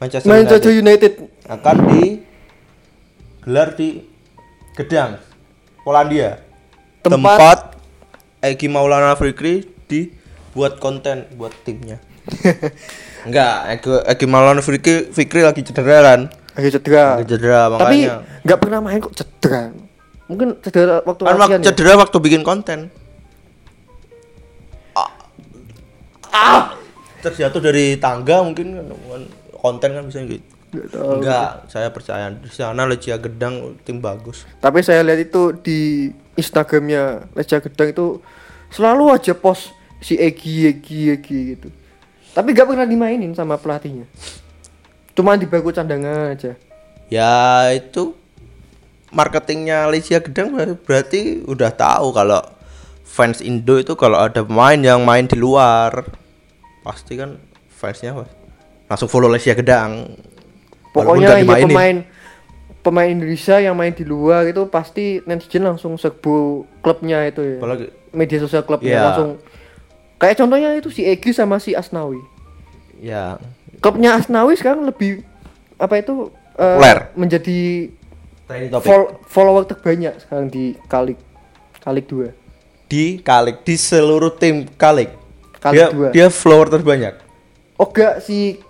Manchester, 0.00 0.32
Manchester 0.32 0.72
United. 0.72 1.12
United. 1.20 1.52
akan 1.52 1.76
digelar 1.92 3.76
di 3.76 4.00
Gedang 4.72 5.20
Polandia. 5.84 6.40
Tempat- 7.04 7.20
tempat, 7.36 7.58
Egi 8.40 8.72
Maulana 8.72 9.12
Fikri 9.12 9.68
dibuat 9.92 10.80
konten 10.80 11.28
buat 11.36 11.52
timnya 11.68 12.00
enggak 13.26 13.54
Egi, 13.78 13.90
Egi 14.08 14.26
Maulana 14.26 14.62
Fikri, 14.62 15.10
Fikri 15.10 15.42
lagi 15.42 15.62
cedera 15.66 15.98
kan 16.02 16.20
Lagi 16.52 16.68
cedera. 16.68 17.06
lagi 17.18 17.28
cedera 17.32 17.60
Tapi 17.70 17.98
makanya 18.06 18.14
nggak 18.44 18.58
pernah 18.58 18.78
main 18.84 18.98
kok 19.00 19.14
cedera. 19.14 19.62
Mungkin 20.30 20.48
cedera 20.64 20.96
waktu 21.02 21.22
kan 21.26 21.36
waktu 21.38 21.60
ya. 21.60 21.66
cedera 21.72 21.92
waktu 21.98 22.16
bikin 22.22 22.42
konten 22.46 22.88
ah, 24.96 25.08
ah. 26.32 26.62
terjatuh 27.20 27.60
dari 27.60 27.96
tangga 28.00 28.40
mungkin 28.42 28.78
kan 28.78 28.86
konten 29.60 29.90
kan 29.94 30.04
bisa 30.08 30.24
gitu 30.26 30.52
enggak 30.72 31.68
saya 31.68 31.92
percaya 31.92 32.32
di 32.32 32.48
sana 32.48 32.88
Lecia 32.88 33.20
Gedang 33.20 33.76
tim 33.84 34.00
bagus 34.00 34.48
Tapi 34.56 34.80
saya 34.80 35.04
lihat 35.04 35.20
itu 35.20 35.52
di 35.60 36.08
Instagramnya 36.32 37.28
Leja 37.36 37.60
Gedang 37.60 37.92
itu 37.92 38.06
selalu 38.72 39.12
aja 39.12 39.36
post 39.36 39.76
si 40.00 40.16
Egi 40.16 40.72
Egi 40.72 41.12
Egi 41.12 41.38
gitu. 41.56 41.68
Tapi 42.32 42.48
nggak 42.50 42.64
pernah 42.66 42.84
dimainin 42.84 43.32
sama 43.32 43.54
pelatihnya. 43.54 44.08
Cuma 45.12 45.36
di 45.36 45.44
bangku 45.44 45.68
cadangan 45.70 46.32
aja. 46.32 46.56
ya 47.06 47.32
itu 47.68 48.16
marketingnya 49.10 49.84
Lecia 49.86 50.16
Gedang 50.18 50.48
ber- 50.50 50.80
berarti 50.80 51.44
udah 51.44 51.68
tahu 51.68 52.08
kalau 52.10 52.40
fans 53.04 53.44
Indo 53.44 53.76
itu 53.76 53.92
kalau 53.92 54.16
ada 54.16 54.40
pemain 54.40 54.80
yang 54.80 55.04
main 55.04 55.28
di 55.28 55.36
luar 55.36 56.08
pasti 56.80 57.14
kan 57.14 57.36
fansnya 57.68 58.16
apa? 58.16 58.24
langsung 58.88 59.06
follow 59.06 59.28
Lecia 59.28 59.52
Gedang 59.52 60.16
Pokoknya 60.90 61.36
ya 61.36 61.44
pemain 61.60 62.04
pemain 62.80 63.06
Indonesia 63.06 63.60
yang 63.60 63.76
main 63.76 63.92
di 63.92 64.02
luar 64.02 64.44
itu 64.44 64.64
pasti 64.66 65.20
netizen 65.22 65.62
langsung 65.62 65.94
serbu 65.94 66.34
klubnya 66.80 67.24
itu 67.24 67.44
ya. 67.44 67.56
apalagi 67.60 67.92
Media 68.10 68.38
sosial 68.38 68.60
klubnya 68.62 68.88
Iya. 68.90 69.04
langsung 69.06 69.30
kayak 70.22 70.38
contohnya 70.38 70.70
itu 70.72 70.86
si 70.88 71.02
Egi 71.02 71.34
sama 71.34 71.58
si 71.58 71.74
Asnawi. 71.74 72.22
ya 72.96 73.42
Klubnya 73.76 74.14
Asnawi 74.14 74.54
sekarang 74.54 74.86
lebih 74.86 75.26
apa 75.74 75.98
itu 75.98 76.30
Populer. 76.52 77.10
menjadi 77.12 77.90
fol- 78.78 79.18
follower 79.24 79.64
terbanyak 79.64 80.14
sekarang 80.18 80.46
di 80.46 80.78
Kalik 80.84 81.18
Kalik 81.80 82.06
2. 82.06 82.30
di 82.86 83.18
Kalik 83.18 83.64
di 83.64 83.74
seluruh 83.74 84.30
tim 84.30 84.70
Kalik 84.70 85.10
Kalik 85.58 85.74
dia 85.74 85.86
dua. 85.88 86.08
dia 86.12 86.26
follower 86.28 86.70
terbanyak 86.70 87.18
Oh 87.74 87.88
enggak 87.88 88.22
si 88.22 88.62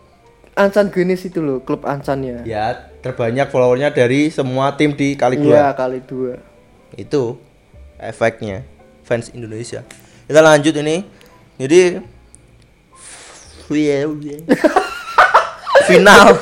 Ansan 0.52 0.88
Genis 0.88 1.20
itu 1.22 1.40
loh, 1.40 1.60
klub 1.60 1.82
Ansannya. 1.82 2.44
ya 2.44 2.72
terbanyak 3.00 3.48
followernya 3.48 3.90
dari 3.90 4.28
semua 4.28 4.72
tim 4.72 4.92
di 4.92 5.12
kali 5.12 5.36
Iya 5.36 5.42
dua 5.42 5.62
kali 5.74 5.98
dua. 6.00 6.40
itu 6.94 7.36
efeknya 7.98 8.64
fans 9.02 9.28
Indonesia 9.30 9.84
kita 10.24 10.40
lanjut 10.40 10.72
ini 10.76 11.04
jadi 11.62 12.02
final. 15.88 16.38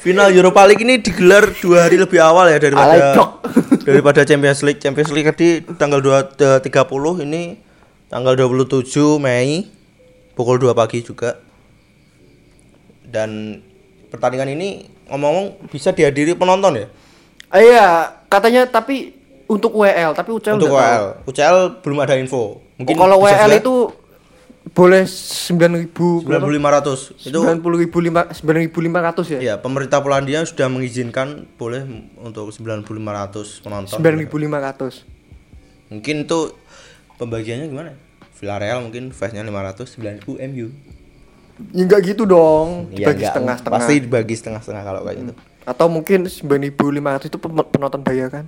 Final 0.00 0.28
Europa 0.30 0.62
League 0.70 0.82
ini 0.86 1.02
digelar 1.02 1.50
dua 1.58 1.88
hari 1.88 1.98
lebih 1.98 2.22
awal 2.22 2.46
ya 2.46 2.62
daripada 2.62 3.26
daripada 3.88 4.20
Champions 4.22 4.62
League. 4.62 4.78
Champions 4.78 5.10
League 5.10 5.26
tadi 5.28 5.66
tanggal 5.76 5.98
2 5.98 6.38
eh, 6.40 6.60
30 6.62 7.26
ini 7.26 7.58
tanggal 8.06 8.38
27 8.38 9.18
Mei 9.18 9.66
pukul 10.38 10.62
2 10.62 10.72
pagi 10.78 11.02
juga. 11.02 11.42
Dan 13.06 13.62
pertandingan 14.10 14.54
ini 14.54 14.86
ngomong-ngomong 15.10 15.70
bisa 15.70 15.90
dihadiri 15.90 16.38
penonton 16.38 16.82
ya? 16.82 16.86
Ah, 17.50 17.60
iya 17.62 17.86
katanya 18.26 18.66
tapi 18.66 19.14
untuk 19.46 19.78
WL 19.78 20.10
tapi 20.14 20.30
UCL 20.34 20.58
untuk 20.58 20.70
nggak 20.70 20.82
tahu. 20.82 21.06
WL 21.06 21.06
UCL 21.30 21.56
belum 21.82 21.98
ada 22.02 22.14
info. 22.18 22.62
Oh, 22.62 22.96
kalau 22.98 23.22
WL 23.22 23.50
juga 23.50 23.58
itu 23.58 23.74
boleh 24.66 25.06
sembilan 25.06 25.72
ribu 25.78 26.26
9.500 26.26 27.30
itu 27.30 27.38
sembilan 27.38 27.58
puluh 27.62 27.78
ribu 27.78 27.98
lima 28.02 28.26
sembilan 28.34 28.60
ribu 28.66 28.78
lima 28.82 28.98
ratus 28.98 29.26
ya? 29.34 29.38
Ya 29.38 29.54
pemerintah 29.62 30.02
Polandia 30.02 30.42
sudah 30.42 30.66
mengizinkan 30.66 31.46
boleh 31.54 31.86
untuk 32.18 32.50
9.500 32.50 33.62
penonton. 33.62 33.94
Sembilan 33.94 34.16
ribu 34.18 34.36
lima 34.42 34.58
ratus. 34.58 35.06
Mungkin 35.86 36.26
itu 36.26 36.40
pembagiannya 37.14 37.66
gimana? 37.70 37.94
Villarreal 38.36 38.82
mungkin 38.82 39.14
fansnya 39.14 39.46
500 39.46 40.26
9.000 40.26 40.50
MU 40.50 40.68
ya 41.72 41.82
enggak 41.88 42.00
gitu 42.04 42.28
dong. 42.28 42.92
Ya, 42.92 43.08
dibagi 43.08 43.24
enggak, 43.24 43.32
setengah 43.32 43.54
setengah 43.56 43.80
pasti 43.80 43.94
dibagi 43.96 44.34
setengah-setengah 44.36 44.82
kalau 44.84 45.00
kayak 45.08 45.16
gitu. 45.24 45.32
Atau 45.66 45.86
mungkin 45.88 46.18
sembilan 46.28 46.60
ribu 46.68 46.84
lima 46.92 47.16
ratus 47.16 47.32
itu 47.32 47.38
pen- 47.40 47.70
penonton 47.72 48.00
bayaran 48.04 48.44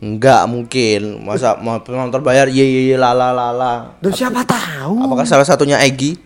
enggak 0.00 0.42
mungkin. 0.48 1.20
Masa 1.22 1.54
mau 1.60 1.78
penonton 1.80 2.24
bayar 2.24 2.48
ye 2.48 2.64
ye 2.64 2.80
ye 2.90 2.96
la 2.96 3.12
la 3.12 3.30
la 3.30 3.52
la. 3.52 3.72
Dan 4.00 4.10
siapa 4.10 4.42
tahu? 4.42 5.06
apakah 5.06 5.28
salah 5.28 5.44
satunya 5.44 5.76
Egi 5.84 6.16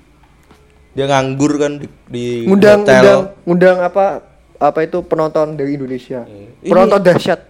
dia 0.94 1.10
nganggur 1.10 1.58
kan 1.58 1.82
di, 1.82 1.90
di 2.06 2.46
ngundang 2.46 2.86
hotel. 2.86 2.94
ngundang 2.94 3.20
ngundang 3.42 3.76
apa 3.82 4.06
apa 4.62 4.78
itu 4.86 5.02
penonton 5.02 5.58
dari 5.58 5.74
Indonesia? 5.74 6.22
Ini- 6.22 6.70
penonton 6.70 7.02
dahsyat. 7.02 7.40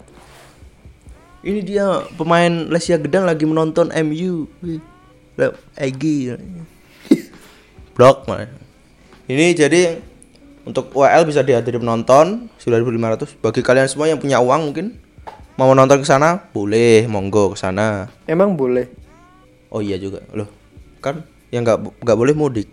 Ini 1.45 1.61
dia 1.61 1.85
pemain 2.17 2.49
Lesia 2.73 2.97
Gedang 2.97 3.29
lagi 3.29 3.45
menonton 3.45 3.93
MU 3.93 4.49
Egi 5.77 6.33
blok 7.95 8.27
mana 8.27 8.51
ini 9.29 9.55
jadi 9.55 10.03
untuk 10.65 10.91
WL 10.91 11.29
bisa 11.29 11.45
dihadiri 11.45 11.79
penonton 11.79 12.51
9.500 12.59 13.39
bagi 13.39 13.61
kalian 13.63 13.87
semua 13.87 14.09
yang 14.11 14.19
punya 14.19 14.43
uang 14.43 14.73
mungkin 14.73 14.97
mau 15.55 15.71
nonton 15.75 16.03
ke 16.03 16.07
sana? 16.07 16.51
Boleh 16.51 17.07
monggo 17.07 17.55
ke 17.55 17.59
sana. 17.59 18.11
Emang 18.27 18.59
boleh? 18.59 18.91
Oh 19.71 19.83
iya 19.83 19.99
juga. 19.99 20.23
Loh 20.35 20.47
kan 20.99 21.21
yang 21.53 21.63
nggak 21.63 21.79
nggak 22.01 22.19
boleh 22.19 22.35
mudik. 22.35 22.69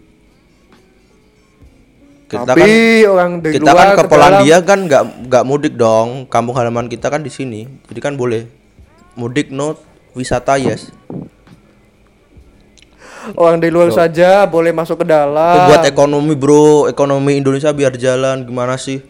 Kita 2.31 2.47
tapi 2.47 2.63
kan 3.03 3.11
orang 3.11 3.31
dari 3.43 3.53
kita 3.59 3.71
luar 3.75 3.75
kan 3.75 3.89
ke 3.91 3.97
dalam- 3.99 4.11
Polandia 4.11 4.57
kan 4.63 4.79
nggak 4.87 5.03
nggak 5.27 5.43
mudik 5.43 5.73
dong. 5.75 6.25
Kampung 6.31 6.55
halaman 6.55 6.87
kita 6.87 7.11
kan 7.11 7.21
di 7.21 7.29
sini. 7.29 7.67
Jadi 7.91 7.99
kan 7.99 8.15
boleh. 8.15 8.47
Mudik 9.19 9.51
no 9.51 9.75
wisata 10.15 10.55
yes. 10.55 10.89
Orang 13.37 13.61
dari 13.61 13.69
luar 13.69 13.93
saja 13.93 14.49
boleh 14.49 14.73
masuk 14.73 15.03
ke 15.03 15.05
Itu 15.05 15.13
dalam 15.13 15.69
buat 15.69 15.85
ekonomi 15.85 16.33
bro. 16.33 16.89
Ekonomi 16.89 17.37
Indonesia 17.37 17.69
biar 17.69 17.93
jalan. 17.93 18.47
Gimana 18.47 18.79
sih? 18.81 19.03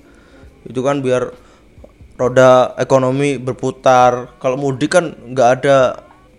Itu 0.67 0.83
kan 0.83 0.99
biar 0.99 1.31
roda 2.21 2.77
ekonomi 2.77 3.41
berputar. 3.41 4.37
Kalau 4.37 4.53
mudik 4.61 4.93
kan 4.93 5.17
nggak 5.17 5.49
ada 5.57 5.77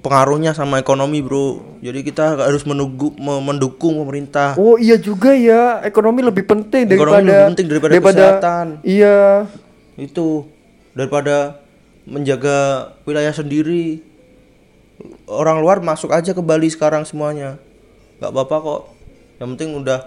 pengaruhnya 0.03 0.55
sama 0.55 0.79
ekonomi 0.79 1.19
bro. 1.19 1.59
Jadi 1.83 2.07
kita 2.07 2.39
harus 2.39 2.63
menunggu 2.63 3.11
me- 3.19 3.43
mendukung 3.43 3.99
pemerintah. 3.99 4.55
Oh 4.55 4.79
iya 4.79 4.95
juga 4.95 5.35
ya, 5.35 5.83
ekonomi 5.83 6.23
lebih 6.23 6.47
penting 6.47 6.87
Ekonomi 6.87 7.27
daripada 7.27 7.27
lebih 7.27 7.49
penting 7.51 7.67
daripada 7.67 7.93
kesehatan. 7.99 8.67
Iya. 8.87 9.51
itu. 9.99 10.47
Daripada 10.93 11.59
menjaga 12.07 12.91
wilayah 13.03 13.35
sendiri. 13.35 14.03
Orang 15.27 15.59
luar 15.65 15.83
masuk 15.83 16.15
aja 16.15 16.31
ke 16.31 16.43
Bali 16.45 16.71
sekarang 16.71 17.03
semuanya. 17.03 17.59
Nggak 18.23 18.31
apa-apa 18.31 18.57
kok. 18.63 18.83
Yang 19.43 19.49
penting 19.57 19.71
udah 19.83 19.99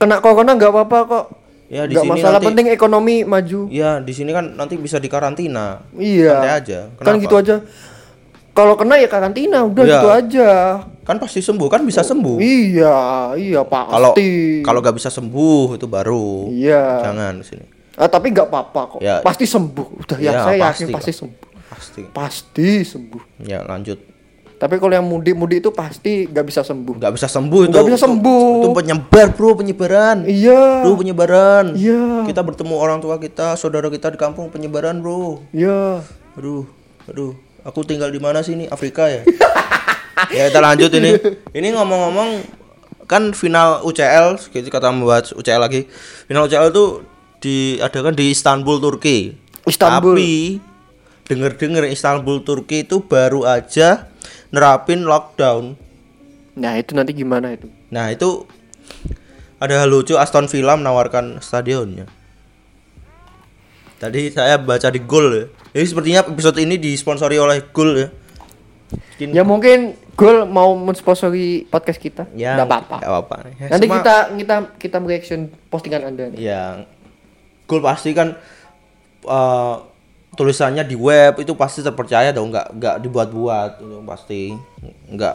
Kena 0.00 0.16
corona 0.24 0.56
nggak 0.56 0.72
apa-apa 0.72 0.98
kok. 1.04 1.24
Ya 1.70 1.86
di 1.86 1.94
Nggak 1.94 2.02
sini 2.02 2.12
masalah 2.12 2.32
nanti 2.34 2.46
penting 2.50 2.66
ekonomi 2.68 3.16
maju. 3.22 3.60
ya 3.70 3.90
di 3.96 4.10
sini 4.10 4.30
kan 4.30 4.52
nanti 4.52 4.74
bisa 4.74 4.98
dikarantina 4.98 5.86
Iya. 5.94 6.34
santai 6.34 6.52
aja 6.52 6.80
Kan 6.92 7.04
Kenapa? 7.08 7.22
gitu 7.22 7.34
aja. 7.36 7.56
Kalau 8.50 8.74
kena 8.74 8.98
ya 8.98 9.06
karantina, 9.06 9.62
udah 9.62 9.80
Iya. 9.80 9.92
gitu 9.94 10.08
aja. 10.10 10.50
kan 11.00 11.16
pasti 11.16 11.38
sembuh 11.38 11.66
kan 11.66 11.82
bisa 11.82 12.02
sembuh 12.02 12.38
Iya, 12.38 12.94
iya 13.34 13.60
kalau 13.64 14.14
pasti. 14.14 14.60
kalau 14.60 14.78
nggak 14.78 14.94
bisa 14.94 15.08
sembuh 15.08 15.74
itu 15.74 15.86
baru 15.86 16.50
Iya. 16.50 17.02
jangan 17.02 17.32
di 17.36 17.46
sini 17.46 17.64
Ah, 17.94 18.06
tapi 18.06 18.30
nggak 18.30 18.46
apa-apa 18.46 18.96
kok. 18.96 19.00
Ya. 19.00 19.20
Pasti 19.20 19.44
sembuh. 19.44 19.86
Udah 20.00 20.16
ya, 20.16 20.32
Ya, 20.32 20.40
saya 20.40 20.56
pasti 20.58 20.62
yakin 20.62 20.86
kok. 20.86 20.96
pasti 20.96 21.12
sembuh. 21.12 21.46
pasti 21.68 22.00
Pasti 22.10 22.68
sembuh. 22.82 23.22
ya 23.40 23.60
lanjut 23.62 23.98
Tapi 24.60 24.76
kalau 24.76 24.92
yang 24.92 25.02
mudik-mudik 25.02 25.58
itu 25.58 25.70
pasti 25.70 26.28
nggak 26.28 26.44
bisa 26.44 26.60
sembuh. 26.60 27.00
nggak 27.00 27.12
bisa 27.16 27.26
sembuh 27.26 27.60
itu 27.64 27.72
Nggak 27.72 27.86
bisa 27.86 27.96
Itu- 27.96 28.04
sembuh. 28.06 28.52
itu, 28.60 28.68
penyebar 28.76 29.26
bro 29.32 29.50
penyebaran 29.54 30.16
Iya. 30.22 30.84
bro 30.84 30.92
penyebaran 30.94 31.64
Iya. 31.72 32.28
kita 32.28 32.44
bertemu 32.44 32.74
orang 32.76 33.00
tua 33.00 33.16
kita 33.16 33.56
saudara 33.56 33.88
kita 33.88 34.12
di 34.12 34.18
kampung 34.18 34.52
penyebaran 34.52 35.00
bro 35.00 35.40
Iya. 35.50 36.04
aduh 36.36 36.68
aduh 37.04 37.32
aku 37.62 37.80
tinggal 37.82 38.06
di 38.06 38.16
mana 38.16 38.40
sih 38.40 38.52
ini 38.52 38.68
Afrika 38.68 39.08
ya 39.08 39.24
ya 40.30 40.46
kita 40.46 40.60
lanjut 40.60 40.92
ini 40.92 41.16
ini 41.50 41.72
ngomong-ngomong 41.72 42.44
kan 43.04 43.32
final 43.32 43.80
UCL 43.82 44.36
kita 44.46 44.68
kata 44.68 44.88
membahas 44.88 45.32
UCL 45.32 45.56
lagi 45.58 45.88
final 46.24 46.44
UCL 46.44 46.68
itu 46.68 46.84
diadakan 47.40 48.12
di 48.12 48.28
Istanbul 48.28 48.76
Turki 48.78 49.32
Istanbul. 49.64 50.14
tapi 50.14 50.30
denger-denger 51.24 51.88
Istanbul 51.88 52.42
Turki 52.42 52.84
itu 52.84 53.00
baru 53.00 53.42
aja 53.42 54.09
nerapin 54.48 55.02
lockdown 55.02 55.76
Nah, 56.52 56.76
itu 56.76 56.92
nanti 56.92 57.12
gimana 57.12 57.50
itu? 57.50 57.70
nah 57.88 58.08
itu 58.08 58.44
ada 59.56 59.76
hal 59.76 59.88
lucu 59.88 60.14
Aston 60.14 60.46
Villa 60.46 60.74
menawarkan 60.74 61.38
stadionnya 61.38 62.04
tadi 63.96 64.28
saya 64.28 64.56
baca 64.56 64.88
di 64.88 65.00
Gol 65.00 65.26
ya 65.30 65.44
jadi 65.72 65.86
sepertinya 65.86 66.20
episode 66.26 66.58
ini 66.58 66.76
disponsori 66.76 67.36
oleh 67.36 67.60
Gol 67.68 67.92
ya 67.96 68.08
Mungkin- 68.90 69.30
Ya 69.30 69.42
mungkin 69.42 69.78
Gol 70.12 70.44
mau 70.44 70.74
mensponsori 70.74 71.64
podcast 71.64 71.96
kita. 71.96 72.24
ya 72.32 72.56
Nggak 72.56 72.66
apa-apa. 72.66 72.96
apa-apa 72.98 73.34
Ya, 73.54 73.66
Nanti 73.70 73.86
kita 73.86 74.14
kita 74.34 74.54
kita 74.76 74.96
reaction 74.98 75.40
postingan 75.68 76.02
Anda 76.06 76.28
nih. 76.28 76.38
ya 76.40 76.82
Gol 77.64 77.80
pasti 77.80 78.10
kan 78.10 78.34
eh, 79.22 79.74
tulisannya 80.34 80.86
di 80.86 80.94
web 80.94 81.38
itu 81.42 81.52
pasti 81.58 81.82
terpercaya 81.82 82.30
dong 82.30 82.54
nggak 82.54 82.76
nggak 82.76 82.96
dibuat-buat 83.02 83.82
itu 83.82 83.98
pasti. 84.06 84.42
Nggak 85.10 85.34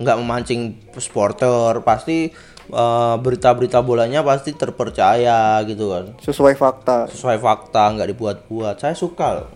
nggak 0.00 0.16
memancing 0.16 0.80
supporter 0.96 1.76
pasti 1.84 2.32
eh, 2.72 3.14
berita-berita 3.20 3.84
bolanya 3.84 4.24
pasti 4.24 4.56
terpercaya 4.56 5.60
gitu 5.68 5.92
kan. 5.92 6.04
Sesuai 6.24 6.56
fakta. 6.56 7.08
sesuai 7.12 7.36
fakta 7.36 7.96
nggak 7.96 8.08
dibuat-buat. 8.16 8.80
Saya 8.80 8.96
suka 8.96 9.44
loh 9.44 9.48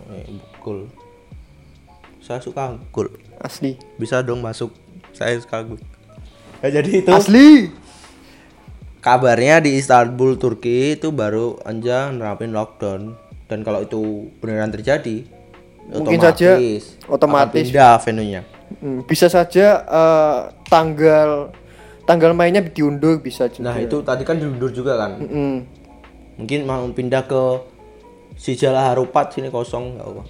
gol. 0.64 0.88
Saya 2.24 2.40
suka 2.40 2.80
gol. 2.88 3.12
Asli. 3.36 3.76
bisa 4.00 4.24
dong 4.24 4.40
masuk 4.40 4.72
saya 5.12 5.36
suka 5.36 5.60
gol. 5.60 5.80
Ya, 6.64 6.80
jadi 6.80 7.04
itu 7.04 7.12
Asli. 7.12 7.68
kabarnya 9.04 9.60
di 9.60 9.76
Istanbul 9.76 10.40
Turki 10.40 10.96
itu 10.96 11.12
baru 11.12 11.60
aja 11.60 12.08
nerapin 12.08 12.56
lockdown 12.56 13.20
dan 13.54 13.62
kalau 13.62 13.80
itu 13.80 14.02
beneran 14.38 14.68
terjadi 14.68 15.22
Mungkin 15.86 16.18
saja 16.18 16.58
akan 16.58 17.06
otomatis. 17.08 17.62
pindah 17.62 17.94
venue-nya 18.00 18.42
Hmm, 18.74 19.06
bisa 19.06 19.28
saja 19.28 19.66
eh, 19.80 20.38
tanggal 20.66 21.52
tanggal 22.02 22.32
mainnya 22.32 22.58
diundur 22.60 23.16
bisa 23.16 23.46
juga. 23.46 23.70
nah 23.70 23.76
itu 23.78 24.02
tadi 24.02 24.20
kan 24.20 24.34
diundur 24.34 24.68
juga 24.68 24.98
kan 24.98 25.20
Mm-mm. 25.20 25.52
mungkin 26.34 26.58
mau 26.64 26.82
pindah 26.88 27.22
ke 27.22 27.42
Sijala 28.34 28.90
Harupat 28.90 29.30
sini 29.30 29.46
kosong 29.48 29.94
nggak 29.94 30.08
apa 30.08 30.22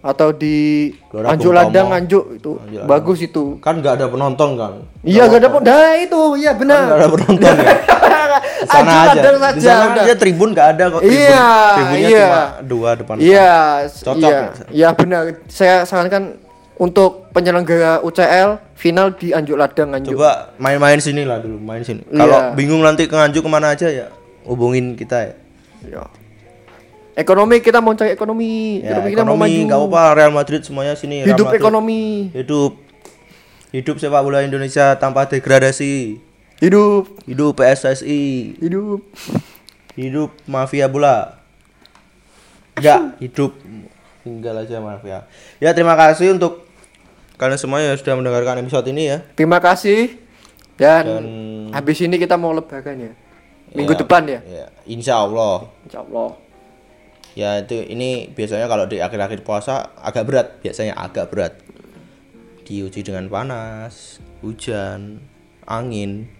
Atau 0.00 0.30
di 0.30 0.90
Gelora 1.08 1.32
Anjuk 1.32 1.50
Ladang. 1.50 1.88
Anjuk 1.90 2.24
itu 2.34 2.54
Anjuk 2.56 2.82
bagus 2.84 3.18
itu. 3.20 3.44
kan 3.58 3.78
nggak 3.78 3.94
ada 3.96 4.06
penonton 4.06 4.50
kan 4.54 4.72
Iya 5.00 5.26
gak 5.26 5.40
ada 5.40 5.48
dah 5.58 5.90
itu, 5.96 6.20
iya 6.36 6.50
nggak 6.50 6.60
benar. 6.60 6.82
ada 6.92 7.08
penonton 7.08 7.54
ya 7.56 7.72
sana 8.64 8.80
Anjuk 8.80 8.98
aja 8.98 9.10
Ladang 9.14 9.36
di 9.54 9.60
sana 9.60 9.84
udah. 9.90 10.04
aja 10.04 10.14
tribun 10.14 10.48
nggak 10.52 10.68
ada 10.74 10.84
kok 10.88 11.00
tribun. 11.00 11.18
Iya, 11.18 11.46
tribunnya 11.74 12.08
iya. 12.08 12.24
cuma 12.24 12.42
dua 12.64 12.90
depan 12.96 13.14
Iya, 13.18 13.52
Cocok 13.88 14.30
iya, 14.30 14.38
ya? 14.38 14.50
iya 14.70 14.88
benar. 14.92 15.22
Saya 15.46 15.76
sarankan 15.84 16.22
untuk 16.78 17.26
penyelenggara 17.30 18.00
UCL 18.00 18.48
final 18.78 19.10
di 19.14 19.34
Anjuk 19.34 19.58
Ladang 19.58 19.90
Anjuk. 19.92 20.14
Coba 20.14 20.54
main-main 20.56 20.98
sini 20.98 21.26
lah 21.26 21.42
dulu, 21.42 21.58
main 21.58 21.82
sini. 21.82 22.06
Iya. 22.06 22.18
Kalau 22.22 22.38
bingung 22.54 22.80
nanti 22.80 23.10
ke 23.10 23.14
Nganjuk 23.14 23.42
ke 23.42 23.50
mana 23.50 23.74
aja 23.74 23.90
ya, 23.90 24.06
hubungin 24.46 24.94
kita 24.94 25.26
ya. 25.26 25.34
Ya. 25.84 26.02
Ekonomi 27.14 27.58
kita 27.58 27.82
mau 27.82 27.98
cari 27.98 28.14
ekonomi. 28.14 28.78
Ya, 28.78 28.94
ekonomi 28.94 29.08
kita 29.10 29.22
mau 29.26 29.34
maju. 29.34 29.50
ekonomi 29.50 29.66
nggak 29.66 29.80
apa 29.90 30.02
Real 30.14 30.30
Madrid 30.30 30.60
semuanya 30.62 30.94
sini. 30.94 31.26
Real 31.26 31.34
Hidup 31.34 31.46
Madrid. 31.50 31.58
ekonomi. 31.58 32.02
Hidup. 32.30 32.72
Hidup 33.68 33.96
sepak 33.98 34.22
bola 34.22 34.46
Indonesia 34.46 34.94
tanpa 34.94 35.26
degradasi. 35.26 36.22
Hidup. 36.58 37.22
Hidup 37.26 37.52
PSSI. 37.54 38.58
Hidup. 38.58 39.00
Hidup 39.94 40.30
mafia 40.46 40.86
bola. 40.86 41.38
Enggak, 42.78 43.18
hidup 43.18 43.52
tinggal 44.28 44.54
aja 44.60 44.78
mafia. 44.78 45.24
Ya 45.58 45.72
terima 45.72 45.96
kasih 45.96 46.36
untuk 46.36 46.68
kalian 47.40 47.58
semua 47.58 47.80
yang 47.80 47.96
sudah 47.96 48.14
mendengarkan 48.14 48.60
episode 48.62 48.86
ini 48.92 49.08
ya. 49.10 49.18
Terima 49.34 49.58
kasih. 49.58 50.20
Dan, 50.78 51.02
Dan 51.10 51.24
habis 51.74 51.98
ini 51.98 52.14
kita 52.20 52.38
mau 52.38 52.54
lebaran 52.54 53.10
ya. 53.10 53.12
Minggu 53.74 53.92
Ya, 53.92 54.00
depan 54.00 54.22
ya. 54.24 54.40
ya, 54.46 54.66
insya 54.86 55.18
Allah. 55.18 55.66
Insya 55.84 56.00
Allah. 56.06 56.30
Ya 57.34 57.50
itu 57.60 57.82
ini 57.84 58.30
biasanya 58.30 58.70
kalau 58.70 58.86
di 58.86 59.02
akhir-akhir 59.02 59.42
puasa 59.42 59.90
agak 59.98 60.24
berat, 60.24 60.46
biasanya 60.62 60.94
agak 60.94 61.28
berat. 61.34 61.58
Diuji 62.62 63.02
dengan 63.02 63.26
panas, 63.26 64.22
hujan, 64.40 65.18
angin, 65.66 66.30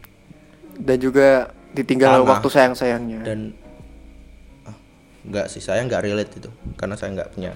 Dan 0.78 0.96
juga 0.96 1.28
ditinggal 1.70 2.16
Tanah. 2.16 2.28
waktu 2.28 2.48
sayang-sayangnya. 2.48 3.20
dan 3.22 3.52
ah, 4.64 4.72
enggak 5.22 5.46
sih 5.48 5.58
saya 5.58 5.82
enggak 5.82 6.00
relate 6.00 6.32
itu 6.34 6.48
karena 6.74 6.94
saya 6.94 7.12
enggak 7.12 7.28
punya. 7.30 7.52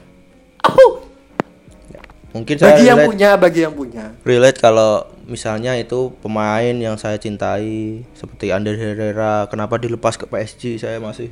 Ya, 1.89 2.01
Mungkin 2.33 2.55
saya 2.57 2.75
Bagi 2.75 2.85
yang 2.85 2.99
relate, 2.99 3.09
punya, 3.09 3.31
bagi 3.37 3.61
yang 3.61 3.75
punya. 3.75 4.05
relate 4.23 4.59
kalau 4.59 4.93
misalnya 5.25 5.77
itu 5.77 6.13
pemain 6.19 6.73
yang 6.73 6.97
saya 6.97 7.17
cintai 7.17 8.03
seperti 8.13 8.51
Ander 8.51 8.75
Herrera 8.75 9.47
kenapa 9.47 9.77
dilepas 9.77 10.17
ke 10.17 10.25
PSG 10.25 10.77
saya 10.77 10.97
masih 10.99 11.29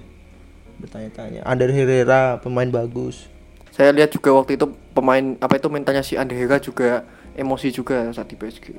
bertanya-tanya. 0.78 1.40
Ander 1.42 1.68
Herrera 1.68 2.38
pemain 2.38 2.68
bagus. 2.68 3.28
Saya 3.70 3.90
lihat 3.90 4.10
juga 4.10 4.32
waktu 4.32 4.54
itu 4.54 4.66
pemain 4.90 5.36
apa 5.36 5.56
itu 5.56 5.68
mentalnya 5.68 6.00
si 6.00 6.14
Andrea 6.14 6.58
juga 6.58 7.04
emosi 7.32 7.70
juga 7.70 8.08
saat 8.10 8.26
di 8.26 8.36
PSG. 8.36 8.72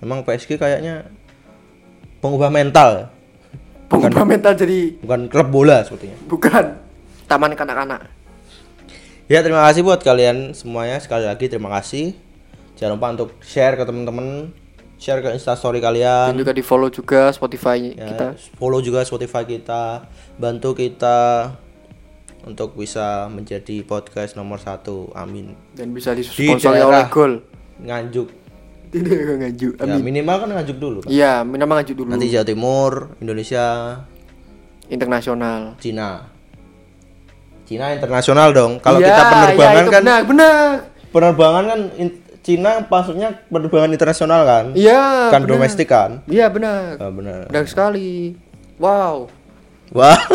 Memang 0.00 0.22
PSG 0.22 0.56
kayaknya 0.56 1.08
pengubah 2.22 2.48
mental, 2.48 3.10
Pengubah 3.84 4.24
mental 4.24 4.54
jadi 4.54 4.96
bukan 4.96 5.28
klub 5.28 5.48
bola 5.50 5.84
sepertinya. 5.84 6.16
bukan 6.24 6.64
taman 7.26 7.52
kanak-kanak. 7.52 8.08
Ya 9.28 9.40
terima 9.40 9.64
kasih 9.64 9.82
buat 9.82 10.00
kalian 10.00 10.52
semuanya 10.52 10.96
sekali 10.96 11.24
lagi 11.24 11.44
terima 11.46 11.68
kasih. 11.70 12.16
Jangan 12.74 12.96
lupa 12.96 13.08
untuk 13.12 13.30
share 13.38 13.76
ke 13.76 13.84
teman-teman, 13.84 14.48
share 14.96 15.20
ke 15.20 15.28
instastory 15.30 15.76
Dan 15.76 15.92
kalian. 15.92 16.32
juga 16.34 16.52
di 16.52 16.60
follow 16.60 16.88
juga 16.88 17.28
Spotify 17.30 17.92
Ya, 17.92 18.08
kita. 18.08 18.26
follow 18.56 18.80
juga 18.80 19.02
Spotify 19.02 19.44
kita, 19.44 20.08
bantu 20.34 20.72
kita 20.72 21.52
untuk 22.42 22.74
bisa 22.74 23.28
menjadi 23.28 23.84
podcast 23.84 24.34
nomor 24.34 24.56
satu. 24.56 25.12
Amin. 25.12 25.52
Dan 25.72 25.92
bisa 25.92 26.10
Di 26.10 26.24
disponsori 26.24 26.80
oleh 26.80 27.06
Gol. 27.06 27.44
Nganjuk. 27.78 28.28
Tidak 28.92 29.40
ngaju. 29.40 29.68
Ya, 29.80 29.96
minimal 29.96 30.36
kan 30.36 30.48
nganjuk 30.52 30.76
dulu. 30.76 30.98
Kan? 31.00 31.08
Iya, 31.08 31.32
minimal 31.42 31.80
ngaju 31.80 31.92
dulu. 31.96 32.08
Nanti 32.12 32.28
Jawa 32.28 32.44
Timur, 32.44 32.92
Indonesia, 33.18 33.64
Internasional. 34.92 35.80
Cina. 35.80 36.28
Cina 37.64 37.96
internasional 37.96 38.52
dong. 38.52 38.76
Kalau 38.84 39.00
Iya, 39.00 39.08
kita 39.08 39.16
iya, 39.16 39.30
penerbangan 39.32 39.80
itu 39.80 39.88
kan 39.88 40.02
benar, 40.04 40.20
benar. 40.28 40.60
penerbangan 41.08 41.64
kan 41.64 41.80
in- 41.96 42.20
Cina 42.42 42.84
maksudnya 42.84 43.28
penerbangan 43.48 43.88
internasional 43.88 44.44
kan? 44.44 44.64
Iya, 44.76 45.32
kan 45.32 45.40
benar. 45.46 45.50
domestik 45.56 45.88
kan? 45.88 46.20
Iya, 46.28 46.52
benar. 46.52 47.00
Ah, 47.00 47.08
benar. 47.08 47.48
Benar 47.48 47.64
sekali. 47.64 48.36
Wow. 48.76 49.32
Wah. 49.94 50.18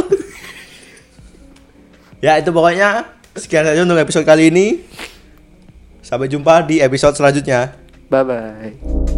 ya 2.26 2.40
itu 2.40 2.50
pokoknya 2.50 3.06
sekian 3.38 3.62
saja 3.62 3.86
untuk 3.86 4.00
episode 4.00 4.26
kali 4.26 4.50
ini. 4.50 4.82
Sampai 6.02 6.32
jumpa 6.32 6.64
di 6.64 6.80
episode 6.80 7.14
selanjutnya. 7.14 7.76
Bye 8.10 8.24
bye. 8.24 9.17